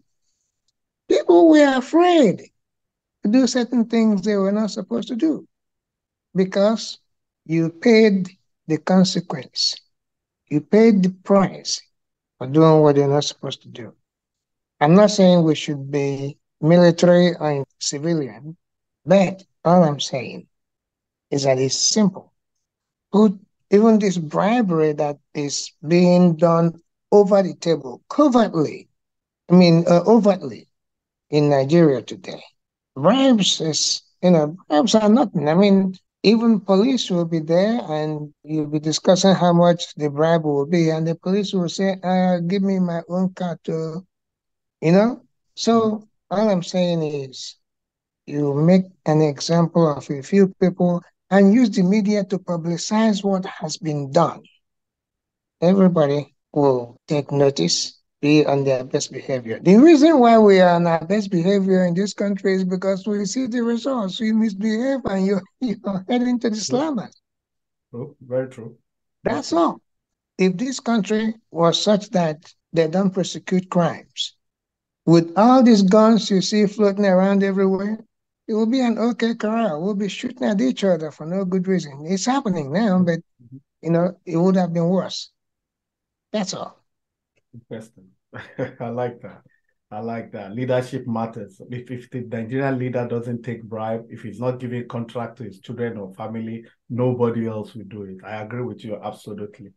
People 1.08 1.48
were 1.48 1.76
afraid 1.76 2.50
to 3.24 3.30
do 3.30 3.46
certain 3.46 3.86
things 3.86 4.22
they 4.22 4.36
were 4.36 4.52
not 4.52 4.70
supposed 4.70 5.08
to 5.08 5.16
do 5.16 5.46
because 6.34 6.98
you 7.44 7.70
paid 7.70 8.30
the 8.66 8.78
consequence. 8.78 9.76
You 10.48 10.60
paid 10.60 11.02
the 11.02 11.10
price 11.10 11.80
for 12.38 12.46
doing 12.46 12.80
what 12.82 12.96
you're 12.96 13.08
not 13.08 13.24
supposed 13.24 13.62
to 13.62 13.68
do. 13.68 13.94
I'm 14.80 14.94
not 14.94 15.10
saying 15.10 15.44
we 15.44 15.54
should 15.54 15.90
be 15.90 16.38
military 16.60 17.34
or 17.36 17.64
civilian, 17.80 18.56
but 19.06 19.42
all 19.64 19.84
I'm 19.84 20.00
saying 20.00 20.46
is 21.30 21.44
that 21.44 21.58
it's 21.58 21.76
simple. 21.76 22.32
Put 23.12 23.34
even 23.70 23.98
this 23.98 24.18
bribery 24.18 24.92
that 24.92 25.18
is 25.34 25.72
being 25.86 26.36
done 26.36 26.80
over 27.10 27.42
the 27.42 27.54
table, 27.54 28.02
covertly, 28.08 28.88
I 29.50 29.54
mean, 29.54 29.84
uh, 29.88 30.02
overtly 30.06 30.68
in 31.30 31.50
Nigeria 31.50 32.02
today. 32.02 32.42
Bribes 32.94 33.60
is, 33.60 34.02
you 34.22 34.30
know, 34.30 34.56
bribes 34.68 34.94
are 34.94 35.08
nothing. 35.08 35.48
I 35.48 35.54
mean, 35.54 35.94
even 36.22 36.60
police 36.60 37.10
will 37.10 37.24
be 37.24 37.40
there 37.40 37.80
and 37.88 38.32
you'll 38.44 38.66
be 38.66 38.78
discussing 38.78 39.34
how 39.34 39.52
much 39.52 39.94
the 39.96 40.08
bribe 40.08 40.44
will 40.44 40.66
be, 40.66 40.90
and 40.90 41.06
the 41.06 41.14
police 41.16 41.52
will 41.52 41.68
say, 41.68 41.96
uh, 42.02 42.38
give 42.38 42.62
me 42.62 42.78
my 42.78 43.02
own 43.08 43.32
car 43.34 43.58
to, 43.64 44.04
you 44.80 44.92
know? 44.92 45.22
So 45.54 46.08
all 46.30 46.48
I'm 46.48 46.62
saying 46.62 47.02
is 47.02 47.56
you 48.26 48.54
make 48.54 48.84
an 49.06 49.20
example 49.20 49.90
of 49.90 50.08
a 50.10 50.22
few 50.22 50.48
people 50.60 51.02
and 51.30 51.52
use 51.52 51.70
the 51.70 51.82
media 51.82 52.24
to 52.24 52.38
publicize 52.38 53.24
what 53.24 53.44
has 53.46 53.76
been 53.76 54.12
done. 54.12 54.42
Everybody 55.60 56.34
will 56.52 56.96
take 57.08 57.32
notice 57.32 57.98
be 58.22 58.46
on 58.46 58.64
their 58.64 58.84
best 58.84 59.12
behavior. 59.12 59.58
The 59.60 59.76
reason 59.76 60.18
why 60.20 60.38
we 60.38 60.60
are 60.60 60.76
on 60.76 60.86
our 60.86 61.04
best 61.04 61.30
behavior 61.30 61.84
in 61.84 61.92
this 61.92 62.14
country 62.14 62.54
is 62.54 62.64
because 62.64 63.06
we 63.06 63.26
see 63.26 63.48
the 63.48 63.62
results. 63.62 64.20
You 64.20 64.34
misbehave 64.34 65.00
and 65.04 65.26
you're, 65.26 65.42
you're 65.60 66.04
heading 66.08 66.38
to 66.40 66.48
the 66.48 66.56
slammers. 66.56 67.12
True. 67.90 68.16
Very 68.22 68.48
true. 68.48 68.76
That's 69.24 69.50
true. 69.50 69.58
all. 69.58 69.80
If 70.38 70.56
this 70.56 70.80
country 70.80 71.34
was 71.50 71.82
such 71.82 72.10
that 72.10 72.50
they 72.72 72.86
don't 72.88 73.10
prosecute 73.10 73.68
crimes, 73.68 74.36
with 75.04 75.32
all 75.36 75.62
these 75.62 75.82
guns 75.82 76.30
you 76.30 76.40
see 76.40 76.66
floating 76.66 77.04
around 77.04 77.42
everywhere, 77.42 77.98
it 78.46 78.54
will 78.54 78.66
be 78.66 78.80
an 78.80 78.98
okay 78.98 79.34
corral. 79.34 79.82
We'll 79.82 79.94
be 79.94 80.08
shooting 80.08 80.46
at 80.46 80.60
each 80.60 80.84
other 80.84 81.10
for 81.10 81.26
no 81.26 81.44
good 81.44 81.66
reason. 81.66 82.04
It's 82.06 82.24
happening 82.24 82.72
now, 82.72 83.00
but 83.00 83.18
mm-hmm. 83.18 83.56
you 83.82 83.90
know, 83.90 84.16
it 84.24 84.36
would 84.36 84.56
have 84.56 84.72
been 84.72 84.88
worse. 84.88 85.30
That's 86.32 86.54
all. 86.54 86.81
Interesting. 87.54 88.08
I 88.80 88.88
like 88.88 89.20
that. 89.22 89.42
I 89.90 90.00
like 90.00 90.32
that. 90.32 90.52
Leadership 90.54 91.06
matters. 91.06 91.60
If, 91.70 91.90
if 91.90 92.10
the 92.10 92.22
Nigerian 92.22 92.78
leader 92.78 93.06
doesn't 93.06 93.42
take 93.42 93.62
bribe, 93.62 94.06
if 94.08 94.22
he's 94.22 94.40
not 94.40 94.58
giving 94.58 94.88
contract 94.88 95.36
to 95.38 95.44
his 95.44 95.60
children 95.60 95.98
or 95.98 96.14
family, 96.14 96.64
nobody 96.88 97.46
else 97.46 97.74
will 97.74 97.84
do 97.84 98.04
it. 98.04 98.16
I 98.24 98.42
agree 98.42 98.62
with 98.62 98.84
you 98.84 98.98
absolutely. 99.02 99.72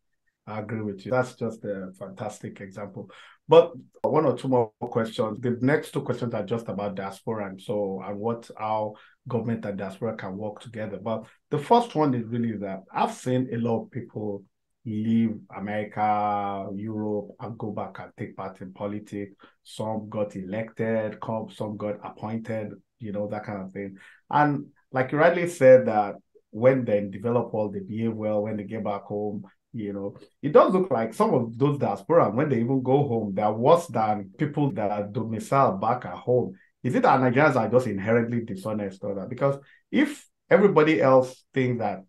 I 0.48 0.60
agree 0.60 0.82
with 0.82 1.06
you. 1.06 1.12
That's 1.12 1.36
just 1.36 1.66
a 1.66 1.92
fantastic 2.00 2.62
example. 2.62 3.10
But 3.48 3.74
one 4.04 4.26
or 4.26 4.38
two 4.38 4.48
more 4.48 4.72
questions. 4.80 5.40
The 5.42 5.58
next 5.62 5.92
two 5.92 6.02
questions 6.02 6.34
are 6.34 6.46
just 6.46 6.70
about 6.70 6.96
diaspora 6.96 7.50
and 7.50 7.62
so 7.62 8.02
and 8.06 8.18
what 8.18 8.50
how 8.58 8.94
government 9.28 9.66
and 9.66 9.78
diaspora 9.78 10.16
can 10.16 10.38
work 10.38 10.62
together. 10.62 10.98
But 10.98 11.26
the 11.50 11.58
first 11.60 11.94
one 11.96 12.14
is 12.14 12.26
really 12.28 12.58
that 12.58 12.84
I've 12.94 13.14
seen 13.14 13.50
a 13.52 13.58
lot 13.58 13.84
of 13.84 13.92
people 13.92 14.44
leave 14.86 15.38
America, 15.56 16.68
Europe, 16.76 17.30
and 17.40 17.58
go 17.58 17.72
back 17.72 17.98
and 18.00 18.12
take 18.18 18.36
part 18.36 18.62
in 18.62 18.72
politics. 18.74 19.36
Some 19.64 20.10
got 20.10 20.36
elected, 20.36 21.18
some 21.56 21.78
got 21.78 21.96
appointed, 22.04 22.74
you 23.00 23.12
know, 23.12 23.28
that 23.30 23.46
kind 23.46 23.64
of 23.64 23.72
thing. 23.72 23.98
And 24.30 24.68
like 24.92 25.12
you 25.12 25.18
rightly 25.18 25.48
said, 25.48 25.88
that 25.88 26.16
when 26.52 26.86
they 26.86 27.02
develop 27.02 27.54
well, 27.54 27.70
they 27.70 27.80
behave 27.80 28.14
well, 28.14 28.44
when 28.44 28.58
they 28.58 28.64
get 28.64 28.84
back 28.84 29.04
home, 29.04 29.44
you 29.74 29.92
know, 29.92 30.16
it 30.42 30.54
does 30.54 30.74
look 30.74 30.90
like 30.90 31.14
some 31.14 31.34
of 31.34 31.58
those 31.58 31.78
diaspora, 31.78 32.30
when 32.30 32.48
they 32.48 32.62
even 32.62 32.82
go 32.82 33.08
home, 33.08 33.34
they're 33.36 33.52
worse 33.52 33.88
than 33.88 34.30
people 34.38 34.72
that 34.72 34.90
are 34.90 35.04
domiciled 35.04 35.82
back 35.82 36.06
at 36.06 36.14
home. 36.14 36.54
Is 36.82 36.96
it 36.96 37.04
that 37.04 37.20
Nigerians 37.20 37.56
are 37.56 37.68
just 37.68 37.88
inherently 37.88 38.46
dishonest 38.46 39.04
or 39.04 39.16
that? 39.16 39.30
Because 39.30 39.58
if 39.92 40.26
everybody 40.50 41.02
else 41.02 41.44
thinks 41.54 41.80
that 41.80 42.06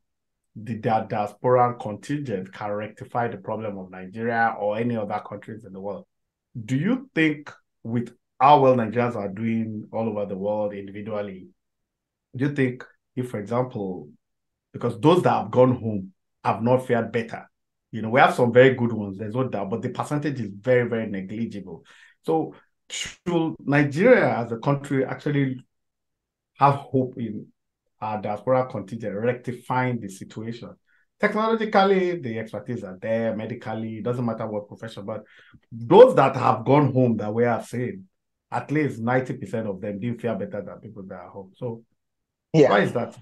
the 0.57 0.75
diaspora 0.75 1.77
contingent 1.79 2.53
can 2.53 2.71
rectify 2.73 3.29
the 3.29 3.37
problem 3.37 3.77
of 3.77 3.91
Nigeria 3.91 4.55
or 4.59 4.79
any 4.79 4.97
other 4.97 5.21
countries 5.29 5.65
in 5.65 5.73
the 5.73 5.81
world. 5.81 6.07
Do 6.65 6.77
you 6.77 7.11
think, 7.15 7.53
with 7.83 8.17
how 8.41 8.61
well 8.61 8.75
Nigerians 8.75 9.17
are 9.17 9.29
doing 9.29 9.87
all 9.93 10.09
over 10.09 10.25
the 10.25 10.37
world 10.37 10.73
individually, 10.73 11.49
do 12.35 12.47
you 12.47 12.55
think 12.55 12.85
if, 13.15 13.31
for 13.31 13.39
example, 13.39 14.09
because 14.73 14.99
those 15.01 15.23
that 15.23 15.31
have 15.31 15.51
gone 15.51 15.77
home 15.77 16.13
have 16.43 16.63
not 16.63 16.87
fared 16.87 17.13
better, 17.13 17.47
you 17.93 18.01
know, 18.01 18.09
we 18.11 18.21
have 18.21 18.35
some 18.35 18.53
very 18.53 18.75
good 18.75 18.93
ones, 18.93 19.19
there's 19.19 19.35
no 19.35 19.49
doubt, 19.49 19.71
but 19.71 19.83
the 19.83 19.91
percentage 19.91 20.41
is 20.41 20.51
very, 20.59 20.89
very 20.89 21.07
negligible. 21.07 21.85
So, 22.25 22.55
should 22.89 23.57
Nigeria 23.61 24.39
as 24.39 24.53
a 24.53 24.59
country 24.59 25.05
actually 25.05 25.61
have 26.59 26.75
hope 26.75 27.15
in 27.19 27.47
our 28.01 28.21
diaspora 28.21 28.67
contingent 28.67 29.15
rectifying 29.15 30.01
the 30.01 30.09
situation. 30.09 30.71
Technologically, 31.19 32.21
the 32.21 32.39
expertise 32.39 32.85
are 32.85 32.99
there, 33.01 33.35
medically, 33.35 33.99
it 33.99 34.05
doesn't 34.05 34.25
matter 34.25 34.47
what 34.47 34.69
profession, 34.69 35.05
but 35.05 35.25
those 35.73 36.15
that 36.15 36.37
have 36.37 36.65
gone 36.65 36.93
home 36.93 37.17
that 37.17 37.33
we 37.33 37.45
are 37.45 37.63
saying, 37.63 38.05
at 38.51 38.71
least 38.71 39.03
90% 39.03 39.69
of 39.69 39.81
them 39.81 39.99
didn't 39.99 40.21
feel 40.21 40.35
better 40.35 40.63
than 40.63 40.79
people 40.81 41.03
that 41.05 41.15
are 41.15 41.31
home. 41.31 41.53
So 41.57 41.83
yeah. 42.53 42.71
why 42.71 42.81
is 42.81 42.93
that? 42.93 43.17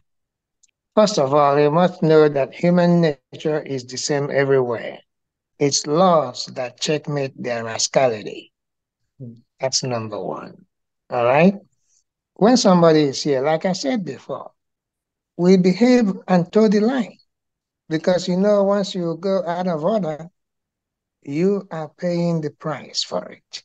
First 0.95 1.19
of 1.19 1.35
all, 1.35 1.59
you 1.59 1.71
must 1.71 2.03
know 2.03 2.29
that 2.29 2.55
human 2.55 3.01
nature 3.01 3.61
is 3.61 3.85
the 3.85 3.97
same 3.97 4.29
everywhere. 4.31 4.99
It's 5.59 5.87
laws 5.87 6.47
that 6.55 6.81
checkmate 6.81 7.41
their 7.41 7.65
rascality. 7.65 8.53
That's 9.61 9.83
number 9.83 10.23
one. 10.23 10.67
All 11.11 11.25
right? 11.25 11.55
When 12.35 12.57
somebody 12.57 13.05
is 13.05 13.23
here, 13.23 13.41
like 13.41 13.65
I 13.65 13.73
said 13.73 14.05
before, 14.05 14.51
we 15.37 15.57
behave 15.57 16.13
and 16.29 16.53
toe 16.53 16.69
the 16.69 16.81
line. 16.81 17.19
Because 17.89 18.29
you 18.29 18.37
know, 18.37 18.63
once 18.63 18.95
you 18.95 19.17
go 19.21 19.45
out 19.47 19.69
of 19.69 19.85
order, 19.85 20.29
you 21.23 21.67
are 21.71 21.89
paying 21.89 22.41
the 22.41 22.51
price 22.51 23.03
for 23.03 23.25
it. 23.31 23.63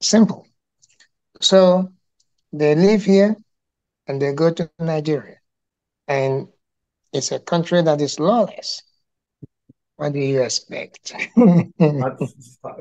Simple. 0.00 0.46
So 1.40 1.92
they 2.52 2.74
live 2.74 3.04
here 3.04 3.36
and 4.06 4.20
they 4.20 4.32
go 4.32 4.52
to 4.52 4.70
Nigeria. 4.78 5.36
And 6.06 6.48
it's 7.12 7.32
a 7.32 7.38
country 7.38 7.82
that 7.82 8.00
is 8.00 8.18
lawless. 8.18 8.82
What 9.96 10.12
do 10.12 10.20
you 10.20 10.42
expect? 10.42 11.12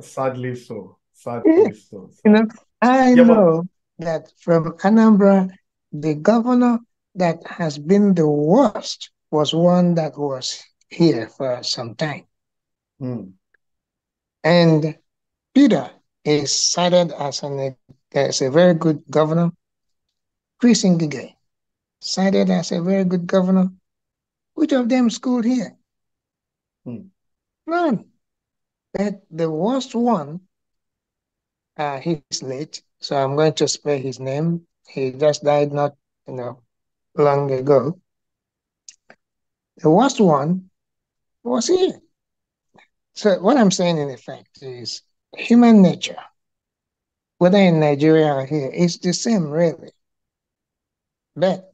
sadly 0.02 0.56
so. 0.56 0.98
Sadly 1.14 1.74
so. 1.90 2.12
You 2.24 2.32
know, 2.32 2.48
I 2.82 3.10
yeah, 3.10 3.24
know 3.24 3.64
but... 3.98 4.06
that 4.06 4.32
from 4.38 4.74
Anambra, 4.78 5.50
the 5.92 6.14
governor 6.16 6.80
that 7.18 7.46
has 7.48 7.78
been 7.78 8.14
the 8.14 8.28
worst 8.28 9.12
was 9.32 9.54
one 9.54 9.96
that 9.96 10.18
was 10.18 10.64
here 10.90 11.28
for 11.28 11.62
some 11.64 11.96
time. 11.96 12.26
Mm. 13.02 13.34
And 14.44 14.98
Peter 15.54 15.90
is 16.24 16.54
cited 16.54 17.12
as, 17.12 17.44
an, 17.44 17.76
as 18.14 18.42
a 18.42 18.50
very 18.50 18.74
good 18.74 19.04
governor. 19.10 19.52
Chris 20.60 20.84
Ngige, 20.84 21.36
cited 22.02 22.50
as 22.50 22.72
a 22.72 22.82
very 22.82 23.04
good 23.04 23.28
governor. 23.28 23.70
Which 24.54 24.72
of 24.72 24.90
them 24.90 25.10
schooled 25.10 25.46
here? 25.46 25.76
Mm. 26.88 27.10
None. 27.66 28.06
But 28.94 29.24
the 29.30 29.52
worst 29.52 29.94
one, 29.94 30.42
uh, 31.76 32.00
he's 32.00 32.42
late, 32.42 32.82
so 33.00 33.16
I'm 33.16 33.36
going 33.36 33.54
to 33.54 33.68
spare 33.68 34.00
his 34.00 34.20
name. 34.20 34.66
He 34.88 35.12
just 35.12 35.44
died 35.44 35.72
not, 35.72 35.96
you 36.28 36.34
know, 36.34 36.62
long 37.18 37.52
ago. 37.52 38.00
The 39.78 39.90
worst 39.90 40.20
one 40.20 40.70
was 41.44 41.68
here. 41.68 42.00
So 43.14 43.40
what 43.40 43.58
I'm 43.58 43.72
saying 43.72 43.98
in 43.98 44.10
effect 44.10 44.62
is 44.62 45.02
human 45.36 45.82
nature, 45.82 46.18
whether 47.38 47.58
in 47.58 47.80
Nigeria 47.80 48.34
or 48.34 48.46
here, 48.46 48.70
is 48.70 48.98
the 49.00 49.14
same 49.14 49.50
really. 49.50 49.92
But 51.36 51.74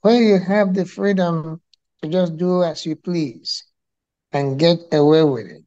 where 0.00 0.20
you 0.20 0.38
have 0.38 0.74
the 0.74 0.84
freedom 0.84 1.60
to 2.02 2.08
just 2.08 2.36
do 2.36 2.62
as 2.62 2.84
you 2.84 2.96
please, 2.96 3.64
and 4.32 4.58
get 4.58 4.78
away 4.92 5.22
with 5.22 5.46
it. 5.46 5.62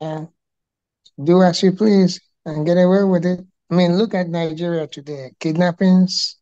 And 0.00 0.28
do 1.22 1.42
as 1.42 1.62
you 1.62 1.72
please 1.72 2.20
and 2.44 2.64
get 2.64 2.76
away 2.76 3.04
with 3.04 3.26
it. 3.26 3.44
I 3.70 3.74
mean, 3.74 3.96
look 3.96 4.14
at 4.14 4.28
Nigeria 4.28 4.86
today 4.86 5.32
kidnappings 5.38 6.36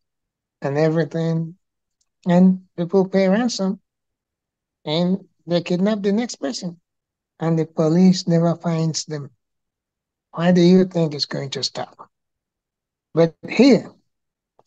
and 0.61 0.77
everything. 0.77 1.55
And 2.27 2.61
people 2.77 3.07
pay 3.07 3.27
ransom 3.27 3.79
and 4.85 5.25
they 5.45 5.61
kidnap 5.61 6.01
the 6.01 6.11
next 6.11 6.35
person. 6.35 6.79
And 7.39 7.57
the 7.57 7.65
police 7.65 8.27
never 8.27 8.55
finds 8.55 9.05
them. 9.05 9.31
Why 10.31 10.51
do 10.51 10.61
you 10.61 10.85
think 10.85 11.13
it's 11.13 11.25
going 11.25 11.49
to 11.51 11.63
stop? 11.63 12.09
But 13.13 13.35
here, 13.47 13.91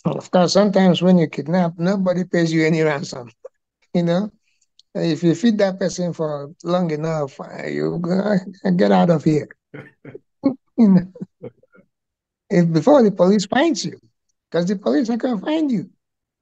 of 0.05 0.31
course, 0.31 0.53
sometimes 0.53 1.03
when 1.03 1.19
you 1.19 1.29
kidnap, 1.29 1.79
nobody 1.79 2.25
pays 2.25 2.53
you 2.53 2.65
any 2.65 2.83
ransom. 2.83 3.31
You 3.95 4.03
know, 4.03 4.33
if 4.95 5.23
you 5.23 5.35
feed 5.35 5.59
that 5.59 5.79
person 5.79 6.13
for 6.15 6.53
long 6.65 6.91
enough, 6.91 7.39
uh, 7.41 7.67
you 7.67 8.01
get 8.77 8.93
out 8.93 9.11
of 9.11 9.25
here. 9.25 9.49
you 10.79 10.89
know? 10.89 11.13
if 12.51 12.73
before 12.73 13.03
the 13.03 13.11
police 13.11 13.47
finds 13.47 13.85
you, 13.85 13.99
because 14.53 14.69
the 14.69 14.77
police 14.77 15.11
are 15.11 15.17
going 15.19 15.41
to 15.41 15.47
find 15.47 15.73
you, 15.73 15.91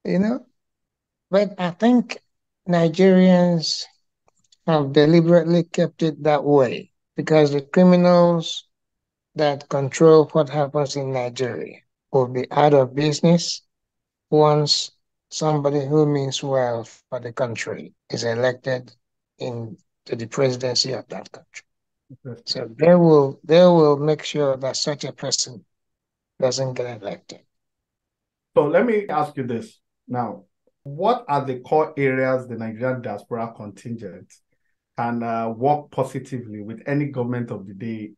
you 0.05 0.19
know. 0.19 0.47
But 1.31 1.55
I 1.59 1.71
think 1.71 2.21
Nigerians 2.69 3.85
have 4.67 4.93
deliberately 4.93 5.65
kept 5.65 6.03
it 6.03 6.23
that 6.25 6.45
way 6.45 6.93
because 7.17 7.53
the 7.53 7.63
criminals 7.63 8.67
that 9.37 9.69
control 9.69 10.27
what 10.33 10.51
happens 10.51 10.97
in 10.97 11.13
Nigeria 11.13 11.79
will 12.13 12.29
be 12.29 12.51
out 12.53 12.75
of 12.75 12.95
business 12.97 13.63
once 14.31 14.93
somebody 15.31 15.87
who 15.87 16.07
means 16.07 16.43
well 16.43 16.85
for 16.85 17.21
the 17.21 17.33
country 17.33 17.95
is 18.11 18.25
elected 18.25 18.93
into 19.39 19.77
the 20.17 20.27
presidency 20.27 20.93
of 20.93 21.09
that 21.09 21.31
country. 21.33 21.65
So 22.47 22.69
they 22.79 22.95
will 22.97 23.41
they 23.45 23.63
will 23.63 23.99
make 23.99 24.25
sure 24.25 24.57
that 24.57 24.77
such 24.77 25.05
a 25.05 25.13
person 25.13 25.65
doesn't 26.41 26.75
get 26.75 27.03
elected. 27.03 27.43
So 28.57 28.67
let 28.67 28.85
me 28.85 29.07
ask 29.09 29.37
you 29.37 29.47
this 29.47 29.79
now. 30.09 30.45
What 30.83 31.25
are 31.29 31.45
the 31.45 31.61
core 31.61 31.93
areas 31.97 32.49
the 32.49 32.57
Nigerian 32.57 33.03
diaspora 33.03 33.53
contingent 33.55 34.33
can 34.97 35.23
uh, 35.23 35.51
work 35.51 35.91
positively 35.91 36.61
with 36.63 36.81
any 36.87 37.07
government 37.07 37.51
of 37.51 37.67
the 37.67 37.75
day 37.75 38.13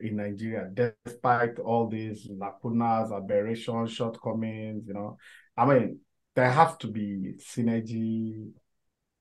in 0.00 0.16
Nigeria, 0.16 0.68
despite 0.72 1.58
all 1.58 1.88
these 1.88 2.28
lacunas, 2.28 3.16
aberrations, 3.16 3.92
shortcomings, 3.92 4.86
you 4.86 4.94
know? 4.94 5.16
I 5.56 5.64
mean, 5.64 6.00
there 6.36 6.50
has 6.50 6.76
to 6.78 6.86
be 6.88 7.34
synergy. 7.38 8.50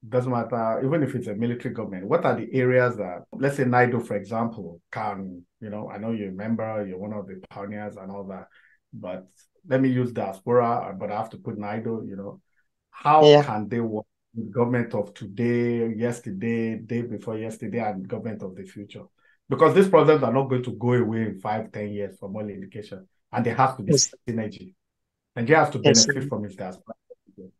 Doesn't 0.07 0.31
matter, 0.31 0.81
even 0.85 1.01
if 1.01 1.15
it's 1.15 1.27
a 1.27 1.33
military 1.33 1.73
government. 1.73 2.07
What 2.07 2.23
are 2.25 2.35
the 2.35 2.47
areas 2.53 2.97
that, 2.97 3.23
let's 3.31 3.57
say, 3.57 3.63
NIDO, 3.63 4.05
for 4.05 4.15
example, 4.15 4.79
can, 4.91 5.43
you 5.59 5.69
know, 5.71 5.89
I 5.89 5.97
know 5.97 6.11
you're 6.11 6.29
a 6.29 6.33
member, 6.33 6.85
you're 6.87 6.99
one 6.99 7.13
of 7.13 7.25
the 7.27 7.41
pioneers 7.49 7.95
and 7.97 8.11
all 8.11 8.25
that, 8.25 8.47
but 8.93 9.27
let 9.67 9.81
me 9.81 9.89
use 9.89 10.11
diaspora, 10.11 10.95
but 10.97 11.11
I 11.11 11.17
have 11.17 11.29
to 11.31 11.37
put 11.37 11.57
NIDO, 11.57 12.07
you 12.07 12.15
know, 12.15 12.41
how 12.91 13.25
yeah. 13.25 13.43
can 13.43 13.67
they 13.67 13.79
work 13.79 14.05
with 14.33 14.53
government 14.53 14.93
of 14.93 15.13
today, 15.13 15.93
yesterday, 15.93 16.77
day 16.77 17.01
before 17.01 17.37
yesterday, 17.37 17.79
and 17.79 18.07
government 18.07 18.41
of 18.43 18.55
the 18.55 18.63
future? 18.63 19.03
Because 19.49 19.73
these 19.75 19.87
problems 19.87 20.23
are 20.23 20.33
not 20.33 20.49
going 20.49 20.63
to 20.63 20.71
go 20.71 20.93
away 20.93 21.23
in 21.23 21.39
five, 21.39 21.71
ten 21.71 21.89
years 21.89 22.17
from 22.19 22.35
all 22.35 22.49
education, 22.49 23.07
and 23.31 23.45
there 23.45 23.55
has 23.55 23.75
to 23.75 23.83
be 23.83 23.91
yes. 23.91 24.13
synergy. 24.27 24.73
Nigeria 25.35 25.63
has 25.63 25.69
to 25.71 25.79
benefit 25.79 26.15
yes. 26.15 26.25
from 26.25 26.45
its 26.45 26.55
diaspora. 26.55 26.95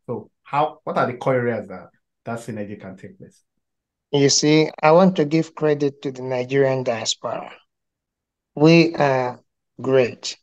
So 0.06 0.30
how 0.42 0.80
what 0.84 0.98
are 0.98 1.06
the 1.06 1.16
core 1.16 1.34
areas 1.34 1.68
that 1.68 1.90
that 2.24 2.40
synergy 2.40 2.80
can 2.80 2.96
take 2.96 3.18
place? 3.18 3.42
You 4.10 4.28
see, 4.28 4.70
I 4.82 4.92
want 4.92 5.16
to 5.16 5.24
give 5.24 5.54
credit 5.54 6.02
to 6.02 6.10
the 6.10 6.22
Nigerian 6.22 6.82
diaspora. 6.82 7.52
We 8.54 8.94
are 8.96 9.40
great. 9.80 10.36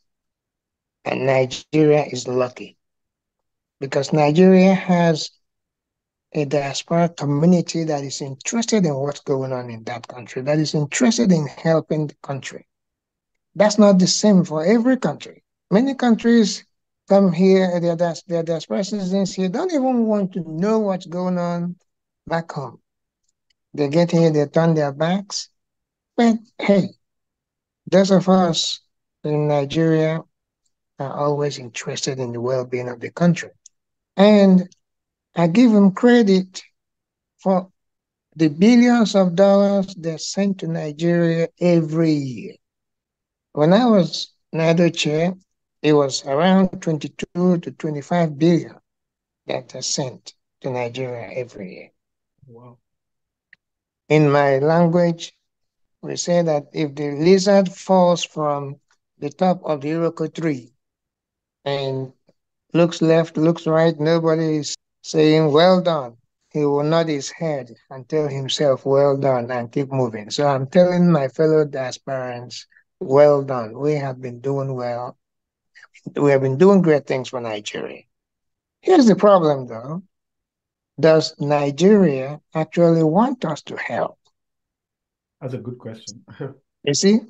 And 1.06 1.24
Nigeria 1.24 2.04
is 2.04 2.26
lucky 2.26 2.76
because 3.78 4.12
Nigeria 4.12 4.74
has 4.74 5.30
a 6.32 6.44
diaspora 6.44 7.08
community 7.08 7.84
that 7.84 8.02
is 8.02 8.20
interested 8.20 8.84
in 8.84 8.94
what's 8.96 9.20
going 9.20 9.52
on 9.52 9.70
in 9.70 9.84
that 9.84 10.08
country, 10.08 10.42
that 10.42 10.58
is 10.58 10.74
interested 10.74 11.30
in 11.30 11.46
helping 11.46 12.08
the 12.08 12.16
country. 12.22 12.66
That's 13.54 13.78
not 13.78 14.00
the 14.00 14.08
same 14.08 14.44
for 14.44 14.64
every 14.66 14.96
country. 14.96 15.44
Many 15.70 15.94
countries 15.94 16.64
come 17.08 17.32
here, 17.32 17.78
they're, 17.78 18.14
they're 18.26 18.42
diaspora 18.42 18.82
citizens 18.82 19.32
here, 19.32 19.48
don't 19.48 19.72
even 19.72 20.06
want 20.06 20.32
to 20.32 20.40
know 20.40 20.80
what's 20.80 21.06
going 21.06 21.38
on 21.38 21.76
back 22.26 22.50
home. 22.50 22.80
They 23.74 23.88
get 23.88 24.10
here, 24.10 24.30
they 24.30 24.46
turn 24.46 24.74
their 24.74 24.92
backs. 24.92 25.50
But 26.16 26.38
hey, 26.58 26.88
those 27.86 28.10
of 28.10 28.28
us 28.28 28.80
in 29.22 29.46
Nigeria 29.46 30.22
are 30.98 31.12
always 31.12 31.58
interested 31.58 32.18
in 32.18 32.32
the 32.32 32.40
well-being 32.40 32.88
of 32.88 33.00
the 33.00 33.10
country. 33.10 33.50
And 34.16 34.68
I 35.34 35.46
give 35.48 35.72
them 35.72 35.92
credit 35.92 36.62
for 37.38 37.70
the 38.34 38.48
billions 38.48 39.14
of 39.14 39.34
dollars 39.34 39.94
they 39.94 40.16
send 40.16 40.58
to 40.60 40.66
Nigeria 40.66 41.48
every 41.60 42.12
year. 42.12 42.54
When 43.52 43.72
I 43.72 43.86
was 43.86 44.32
NIDO 44.54 44.94
chair, 44.94 45.34
it 45.82 45.92
was 45.92 46.24
around 46.24 46.80
22 46.80 47.58
to 47.58 47.70
25 47.70 48.38
billion 48.38 48.76
that 49.46 49.74
are 49.74 49.82
sent 49.82 50.34
to 50.60 50.70
Nigeria 50.70 51.30
every 51.34 51.74
year. 51.74 51.90
Wow. 52.46 52.78
In 54.08 54.30
my 54.30 54.58
language, 54.58 55.32
we 56.02 56.16
say 56.16 56.42
that 56.42 56.66
if 56.72 56.94
the 56.94 57.10
lizard 57.12 57.68
falls 57.68 58.24
from 58.24 58.76
the 59.18 59.30
top 59.30 59.60
of 59.64 59.80
the 59.80 59.88
Iroko 59.88 60.32
tree 60.32 60.72
and 61.66 62.12
looks 62.72 63.02
left, 63.02 63.36
looks 63.36 63.66
right, 63.66 63.98
nobody 64.00 64.56
is 64.58 64.74
saying, 65.02 65.52
well 65.52 65.82
done. 65.82 66.16
He 66.50 66.64
will 66.64 66.84
nod 66.84 67.08
his 67.08 67.30
head 67.30 67.74
and 67.90 68.08
tell 68.08 68.28
himself, 68.28 68.86
well 68.86 69.18
done, 69.18 69.50
and 69.50 69.70
keep 69.70 69.92
moving. 69.92 70.30
So 70.30 70.46
I'm 70.46 70.66
telling 70.66 71.12
my 71.12 71.28
fellow 71.28 71.66
diasporans, 71.66 72.64
well 73.00 73.42
done. 73.42 73.78
We 73.78 73.92
have 73.96 74.22
been 74.22 74.40
doing 74.40 74.74
well 74.74 75.18
we 76.14 76.30
have 76.30 76.42
been 76.42 76.58
doing 76.58 76.82
great 76.82 77.06
things 77.06 77.28
for 77.28 77.40
Nigeria. 77.40 78.02
Here's 78.80 79.06
the 79.06 79.16
problem, 79.16 79.66
though. 79.66 80.02
Does 80.98 81.34
Nigeria 81.38 82.40
actually 82.54 83.02
want 83.02 83.44
us 83.44 83.62
to 83.62 83.76
help? 83.76 84.18
That's 85.40 85.54
a 85.54 85.58
good 85.58 85.78
question. 85.78 86.24
you 86.84 86.94
see, 86.94 87.20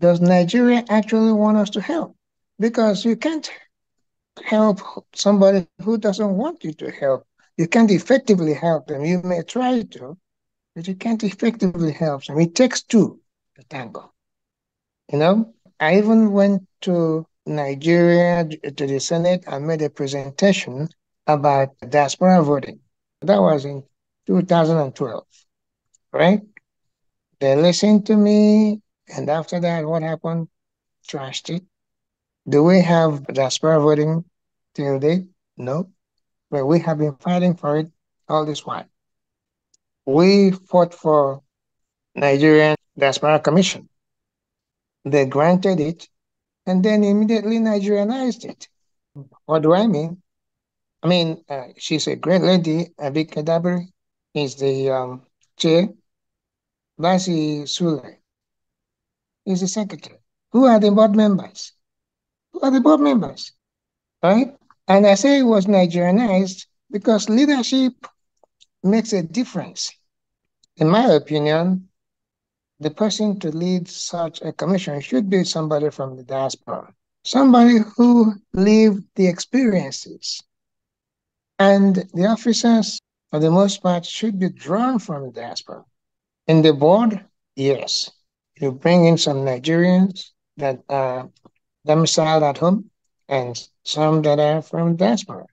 does 0.00 0.20
Nigeria 0.20 0.84
actually 0.88 1.32
want 1.32 1.56
us 1.56 1.70
to 1.70 1.80
help? 1.80 2.16
Because 2.60 3.04
you 3.04 3.16
can't 3.16 3.50
help 4.44 4.80
somebody 5.14 5.66
who 5.82 5.98
doesn't 5.98 6.36
want 6.36 6.64
you 6.64 6.72
to 6.74 6.90
help. 6.90 7.26
You 7.56 7.66
can't 7.68 7.90
effectively 7.90 8.54
help 8.54 8.86
them. 8.86 9.04
You 9.04 9.22
may 9.22 9.42
try 9.42 9.82
to, 9.82 10.16
but 10.74 10.86
you 10.88 10.94
can't 10.94 11.22
effectively 11.24 11.92
help 11.92 12.24
them. 12.24 12.38
It 12.40 12.54
takes 12.54 12.82
two 12.82 13.20
to 13.56 13.64
tango. 13.64 14.12
You 15.12 15.18
know, 15.18 15.54
I 15.80 15.98
even 15.98 16.32
went 16.32 16.66
to 16.82 17.26
Nigeria 17.46 18.44
to 18.46 18.86
the 18.86 19.00
Senate 19.00 19.44
and 19.46 19.66
made 19.66 19.82
a 19.82 19.90
presentation 19.90 20.88
about 21.26 21.76
diaspora 21.88 22.42
voting. 22.42 22.80
That 23.22 23.40
was 23.40 23.64
in 23.64 23.84
2012, 24.26 25.26
right? 26.12 26.42
They 27.40 27.56
listened 27.56 28.06
to 28.06 28.16
me, 28.16 28.80
and 29.08 29.28
after 29.28 29.60
that, 29.60 29.86
what 29.86 30.02
happened? 30.02 30.48
Trashed 31.08 31.54
it. 31.54 31.64
Do 32.48 32.64
we 32.64 32.80
have 32.80 33.26
diaspora 33.26 33.80
voting 33.80 34.24
till 34.74 34.98
date? 34.98 35.26
No. 35.56 35.90
But 36.50 36.66
we 36.66 36.80
have 36.80 36.98
been 36.98 37.14
fighting 37.16 37.54
for 37.54 37.78
it 37.78 37.90
all 38.28 38.44
this 38.44 38.64
while. 38.66 38.86
We 40.06 40.50
fought 40.50 40.94
for 40.94 41.42
Nigerian 42.14 42.76
Diaspora 42.98 43.40
Commission. 43.40 43.88
They 45.04 45.26
granted 45.26 45.80
it 45.80 46.08
and 46.66 46.84
then 46.84 47.04
immediately 47.04 47.58
Nigerianized 47.58 48.44
it. 48.44 48.68
What 49.46 49.62
do 49.62 49.72
I 49.74 49.86
mean? 49.86 50.22
I 51.02 51.08
mean, 51.08 51.44
uh, 51.48 51.68
she's 51.78 52.06
a 52.06 52.16
great 52.16 52.42
lady. 52.42 52.86
Abike 52.98 53.42
Dabiri 53.44 53.88
is 54.34 54.56
the 54.56 54.90
um, 54.90 55.22
chair. 55.56 55.88
Basi 56.98 57.62
Sule 57.62 58.16
is 59.46 59.60
the 59.60 59.68
secretary. 59.68 60.18
Who 60.52 60.66
are 60.66 60.78
the 60.78 60.90
board 60.90 61.16
members? 61.16 61.72
Are 62.62 62.70
the 62.70 62.80
board 62.80 63.00
members? 63.00 63.52
Right? 64.22 64.54
And 64.88 65.06
I 65.06 65.14
say 65.14 65.38
it 65.38 65.44
was 65.44 65.66
Nigerianized 65.66 66.66
because 66.90 67.28
leadership 67.28 67.94
makes 68.82 69.12
a 69.12 69.22
difference. 69.22 69.92
In 70.76 70.88
my 70.88 71.06
opinion, 71.12 71.88
the 72.80 72.90
person 72.90 73.38
to 73.40 73.50
lead 73.50 73.88
such 73.88 74.40
a 74.42 74.52
commission 74.52 75.00
should 75.00 75.28
be 75.28 75.44
somebody 75.44 75.90
from 75.90 76.16
the 76.16 76.22
diaspora, 76.22 76.92
somebody 77.24 77.78
who 77.96 78.34
lived 78.54 79.04
the 79.14 79.26
experiences. 79.26 80.42
And 81.58 81.96
the 82.14 82.26
officers, 82.26 82.98
for 83.30 83.38
the 83.38 83.50
most 83.50 83.82
part, 83.82 84.06
should 84.06 84.38
be 84.38 84.48
drawn 84.48 84.98
from 84.98 85.26
the 85.26 85.32
diaspora. 85.32 85.84
In 86.46 86.62
the 86.62 86.72
board, 86.72 87.24
yes. 87.54 88.10
You 88.58 88.72
bring 88.72 89.04
in 89.04 89.18
some 89.18 89.38
Nigerians 89.38 90.30
that 90.56 90.82
are 90.88 91.28
domiciled 91.86 92.42
at 92.42 92.58
home 92.58 92.90
and 93.28 93.68
some 93.84 94.22
that 94.22 94.38
are 94.38 94.62
from 94.62 94.96
diaspora. 94.96 95.46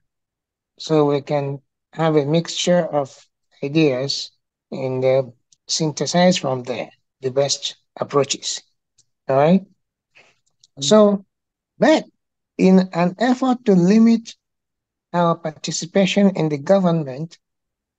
So 0.78 1.06
we 1.06 1.20
can 1.22 1.60
have 1.92 2.16
a 2.16 2.26
mixture 2.26 2.84
of 2.86 3.26
ideas 3.62 4.30
and 4.70 5.04
uh, 5.04 5.22
synthesize 5.66 6.36
from 6.38 6.62
there 6.64 6.90
the 7.20 7.30
best 7.30 7.76
approaches. 7.98 8.62
All 9.28 9.36
right? 9.36 9.66
So, 10.80 11.24
but 11.78 12.04
in 12.56 12.88
an 12.92 13.14
effort 13.18 13.64
to 13.66 13.74
limit 13.74 14.34
our 15.12 15.36
participation 15.36 16.30
in 16.36 16.48
the 16.48 16.58
government, 16.58 17.38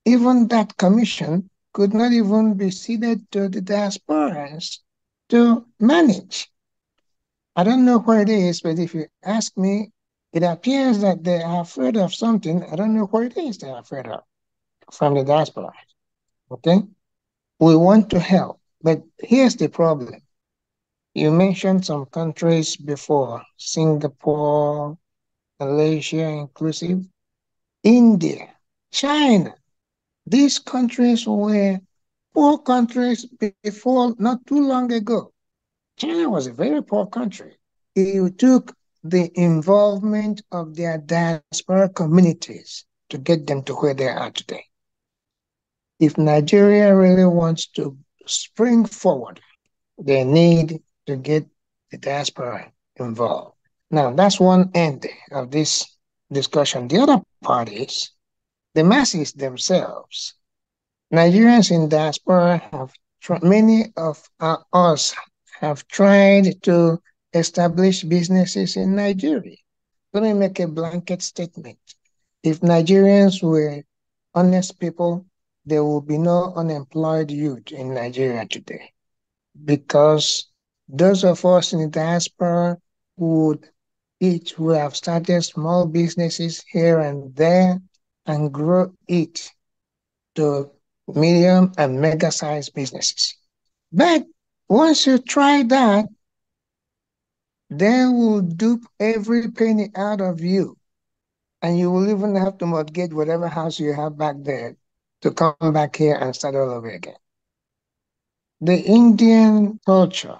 even 0.04 0.48
that 0.48 0.76
commission 0.76 1.50
could 1.72 1.94
not 1.94 2.12
even 2.12 2.54
be 2.54 2.70
ceded 2.70 3.30
to 3.32 3.48
the 3.48 3.60
diasporans 3.60 4.78
to 5.28 5.66
manage. 5.78 6.50
I 7.56 7.64
don't 7.64 7.84
know 7.84 7.98
what 7.98 8.20
it 8.20 8.28
is, 8.28 8.60
but 8.60 8.78
if 8.78 8.94
you 8.94 9.06
ask 9.24 9.56
me, 9.56 9.92
it 10.32 10.42
appears 10.42 11.00
that 11.00 11.24
they 11.24 11.42
are 11.42 11.62
afraid 11.62 11.96
of 11.96 12.14
something. 12.14 12.62
I 12.64 12.76
don't 12.76 12.94
know 12.94 13.06
what 13.06 13.24
it 13.24 13.36
is 13.36 13.58
they're 13.58 13.76
afraid 13.78 14.06
of 14.06 14.22
from 14.92 15.14
the 15.14 15.24
diaspora. 15.24 15.72
Okay? 16.50 16.82
We 17.58 17.76
want 17.76 18.10
to 18.10 18.20
help, 18.20 18.60
but 18.82 19.02
here's 19.18 19.56
the 19.56 19.68
problem. 19.68 20.14
You 21.14 21.30
mentioned 21.32 21.84
some 21.84 22.06
countries 22.06 22.76
before, 22.76 23.42
Singapore, 23.56 24.96
Malaysia 25.58 26.22
inclusive, 26.22 27.04
India, 27.82 28.48
China. 28.92 29.54
These 30.26 30.60
countries 30.60 31.26
were 31.26 31.80
poor 32.32 32.58
countries 32.58 33.26
before 33.62 34.14
not 34.18 34.46
too 34.46 34.66
long 34.66 34.92
ago. 34.92 35.29
China 36.00 36.30
was 36.30 36.46
a 36.46 36.52
very 36.52 36.82
poor 36.82 37.04
country. 37.04 37.58
It 37.94 38.38
took 38.38 38.74
the 39.04 39.30
involvement 39.38 40.40
of 40.50 40.74
their 40.74 40.96
diaspora 40.96 41.90
communities 41.90 42.86
to 43.10 43.18
get 43.18 43.46
them 43.46 43.62
to 43.64 43.74
where 43.74 43.92
they 43.92 44.08
are 44.08 44.30
today. 44.30 44.64
If 45.98 46.16
Nigeria 46.16 46.96
really 46.96 47.26
wants 47.26 47.66
to 47.76 47.98
spring 48.24 48.86
forward, 48.86 49.40
they 49.98 50.24
need 50.24 50.82
to 51.06 51.16
get 51.16 51.46
the 51.90 51.98
diaspora 51.98 52.72
involved. 52.96 53.56
Now, 53.90 54.14
that's 54.14 54.40
one 54.40 54.70
end 54.74 55.06
of 55.32 55.50
this 55.50 55.98
discussion. 56.32 56.88
The 56.88 57.00
other 57.00 57.20
part 57.42 57.68
is 57.68 58.10
the 58.74 58.84
masses 58.84 59.32
themselves. 59.34 60.32
Nigerians 61.12 61.70
in 61.70 61.90
diaspora 61.90 62.62
have, 62.72 62.94
many 63.42 63.92
of 63.98 64.26
us 64.72 65.14
have 65.60 65.86
tried 65.88 66.62
to 66.62 66.98
establish 67.34 68.02
businesses 68.02 68.76
in 68.76 68.96
Nigeria. 68.96 69.56
Let 70.14 70.22
me 70.22 70.32
make 70.32 70.58
a 70.58 70.66
blanket 70.66 71.20
statement. 71.22 71.78
If 72.42 72.60
Nigerians 72.60 73.42
were 73.42 73.82
honest 74.34 74.78
people, 74.80 75.26
there 75.66 75.84
will 75.84 76.00
be 76.00 76.16
no 76.16 76.54
unemployed 76.56 77.30
youth 77.30 77.72
in 77.72 77.92
Nigeria 77.92 78.46
today 78.46 78.92
because 79.64 80.48
those 80.88 81.24
of 81.24 81.44
us 81.44 81.74
in 81.74 81.80
the 81.80 81.88
diaspora 81.88 82.78
would 83.18 83.68
each 84.18 84.58
would 84.58 84.78
have 84.78 84.96
started 84.96 85.42
small 85.42 85.86
businesses 85.86 86.64
here 86.72 87.00
and 87.00 87.34
there 87.36 87.78
and 88.26 88.52
grow 88.52 88.92
it 89.08 89.50
to 90.36 90.70
medium 91.06 91.72
and 91.76 92.00
mega 92.00 92.30
sized 92.32 92.72
businesses. 92.74 93.36
But 93.92 94.24
once 94.70 95.06
you 95.06 95.18
try 95.18 95.62
that, 95.64 96.06
they 97.70 98.04
will 98.06 98.40
dupe 98.42 98.86
every 99.00 99.50
penny 99.50 99.90
out 99.96 100.20
of 100.20 100.40
you. 100.40 100.76
And 101.62 101.78
you 101.78 101.90
will 101.90 102.08
even 102.10 102.36
have 102.36 102.58
to 102.58 102.66
mortgage 102.66 103.12
whatever 103.12 103.48
house 103.48 103.78
you 103.80 103.92
have 103.92 104.16
back 104.16 104.36
there 104.40 104.76
to 105.22 105.32
come 105.32 105.72
back 105.72 105.96
here 105.96 106.14
and 106.14 106.34
start 106.34 106.54
all 106.54 106.70
over 106.70 106.88
again. 106.88 107.16
The 108.62 108.80
Indian 108.80 109.80
culture, 109.84 110.38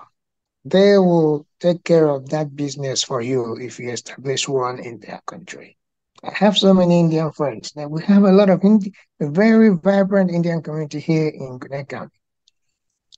they 0.64 0.98
will 0.98 1.46
take 1.60 1.84
care 1.84 2.08
of 2.08 2.30
that 2.30 2.56
business 2.56 3.02
for 3.02 3.20
you 3.20 3.56
if 3.58 3.80
you 3.80 3.90
establish 3.90 4.48
one 4.48 4.78
in 4.78 5.00
their 5.00 5.20
country. 5.26 5.76
I 6.24 6.32
have 6.34 6.58
so 6.58 6.74
many 6.74 7.00
Indian 7.00 7.32
friends. 7.32 7.72
We 7.76 8.02
have 8.04 8.24
a 8.24 8.32
lot 8.32 8.50
of 8.50 8.64
Indi- 8.64 8.94
a 9.20 9.28
very 9.28 9.70
vibrant 9.70 10.30
Indian 10.30 10.62
community 10.62 11.00
here 11.00 11.28
in 11.28 11.58
Gwinnett 11.58 11.88
County. 11.88 12.19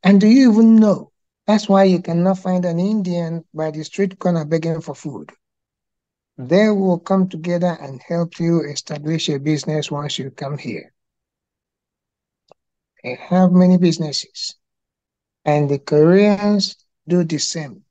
And 0.03 0.21
do 0.21 0.27
you 0.27 0.51
even 0.51 0.77
know? 0.77 1.13
That's 1.47 1.69
why 1.69 1.85
you 1.85 2.01
cannot 2.01 2.39
find 2.39 2.65
an 2.65 2.79
Indian 2.79 3.45
by 3.55 3.71
the 3.71 3.85
street 3.85 4.19
corner 4.19 4.45
begging 4.45 4.81
for 4.81 4.95
food. 4.95 5.33
They 6.39 6.69
will 6.71 6.99
come 6.99 7.29
together 7.29 7.77
and 7.81 8.01
help 8.03 8.39
you 8.41 8.63
establish 8.63 9.29
a 9.29 9.39
business 9.39 9.91
once 9.91 10.19
you 10.19 10.31
come 10.31 10.59
here. 10.59 10.93
They 13.03 13.15
have 13.15 13.53
many 13.53 13.79
businesses. 13.79 14.57
And 15.45 15.69
the 15.69 15.79
Koreans 15.79 16.77
do 17.09 17.25
the 17.25 17.39
same. 17.39 17.85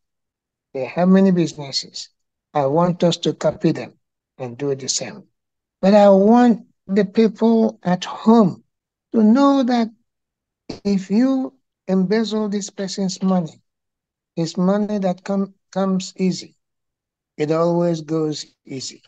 They 0.74 0.86
have 0.86 1.10
many 1.10 1.32
businesses. 1.32 2.10
I 2.54 2.66
want 2.68 3.04
us 3.04 3.18
to 3.18 3.34
copy 3.34 3.72
them 3.72 3.94
and 4.38 4.58
do 4.58 4.74
the 4.76 4.88
same. 4.90 5.24
But 5.82 5.94
I 5.94 6.10
want 6.10 6.68
the 6.88 7.06
people 7.06 7.80
at 7.84 8.06
home 8.06 8.64
to 9.14 9.24
know 9.24 9.64
that 9.64 9.90
if 10.84 11.12
you 11.12 11.54
embezzle 11.88 12.50
this 12.50 12.70
person's 12.70 13.22
money, 13.22 13.62
it's 14.36 14.58
money 14.58 14.98
that 15.00 15.24
com- 15.24 15.54
comes 15.72 16.14
easy. 16.18 16.56
It 17.38 17.52
always 17.52 18.02
goes 18.02 18.46
easy. 18.66 19.02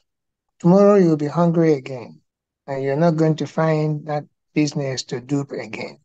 Tomorrow 0.60 0.96
you'll 0.96 1.18
be 1.18 1.28
hungry 1.28 1.74
again, 1.74 2.22
and 2.68 2.84
you're 2.84 2.96
not 2.96 3.18
going 3.18 3.36
to 3.38 3.48
find 3.48 4.06
that 4.08 4.26
business 4.54 5.04
to 5.06 5.22
dupe 5.22 5.52
again. 5.52 6.00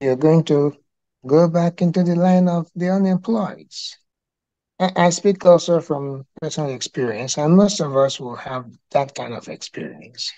You're 0.00 0.16
going 0.16 0.44
to 0.44 0.76
go 1.26 1.48
back 1.48 1.80
into 1.82 2.02
the 2.02 2.16
line 2.16 2.48
of 2.48 2.70
the 2.74 2.90
unemployed. 2.90 3.70
I 4.78 5.10
speak 5.10 5.44
also 5.46 5.80
from 5.80 6.26
personal 6.40 6.70
experience, 6.70 7.38
and 7.38 7.56
most 7.56 7.80
of 7.80 7.96
us 7.96 8.20
will 8.20 8.36
have 8.36 8.66
that 8.90 9.14
kind 9.14 9.34
of 9.34 9.48
experience. 9.48 10.32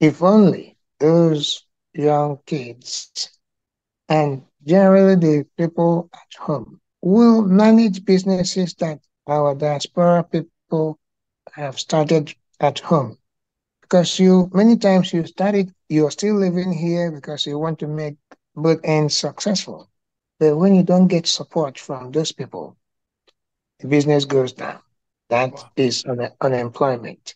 If 0.00 0.22
only 0.22 0.76
those 0.98 1.64
young 1.94 2.38
kids 2.46 3.37
and 4.08 4.42
generally 4.64 5.14
the 5.16 5.46
people 5.56 6.08
at 6.14 6.40
home 6.40 6.80
will 7.00 7.42
manage 7.42 8.04
businesses 8.04 8.74
that 8.74 9.00
our 9.26 9.54
diaspora 9.54 10.24
people 10.24 10.98
have 11.52 11.78
started 11.78 12.34
at 12.60 12.78
home. 12.78 13.18
Because 13.82 14.18
you, 14.18 14.50
many 14.52 14.76
times 14.76 15.12
you 15.12 15.24
started, 15.26 15.72
you're 15.88 16.10
still 16.10 16.36
living 16.36 16.72
here 16.72 17.10
because 17.10 17.46
you 17.46 17.58
want 17.58 17.78
to 17.78 17.86
make 17.86 18.16
both 18.54 18.80
ends 18.84 19.16
successful. 19.16 19.88
But 20.38 20.56
when 20.56 20.74
you 20.74 20.82
don't 20.82 21.08
get 21.08 21.26
support 21.26 21.78
from 21.78 22.12
those 22.12 22.32
people, 22.32 22.76
the 23.80 23.88
business 23.88 24.24
goes 24.24 24.52
down. 24.52 24.80
That 25.30 25.52
wow. 25.52 25.70
is 25.76 26.04
un- 26.06 26.32
unemployment. 26.40 27.34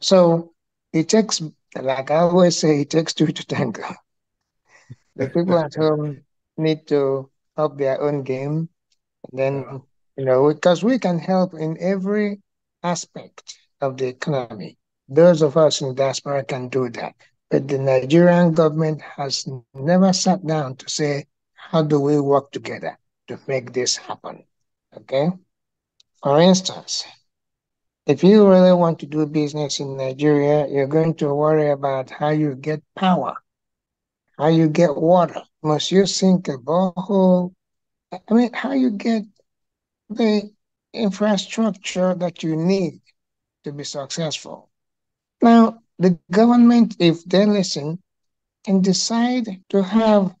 So 0.00 0.52
it 0.92 1.08
takes, 1.08 1.42
like 1.80 2.10
I 2.10 2.16
always 2.16 2.56
say, 2.56 2.82
it 2.82 2.90
takes 2.90 3.14
two 3.14 3.26
to 3.28 3.46
tango. 3.46 3.84
The 5.18 5.28
people 5.28 5.58
at 5.58 5.74
home 5.74 6.22
need 6.56 6.86
to 6.88 7.28
up 7.56 7.76
their 7.76 8.00
own 8.00 8.22
game. 8.22 8.68
And 9.28 9.38
then, 9.38 9.82
you 10.16 10.24
know, 10.24 10.48
because 10.52 10.82
we 10.82 10.98
can 10.98 11.18
help 11.18 11.54
in 11.54 11.76
every 11.80 12.40
aspect 12.82 13.58
of 13.80 13.96
the 13.96 14.06
economy. 14.06 14.78
Those 15.08 15.42
of 15.42 15.56
us 15.56 15.80
in 15.80 15.94
diaspora 15.94 16.44
can 16.44 16.68
do 16.68 16.88
that. 16.90 17.14
But 17.50 17.66
the 17.66 17.78
Nigerian 17.78 18.52
government 18.52 19.02
has 19.02 19.48
never 19.74 20.12
sat 20.12 20.46
down 20.46 20.76
to 20.76 20.88
say, 20.88 21.26
how 21.54 21.82
do 21.82 21.98
we 22.00 22.20
work 22.20 22.52
together 22.52 22.96
to 23.26 23.38
make 23.48 23.72
this 23.72 23.96
happen? 23.96 24.44
Okay? 24.96 25.30
For 26.22 26.40
instance, 26.40 27.04
if 28.06 28.22
you 28.22 28.48
really 28.48 28.72
want 28.72 29.00
to 29.00 29.06
do 29.06 29.26
business 29.26 29.80
in 29.80 29.96
Nigeria, 29.96 30.66
you're 30.68 30.86
going 30.86 31.14
to 31.16 31.34
worry 31.34 31.70
about 31.70 32.10
how 32.10 32.30
you 32.30 32.54
get 32.54 32.82
power, 32.94 33.36
how 34.38 34.46
you 34.48 34.68
get 34.68 34.96
water. 34.96 35.42
Must 35.62 35.90
you 35.90 36.06
sink 36.06 36.48
a 36.48 36.52
borehole? 36.58 37.52
I 38.12 38.32
mean, 38.32 38.52
how 38.52 38.72
you 38.72 38.92
get 38.92 39.24
the 40.08 40.50
infrastructure 40.92 42.14
that 42.14 42.42
you 42.42 42.56
need 42.56 43.00
to 43.64 43.72
be 43.72 43.84
successful. 43.84 44.70
Now, 45.42 45.80
the 45.98 46.18
government, 46.30 46.96
if 47.00 47.24
they 47.24 47.44
listen, 47.46 48.00
can 48.64 48.80
decide 48.80 49.46
to 49.70 49.82
have 49.82 50.34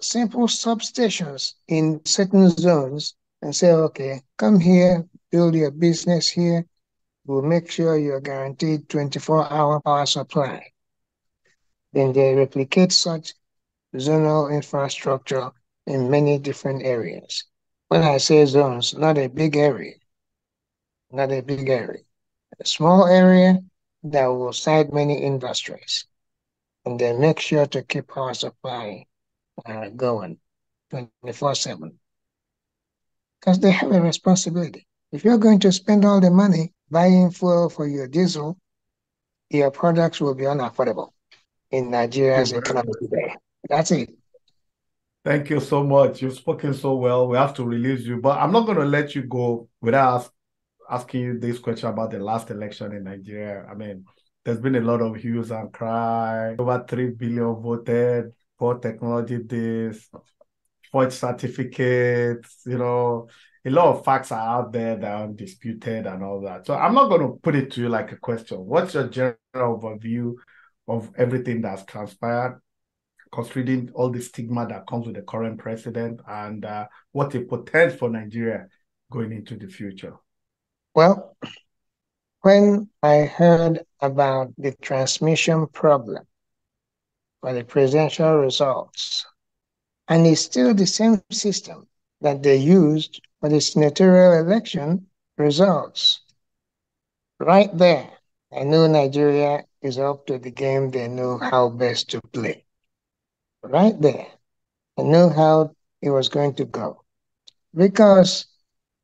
simple 0.00 0.46
substations 0.46 1.54
in 1.68 2.00
certain 2.04 2.48
zones 2.50 3.14
and 3.42 3.54
say, 3.54 3.72
okay, 3.72 4.22
come 4.38 4.60
here, 4.60 5.04
build 5.30 5.54
your 5.54 5.70
business 5.70 6.28
here. 6.28 6.64
We'll 7.26 7.42
make 7.42 7.70
sure 7.70 7.98
you're 7.98 8.20
guaranteed 8.20 8.88
24 8.88 9.52
hour 9.52 9.80
power 9.80 10.06
supply. 10.06 10.66
Then 11.92 12.12
they 12.12 12.34
replicate 12.34 12.92
such 12.92 13.34
zonal 13.94 14.52
infrastructure 14.52 15.50
in 15.86 16.10
many 16.10 16.38
different 16.38 16.82
areas. 16.82 17.44
When 17.88 18.02
I 18.02 18.18
say 18.18 18.44
zones, 18.46 18.94
not 18.94 19.18
a 19.18 19.28
big 19.28 19.56
area, 19.56 19.94
not 21.10 21.32
a 21.32 21.40
big 21.40 21.68
area, 21.68 22.02
a 22.58 22.66
small 22.66 23.06
area 23.06 23.58
that 24.04 24.26
will 24.26 24.52
site 24.52 24.92
many 24.92 25.22
industries 25.22 26.06
and 26.84 26.98
then 26.98 27.20
make 27.20 27.40
sure 27.40 27.66
to 27.66 27.82
keep 27.82 28.16
our 28.16 28.34
supply 28.34 29.04
uh, 29.66 29.88
going 29.90 30.38
24 30.90 31.54
7. 31.54 31.98
Because 33.40 33.58
they 33.58 33.70
have 33.70 33.92
a 33.92 34.00
responsibility. 34.00 34.86
If 35.12 35.24
you're 35.24 35.38
going 35.38 35.58
to 35.60 35.72
spend 35.72 36.04
all 36.04 36.20
the 36.20 36.30
money 36.30 36.72
buying 36.90 37.30
fuel 37.30 37.68
for 37.68 37.86
your 37.86 38.06
diesel, 38.06 38.56
your 39.48 39.70
products 39.70 40.20
will 40.20 40.34
be 40.34 40.44
unaffordable 40.44 41.10
in 41.70 41.90
Nigeria's 41.90 42.52
economy 42.52 42.92
today. 43.00 43.34
That's 43.70 43.92
it. 43.92 44.10
Thank 45.24 45.48
you 45.48 45.60
so 45.60 45.84
much. 45.84 46.22
You've 46.22 46.34
spoken 46.34 46.74
so 46.74 46.96
well. 46.96 47.28
We 47.28 47.36
have 47.36 47.54
to 47.54 47.64
release 47.64 48.04
you, 48.04 48.20
but 48.20 48.38
I'm 48.38 48.52
not 48.52 48.66
going 48.66 48.78
to 48.78 48.84
let 48.84 49.14
you 49.14 49.22
go 49.22 49.68
without 49.80 50.16
ask, 50.16 50.32
asking 50.90 51.20
you 51.20 51.38
this 51.38 51.58
question 51.58 51.88
about 51.88 52.10
the 52.10 52.18
last 52.18 52.50
election 52.50 52.92
in 52.92 53.04
Nigeria. 53.04 53.64
I 53.70 53.74
mean, 53.74 54.04
there's 54.44 54.58
been 54.58 54.74
a 54.74 54.80
lot 54.80 55.00
of 55.00 55.16
hues 55.16 55.52
and 55.52 55.72
cry. 55.72 56.56
Over 56.58 56.84
3 56.88 57.10
billion 57.10 57.62
voted 57.62 58.32
for 58.58 58.78
technology 58.78 59.38
this, 59.38 60.10
forged 60.90 61.12
certificates, 61.12 62.62
you 62.66 62.78
know, 62.78 63.28
a 63.64 63.70
lot 63.70 63.94
of 63.94 64.04
facts 64.04 64.32
are 64.32 64.60
out 64.62 64.72
there 64.72 64.96
that 64.96 65.10
are 65.10 65.24
undisputed 65.24 66.06
and 66.06 66.24
all 66.24 66.40
that. 66.40 66.66
So 66.66 66.74
I'm 66.74 66.94
not 66.94 67.08
going 67.08 67.20
to 67.20 67.38
put 67.40 67.54
it 67.54 67.70
to 67.72 67.82
you 67.82 67.88
like 67.88 68.10
a 68.10 68.16
question. 68.16 68.58
What's 68.58 68.94
your 68.94 69.08
general 69.08 69.36
overview 69.54 70.34
of 70.88 71.10
everything 71.16 71.60
that's 71.60 71.84
transpired, 71.84 72.60
considering 73.32 73.90
all 73.94 74.10
the 74.10 74.20
stigma 74.20 74.66
that 74.68 74.86
comes 74.86 75.06
with 75.06 75.16
the 75.16 75.22
current 75.22 75.58
president 75.58 76.20
and 76.28 76.64
uh, 76.64 76.86
what 77.12 77.34
it 77.34 77.48
portends 77.48 77.94
for 77.94 78.08
Nigeria 78.10 78.66
going 79.10 79.32
into 79.32 79.56
the 79.56 79.66
future? 79.66 80.14
Well, 80.94 81.36
when 82.42 82.88
I 83.02 83.18
heard 83.22 83.84
about 84.00 84.52
the 84.56 84.72
transmission 84.80 85.66
problem 85.68 86.26
for 87.40 87.52
the 87.52 87.64
presidential 87.64 88.36
results, 88.36 89.26
and 90.08 90.26
it's 90.26 90.40
still 90.40 90.74
the 90.74 90.86
same 90.86 91.22
system 91.30 91.86
that 92.20 92.42
they 92.42 92.56
used 92.56 93.20
for 93.40 93.48
the 93.48 93.60
senatorial 93.60 94.44
election 94.44 95.06
results. 95.38 96.20
Right 97.38 97.70
there, 97.76 98.10
I 98.52 98.64
knew 98.64 98.88
Nigeria 98.88 99.64
is 99.80 99.98
up 99.98 100.26
to 100.26 100.38
the 100.38 100.50
game 100.50 100.90
they 100.90 101.08
know 101.08 101.38
how 101.38 101.70
best 101.70 102.10
to 102.10 102.20
play. 102.20 102.64
Right 103.62 103.98
there, 104.00 104.26
I 104.98 105.02
knew 105.02 105.28
how 105.30 105.74
it 106.02 106.10
was 106.10 106.28
going 106.28 106.54
to 106.56 106.64
go. 106.64 107.04
Because, 107.74 108.46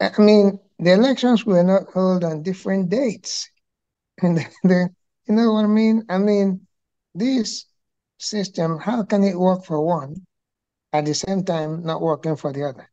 I 0.00 0.11
mean, 0.18 0.59
the 0.78 0.92
elections 0.92 1.44
were 1.46 1.62
not 1.62 1.92
held 1.92 2.24
on 2.24 2.42
different 2.42 2.90
dates. 2.90 3.50
And 4.22 4.38
the, 4.64 4.90
you 5.28 5.34
know 5.34 5.52
what 5.52 5.64
I 5.64 5.68
mean? 5.68 6.04
I 6.09 6.18
mean, 6.18 6.66
this 7.14 7.66
system, 8.18 8.78
how 8.78 9.02
can 9.02 9.24
it 9.24 9.38
work 9.38 9.64
for 9.64 9.80
one 9.84 10.26
at 10.92 11.04
the 11.04 11.14
same 11.14 11.44
time 11.44 11.82
not 11.84 12.00
working 12.00 12.36
for 12.36 12.52
the 12.52 12.64
other? 12.64 12.90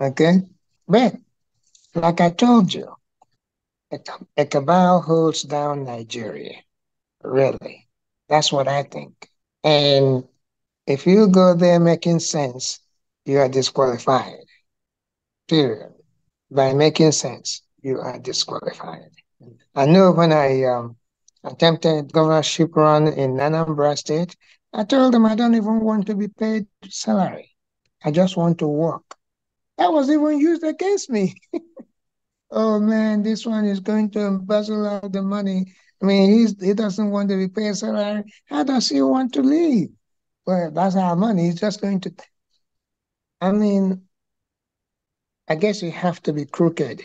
Okay? 0.00 0.42
But, 0.88 1.14
like 1.94 2.20
I 2.20 2.30
told 2.30 2.74
you, 2.74 2.94
a, 3.92 3.98
a 4.36 4.46
cabal 4.46 5.02
holds 5.02 5.42
down 5.42 5.84
Nigeria. 5.84 6.56
Really. 7.22 7.88
That's 8.28 8.52
what 8.52 8.68
I 8.68 8.82
think. 8.82 9.30
And 9.64 10.24
if 10.88 11.06
you 11.06 11.28
go 11.28 11.54
there 11.54 11.78
making 11.78 12.18
sense, 12.18 12.80
you 13.26 13.38
are 13.38 13.48
disqualified. 13.48 14.40
Period. 15.46 15.92
By 16.50 16.72
making 16.72 17.12
sense, 17.12 17.60
you 17.82 18.00
are 18.00 18.18
disqualified. 18.18 19.10
I 19.74 19.84
know 19.84 20.12
when 20.12 20.32
I 20.32 20.64
um, 20.64 20.96
attempted 21.44 22.10
governorship 22.10 22.74
run 22.74 23.06
in 23.06 23.36
Anambra 23.36 23.98
State, 23.98 24.34
I 24.72 24.84
told 24.84 25.12
them 25.12 25.26
I 25.26 25.34
don't 25.34 25.54
even 25.54 25.80
want 25.80 26.06
to 26.06 26.14
be 26.14 26.28
paid 26.28 26.66
salary. 26.88 27.54
I 28.02 28.10
just 28.10 28.38
want 28.38 28.58
to 28.60 28.66
work. 28.66 29.04
That 29.76 29.92
was 29.92 30.08
even 30.08 30.40
used 30.40 30.64
against 30.64 31.10
me. 31.10 31.34
oh 32.50 32.80
man, 32.80 33.22
this 33.22 33.44
one 33.44 33.66
is 33.66 33.80
going 33.80 34.10
to 34.12 34.20
embezzle 34.20 34.86
out 34.86 35.12
the 35.12 35.22
money. 35.22 35.74
I 36.02 36.06
mean, 36.06 36.32
he's, 36.32 36.58
he 36.62 36.72
doesn't 36.72 37.10
want 37.10 37.28
to 37.28 37.36
be 37.36 37.48
paid 37.48 37.76
salary. 37.76 38.24
How 38.46 38.64
does 38.64 38.88
he 38.88 39.02
want 39.02 39.34
to 39.34 39.42
leave? 39.42 39.90
Well, 40.48 40.70
that's 40.70 40.96
our 40.96 41.14
money. 41.14 41.44
He's 41.44 41.60
just 41.60 41.82
going 41.82 42.00
to. 42.00 42.14
I 43.42 43.52
mean, 43.52 44.04
I 45.46 45.56
guess 45.56 45.82
you 45.82 45.90
have 45.90 46.22
to 46.22 46.32
be 46.32 46.46
crooked 46.46 47.02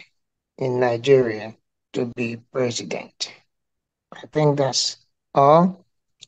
in 0.57 0.79
Nigeria 0.79 1.53
to 1.91 2.05
be 2.15 2.37
president. 2.53 3.33
I 4.13 4.27
think 4.31 4.57
that's 4.57 4.95
all. 5.35 5.85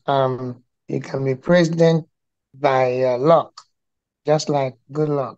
Um, 0.07 0.61
you 0.89 0.99
can 0.99 1.23
be 1.23 1.35
president 1.35 2.05
by 2.53 3.03
uh, 3.03 3.17
luck, 3.17 3.61
just 4.25 4.49
like 4.49 4.75
Goodluck 4.91 5.37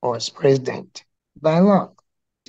was 0.00 0.30
president 0.30 1.04
by 1.38 1.58
luck. 1.58 2.02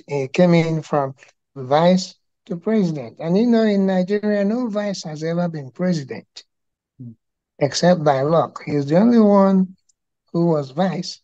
He 0.06 0.28
came 0.28 0.54
in 0.54 0.80
from 0.80 1.14
vice 1.54 2.14
to 2.46 2.56
president. 2.56 3.18
And 3.20 3.36
you 3.36 3.44
know, 3.44 3.64
in 3.64 3.84
Nigeria, 3.84 4.42
no 4.46 4.66
vice 4.68 5.02
has 5.04 5.22
ever 5.22 5.46
been 5.46 5.70
president. 5.72 6.44
Except 7.58 8.04
by 8.04 8.22
luck. 8.22 8.62
He's 8.64 8.86
the 8.86 8.96
only 8.96 9.20
one 9.20 9.76
who 10.32 10.46
was 10.46 10.70
vice. 10.70 11.20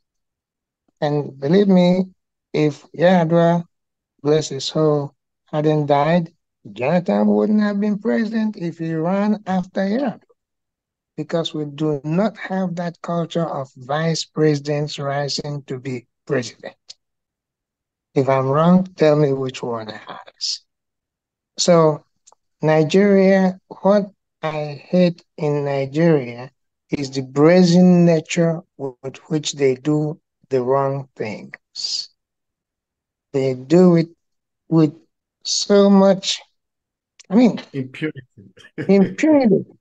And 1.01 1.39
believe 1.39 1.68
me, 1.68 2.07
if 2.53 2.87
Yar'Adua, 2.93 3.64
bless 4.22 4.49
his 4.49 4.64
soul, 4.64 5.14
hadn't 5.47 5.87
died, 5.87 6.33
Jonathan 6.72 7.26
wouldn't 7.26 7.61
have 7.61 7.80
been 7.80 7.99
president 7.99 8.57
if 8.57 8.78
he 8.78 8.95
ran 8.95 9.43
after 9.47 9.80
Yar'Adua 9.80 10.20
because 11.16 11.53
we 11.53 11.64
do 11.64 12.01
not 12.05 12.37
have 12.37 12.74
that 12.76 13.01
culture 13.03 13.45
of 13.45 13.70
vice 13.76 14.24
presidents 14.24 14.99
rising 14.99 15.62
to 15.64 15.78
be 15.78 16.07
president. 16.26 16.76
If 18.14 18.28
I'm 18.28 18.47
wrong, 18.47 18.85
tell 18.97 19.16
me 19.16 19.33
which 19.33 19.62
one 19.62 19.89
has. 19.89 20.61
So, 21.59 22.05
Nigeria, 22.61 23.59
what 23.83 24.11
I 24.43 24.82
hate 24.88 25.24
in 25.36 25.64
Nigeria 25.64 26.51
is 26.90 27.11
the 27.11 27.22
brazen 27.22 28.05
nature 28.05 28.62
with 28.76 29.16
which 29.28 29.53
they 29.53 29.74
do 29.76 30.20
the 30.51 30.62
wrong 30.62 31.09
things. 31.16 32.11
They 33.32 33.55
do 33.55 33.97
it 33.97 34.09
with 34.68 34.95
so 35.45 35.88
much, 35.88 36.40
I 37.30 37.36
mean, 37.36 37.61
impunity. 37.72 38.20
impunity. 38.88 39.64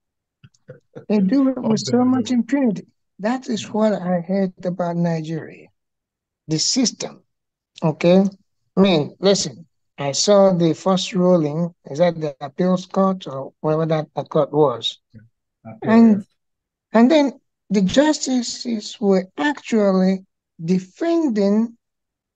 They 1.07 1.19
do 1.19 1.49
it 1.49 1.57
with 1.61 1.79
so 1.79 2.05
much 2.05 2.31
impunity. 2.31 2.87
That 3.19 3.49
is 3.49 3.69
what 3.69 3.93
I 3.93 4.21
hate 4.21 4.65
about 4.65 4.95
Nigeria 4.95 5.67
the 6.47 6.59
system. 6.59 7.23
Okay? 7.81 8.23
I 8.77 8.79
mean, 8.79 9.15
listen, 9.19 9.65
I 10.01 10.11
saw 10.13 10.53
the 10.53 10.73
first 10.73 11.13
ruling, 11.13 11.73
is 11.85 11.99
that 11.99 12.19
the 12.19 12.35
appeals 12.41 12.85
court 12.85 13.27
or 13.27 13.53
whatever 13.61 13.85
that 13.85 14.29
court 14.29 14.51
was? 14.51 14.99
Yeah. 15.13 15.73
And 15.83 16.25
and 16.93 17.09
then 17.09 17.39
the 17.69 17.81
justices 17.81 18.97
were 18.99 19.27
actually 19.37 20.25
defending 20.63 21.77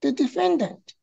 the 0.01 0.11
defendant. 0.11 0.93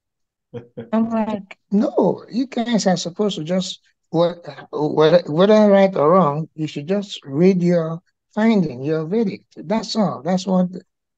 I'm 0.93 1.11
like, 1.11 1.59
no, 1.71 2.25
you 2.31 2.47
guys 2.47 2.87
are 2.87 2.97
supposed 2.97 3.37
to 3.39 3.45
just 3.45 3.81
whether, 4.11 4.67
whether 4.73 5.71
right 5.71 5.95
or 5.97 6.11
wrong, 6.11 6.49
you 6.55 6.67
should 6.67 6.87
just 6.87 7.21
read 7.25 7.63
your 7.63 8.01
finding, 8.35 8.83
your 8.83 9.07
verdict. 9.07 9.55
That's 9.57 9.97
all. 9.97 10.23
That's 10.23 10.47
what, 10.47 10.69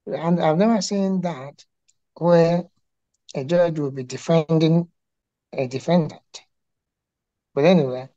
and 0.07 0.41
I've 0.41 0.59
never 0.59 0.81
seen 0.81 1.21
that 1.23 1.65
where 2.15 2.65
a 3.35 3.45
judge 3.45 3.79
will 3.79 3.91
be 3.91 4.05
defending 4.05 4.89
a 5.59 5.69
defendant. 5.69 6.43
But 7.55 7.65
anyway, 7.65 8.09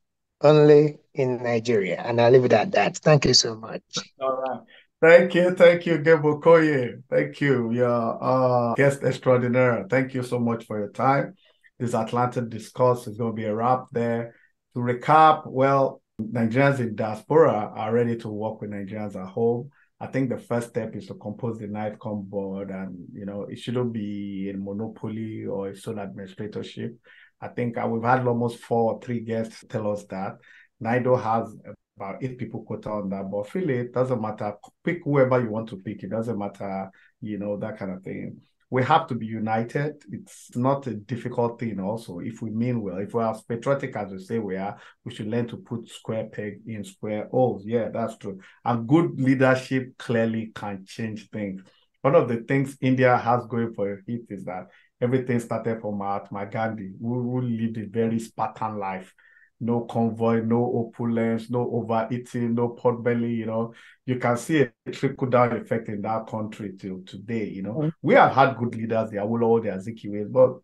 only 0.42 1.00
in 1.14 1.44
Nigeria. 1.44 2.02
And 2.02 2.20
I'll 2.20 2.32
leave 2.32 2.46
it 2.46 2.54
at 2.54 2.72
that. 2.72 2.98
Thank 2.98 3.26
you 3.26 3.34
so 3.34 3.56
much. 3.56 3.82
All 4.20 4.42
right. 4.42 4.62
Thank 5.00 5.36
you. 5.36 5.54
Thank 5.54 5.86
you, 5.86 6.00
Gabe 6.00 6.24
Okoye. 6.24 7.04
Thank 7.10 7.40
you. 7.40 7.72
Your 7.72 8.18
uh, 8.22 8.74
guest 8.74 9.04
extraordinaire. 9.04 9.86
Thank 9.90 10.16
you 10.16 10.24
so 10.24 10.40
much 10.40 10.66
for 10.66 10.80
your 10.80 10.90
time. 10.90 11.36
This 11.80 11.94
Atlantic 11.94 12.50
discourse 12.50 13.06
is 13.06 13.18
going 13.18 13.34
to 13.34 13.36
be 13.36 13.46
a 13.46 13.54
wrap 13.54 13.86
there. 13.92 14.36
To 14.74 14.80
recap, 14.80 15.46
well, 15.46 16.02
Nigerians 16.20 16.80
in 16.80 16.96
diaspora 16.96 17.72
are 17.76 17.94
ready 17.94 18.16
to 18.18 18.28
work 18.28 18.62
with 18.62 18.72
Nigerians 18.72 19.16
at 19.16 19.28
home. 19.30 19.70
I 20.00 20.08
think 20.08 20.30
the 20.30 20.38
first 20.38 20.70
step 20.70 20.96
is 20.96 21.08
to 21.08 21.16
compose 21.16 21.60
the 21.60 21.68
NIDCOM 21.68 22.24
board, 22.26 22.70
and 22.70 23.08
you 23.14 23.26
know 23.26 23.44
it 23.44 23.58
shouldn't 23.60 23.94
be 23.94 24.52
a 24.54 24.58
monopoly 24.58 25.46
or 25.46 25.70
a 25.70 25.76
sole 25.76 26.00
administratorship. 26.00 26.96
I 27.42 27.50
think 27.50 27.78
we've 27.86 28.04
had 28.04 28.26
almost 28.26 28.60
four 28.60 28.94
or 28.94 29.02
three 29.02 29.20
guests 29.20 29.64
tell 29.70 29.92
us 29.92 30.04
that 30.06 30.38
NIDO 30.82 31.22
has 31.22 31.56
about 31.98 32.24
eight 32.24 32.38
people 32.38 32.64
quota 32.64 32.90
on 32.90 33.10
that. 33.10 33.30
But 33.30 33.54
really, 33.54 33.78
it 33.78 33.94
doesn't 33.94 34.22
matter. 34.22 34.54
Pick 34.84 35.04
whoever 35.04 35.42
you 35.42 35.50
want 35.50 35.70
to 35.70 35.78
pick. 35.78 36.04
It 36.04 36.10
doesn't 36.10 36.38
matter, 36.38 36.90
you 37.22 37.38
know, 37.38 37.58
that 37.58 37.78
kind 37.78 37.92
of 37.92 38.04
thing. 38.04 38.42
We 38.70 38.84
have 38.84 39.08
to 39.08 39.16
be 39.16 39.26
united. 39.26 40.04
It's 40.12 40.56
not 40.56 40.88
a 40.88 40.94
difficult 40.94 41.58
thing, 41.58 41.80
also. 41.80 42.20
If 42.20 42.42
we 42.42 42.50
mean 42.50 42.82
well, 42.82 42.98
if 42.98 43.14
we 43.14 43.24
are 43.24 43.40
patriotic 43.48 43.96
as 43.96 44.12
we 44.12 44.20
say 44.20 44.40
we 44.40 44.58
are, 44.58 44.78
we 45.06 45.14
should 45.14 45.28
learn 45.28 45.48
to 45.48 45.58
put 45.58 45.90
square 45.90 46.26
peg 46.26 46.60
in 46.68 46.84
square 46.84 47.30
holes. 47.32 47.64
Yeah, 47.66 47.90
that's 47.90 48.18
true. 48.18 48.40
And 48.66 48.88
good 48.88 49.20
leadership 49.22 49.98
clearly 49.98 50.52
can 50.54 50.84
change 50.86 51.30
things. 51.30 51.62
One 52.02 52.16
of 52.16 52.28
the 52.28 52.38
things 52.38 52.78
India 52.82 53.18
has 53.18 53.46
going 53.48 53.74
for 53.74 53.90
it 54.06 54.22
is 54.30 54.44
that 54.46 54.68
everything 55.02 55.40
started 55.40 55.82
from 55.82 55.98
Mahatma 55.98 56.46
Gandhi, 56.46 56.92
who, 57.00 57.22
who 57.22 57.42
lived 57.42 57.78
a 57.78 57.86
very 57.86 58.20
Spartan 58.20 58.78
life 58.78 59.14
no 59.60 59.82
convoy, 59.82 60.42
no 60.42 60.88
opulence, 60.88 61.50
no 61.50 61.70
overeating, 61.72 62.54
no 62.54 62.70
pot 62.70 63.04
belly, 63.04 63.34
you 63.34 63.46
know. 63.46 63.74
You 64.06 64.20
can 64.20 64.38
see 64.38 64.62
a 64.62 64.92
trickle 64.92 65.30
down 65.30 65.56
effect 65.56 65.90
in 65.90 66.02
that 66.04 66.28
country 66.28 66.74
till 66.78 67.02
today, 67.06 67.50
you 67.50 67.64
know. 67.64 67.74
Mm-hmm. 67.74 67.90
We 68.02 68.14
have 68.16 68.34
had 68.34 68.58
good 68.58 68.76
leaders, 68.76 69.10
the 69.10 69.18
Awolowo, 69.18 69.64
the 69.64 69.70
Azikiwe, 69.70 70.32
but 70.32 70.58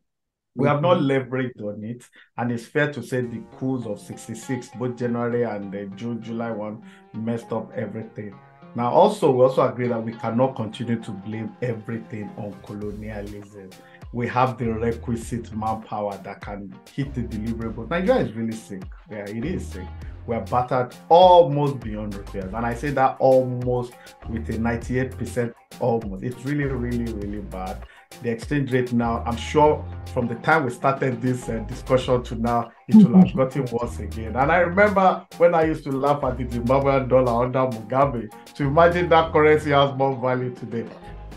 we 0.55 0.67
have 0.67 0.81
not 0.81 0.97
mm-hmm. 0.97 1.33
leveraged 1.33 1.61
on 1.61 1.83
it. 1.83 2.03
And 2.37 2.51
it's 2.51 2.65
fair 2.65 2.91
to 2.93 3.01
say 3.01 3.21
the 3.21 3.41
coups 3.57 3.87
of 3.87 3.99
66, 3.99 4.69
both 4.77 4.95
January 4.95 5.43
and 5.43 5.71
the 5.71 5.85
June, 5.95 6.21
July 6.21 6.51
one, 6.51 6.83
messed 7.13 7.51
up 7.51 7.71
everything. 7.73 8.35
Now, 8.75 8.91
also, 8.91 9.31
we 9.31 9.43
also 9.43 9.67
agree 9.67 9.87
that 9.87 10.03
we 10.03 10.13
cannot 10.13 10.55
continue 10.55 10.99
to 11.03 11.11
blame 11.11 11.55
everything 11.61 12.29
on 12.37 12.53
colonialism 12.63 13.69
we 14.13 14.27
have 14.27 14.57
the 14.59 14.71
requisite 14.71 15.51
manpower 15.55 16.15
that 16.23 16.39
can 16.39 16.73
hit 16.93 17.13
the 17.15 17.23
deliverable. 17.23 17.89
Nigeria 17.89 18.21
is 18.21 18.33
really 18.33 18.51
sick. 18.53 18.83
Yeah, 19.09 19.25
it 19.27 19.43
is 19.43 19.67
sick. 19.67 19.87
We're 20.27 20.39
battered 20.41 20.95
almost 21.09 21.79
beyond 21.79 22.15
repairs. 22.15 22.53
And 22.53 22.65
I 22.65 22.75
say 22.75 22.91
that 22.91 23.17
almost 23.19 23.93
with 24.29 24.47
a 24.49 24.53
98% 24.53 25.53
almost. 25.79 26.23
It's 26.23 26.45
really, 26.45 26.65
really, 26.65 27.11
really 27.11 27.41
bad. 27.41 27.83
The 28.21 28.29
exchange 28.29 28.71
rate 28.71 28.93
now, 28.93 29.23
I'm 29.25 29.37
sure 29.37 29.83
from 30.13 30.27
the 30.27 30.35
time 30.35 30.65
we 30.65 30.71
started 30.71 31.21
this 31.21 31.49
uh, 31.49 31.59
discussion 31.67 32.23
to 32.23 32.35
now, 32.35 32.71
it 32.87 32.95
will 32.95 33.17
have 33.17 33.35
gotten 33.35 33.65
worse 33.71 33.99
again. 33.99 34.35
And 34.35 34.51
I 34.51 34.57
remember 34.57 35.25
when 35.37 35.55
I 35.55 35.63
used 35.63 35.83
to 35.85 35.91
laugh 35.91 36.23
at 36.23 36.37
the 36.37 36.45
Zimbabwean 36.45 37.09
dollar 37.09 37.45
under 37.45 37.59
Mugabe, 37.77 38.31
to 38.55 38.63
imagine 38.63 39.09
that 39.09 39.33
currency 39.33 39.71
has 39.71 39.95
more 39.97 40.15
value 40.15 40.53
today 40.53 40.85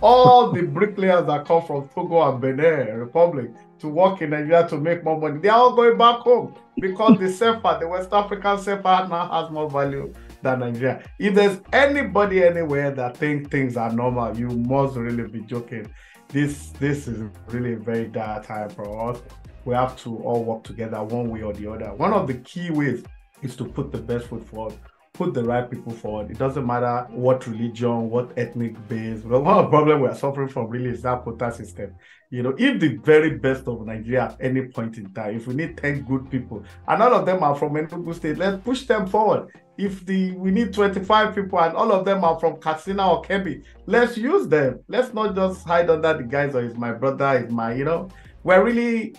all 0.01 0.53
the 0.53 0.63
bricklayers 0.77 1.27
that 1.27 1.47
come 1.47 1.65
from 1.65 1.89
Togo 1.89 2.31
and 2.31 2.41
Benin 2.41 2.99
Republic 2.99 3.51
to 3.79 3.89
work 3.89 4.23
in 4.23 4.31
Nigeria 4.31 4.67
to 4.69 4.79
make 4.79 5.05
more 5.05 5.21
money, 5.21 5.39
they 5.41 5.49
are 5.49 5.59
all 5.59 5.75
going 5.77 5.99
back 5.99 6.21
home 6.21 6.55
because 6.81 7.19
the 7.19 7.27
CFA, 7.27 7.81
the 7.81 7.89
West 7.89 8.13
African 8.13 8.57
CFA 8.57 9.09
now 9.09 9.29
has 9.31 9.51
more 9.51 9.69
value 9.69 10.13
than 10.43 10.61
Nigeria. 10.61 11.03
If 11.19 11.35
there's 11.35 11.61
anybody 11.73 12.45
anywhere 12.45 12.91
that 12.93 13.17
think 13.17 13.51
things 13.51 13.77
are 13.77 13.93
normal, 13.93 14.37
you 14.37 14.49
must 14.49 14.97
really 14.97 15.29
be 15.29 15.41
joking. 15.41 15.91
This 16.29 16.71
this 16.73 17.07
is 17.07 17.23
really 17.49 17.75
a 17.75 17.79
very 17.79 18.09
dire 18.09 18.43
time 18.43 18.71
for 18.71 19.11
us. 19.11 19.23
We 19.65 19.75
have 19.75 19.97
to 19.99 20.17
all 20.19 20.45
work 20.45 20.65
together 20.65 21.03
one 21.03 21.31
way 21.31 21.43
or 21.43 21.53
the 21.53 21.71
other. 21.71 21.95
One 21.95 22.13
of 22.13 22.27
the 22.27 22.35
key 22.35 22.71
ways 22.71 23.05
is 23.43 23.57
to 23.57 23.65
put 23.65 23.93
the 23.93 23.99
best 23.99 24.27
foot 24.27 24.47
forward 24.49 24.75
put 25.17 25.35
the 25.35 25.43
right 25.43 25.69
people 25.71 25.93
forward. 25.93 26.31
It 26.31 26.39
doesn't 26.39 26.67
matter 26.67 27.07
what 27.11 27.47
religion, 27.47 28.11
what 28.11 28.33
ethnic 28.37 28.75
base. 28.89 29.23
Well, 29.25 29.43
one 29.43 29.59
of 29.59 29.65
the 29.65 29.71
problems 29.71 30.03
we 30.03 30.09
are 30.09 30.15
suffering 30.15 30.49
from 30.49 30.69
really 30.69 30.91
is 30.91 31.03
that 31.03 31.23
quota 31.23 31.53
system. 31.53 31.95
You 32.31 32.43
know, 32.43 32.55
if 32.59 32.81
the 32.81 32.97
very 32.99 33.39
best 33.39 33.67
of 33.67 33.87
Nigeria 33.87 34.25
at 34.25 34.37
any 34.41 34.67
point 34.67 34.99
in 34.99 35.13
time, 35.15 35.37
if 35.37 35.47
we 35.47 35.55
need 35.55 35.79
10 35.79 36.03
good 36.03 36.31
people, 36.31 36.65
and 36.89 37.03
all 37.03 37.15
of 37.15 37.25
them 37.25 37.43
are 37.43 37.55
from 37.55 37.75
Enugu 37.75 38.15
State, 38.15 38.37
let's 38.37 38.63
push 38.63 38.83
them 38.83 39.07
forward. 39.07 39.49
If 39.79 40.05
the 40.07 40.33
we 40.33 40.51
need 40.51 40.73
25 40.73 41.35
people 41.35 41.61
and 41.61 41.77
all 41.77 41.93
of 41.93 42.05
them 42.05 42.25
are 42.25 42.39
from 42.41 42.57
Katsina 42.57 43.11
or 43.11 43.23
Kebbi, 43.23 43.63
let's 43.87 44.17
use 44.17 44.49
them. 44.49 44.81
Let's 44.89 45.13
not 45.13 45.35
just 45.35 45.67
hide 45.67 45.91
under 45.91 46.15
the 46.15 46.25
guise 46.25 46.55
of 46.55 46.65
is 46.65 46.77
my 46.77 46.93
brother, 46.93 47.45
is 47.45 47.53
my, 47.53 47.75
you 47.75 47.85
know, 47.85 48.09
we're 48.43 48.65
really 48.65 49.15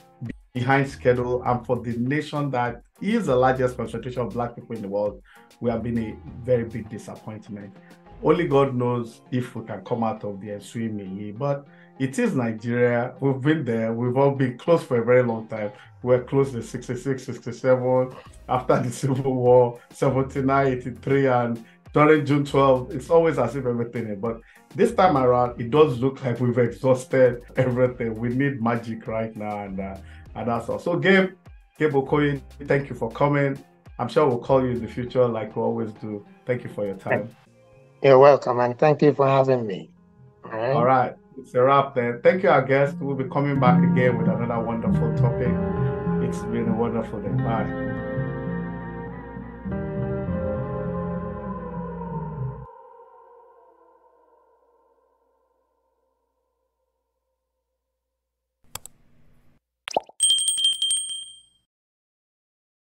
behind 0.53 0.89
schedule 0.89 1.43
and 1.43 1.65
for 1.65 1.79
the 1.81 1.95
nation 1.97 2.49
that 2.49 2.81
is 3.01 3.27
the 3.27 3.35
largest 3.35 3.77
concentration 3.77 4.21
of 4.23 4.33
black 4.33 4.55
people 4.55 4.75
in 4.75 4.81
the 4.81 4.87
world 4.87 5.21
we 5.59 5.69
have 5.69 5.83
been 5.83 5.97
a 5.97 6.15
very 6.43 6.63
big 6.63 6.89
disappointment. 6.89 7.75
Only 8.23 8.47
God 8.47 8.75
knows 8.75 9.21
if 9.31 9.55
we 9.55 9.65
can 9.65 9.83
come 9.85 10.03
out 10.03 10.23
of 10.23 10.41
the 10.41 10.51
ensuing 10.51 11.35
but 11.37 11.67
it 11.99 12.17
is 12.17 12.35
Nigeria. 12.35 13.13
We've 13.19 13.39
been 13.41 13.63
there. 13.63 13.93
We've 13.93 14.17
all 14.17 14.31
been 14.31 14.57
close 14.57 14.83
for 14.83 15.01
a 15.01 15.05
very 15.05 15.23
long 15.23 15.47
time. 15.47 15.71
We 16.03 16.15
are 16.15 16.23
close 16.23 16.51
to 16.51 16.61
66, 16.63 17.23
67, 17.23 18.15
after 18.49 18.79
the 18.81 18.91
Civil 19.01 19.33
War, 19.33 19.79
79, 19.91 20.67
83, 20.67 21.27
and 21.27 21.65
during 21.93 22.25
June 22.25 22.45
12. 22.45 22.91
It's 22.91 23.09
always 23.09 23.39
as 23.39 23.55
if 23.55 23.65
everything 23.65 24.07
is. 24.07 24.19
But 24.19 24.41
this 24.75 24.93
time 24.93 25.17
around, 25.17 25.59
it 25.59 25.71
does 25.71 25.99
look 25.99 26.23
like 26.23 26.39
we've 26.39 26.57
exhausted 26.57 27.41
everything. 27.55 28.15
We 28.15 28.29
need 28.29 28.61
magic 28.61 29.07
right 29.07 29.35
now, 29.35 29.63
and 29.63 29.79
uh, 29.79 29.97
and 30.35 30.47
that's 30.47 30.69
all. 30.69 30.79
So, 30.79 30.97
Gabe, 30.97 31.31
Gabe 31.79 31.93
Okoye, 31.93 32.41
thank 32.65 32.89
you 32.89 32.95
for 32.95 33.09
coming. 33.11 33.57
I'm 33.99 34.07
sure 34.07 34.27
we'll 34.27 34.39
call 34.39 34.63
you 34.63 34.71
in 34.71 34.81
the 34.81 34.87
future 34.87 35.25
like 35.27 35.55
we 35.55 35.61
always 35.61 35.91
do. 35.93 36.25
Thank 36.45 36.63
you 36.63 36.69
for 36.69 36.85
your 36.85 36.95
time. 36.95 37.35
You're 38.03 38.19
welcome, 38.19 38.59
and 38.59 38.77
thank 38.77 39.01
you 39.01 39.13
for 39.13 39.27
having 39.27 39.65
me. 39.65 39.89
All 40.45 40.51
right. 40.51 40.75
All 40.75 40.85
right. 40.85 41.15
It's 41.37 41.53
a 41.53 41.61
wrap 41.61 41.95
then. 41.95 42.21
Thank 42.21 42.43
you, 42.43 42.49
our 42.49 42.63
guest. 42.63 42.97
We'll 42.97 43.15
be 43.15 43.29
coming 43.29 43.59
back 43.59 43.77
again 43.83 44.17
with 44.17 44.27
another 44.27 44.59
wonderful 44.59 45.15
topic. 45.17 45.53
It's 46.27 46.41
been 46.43 46.67
a 46.67 46.75
wonderful 46.75 47.21
day. 47.21 47.29
Bye. 47.43 47.86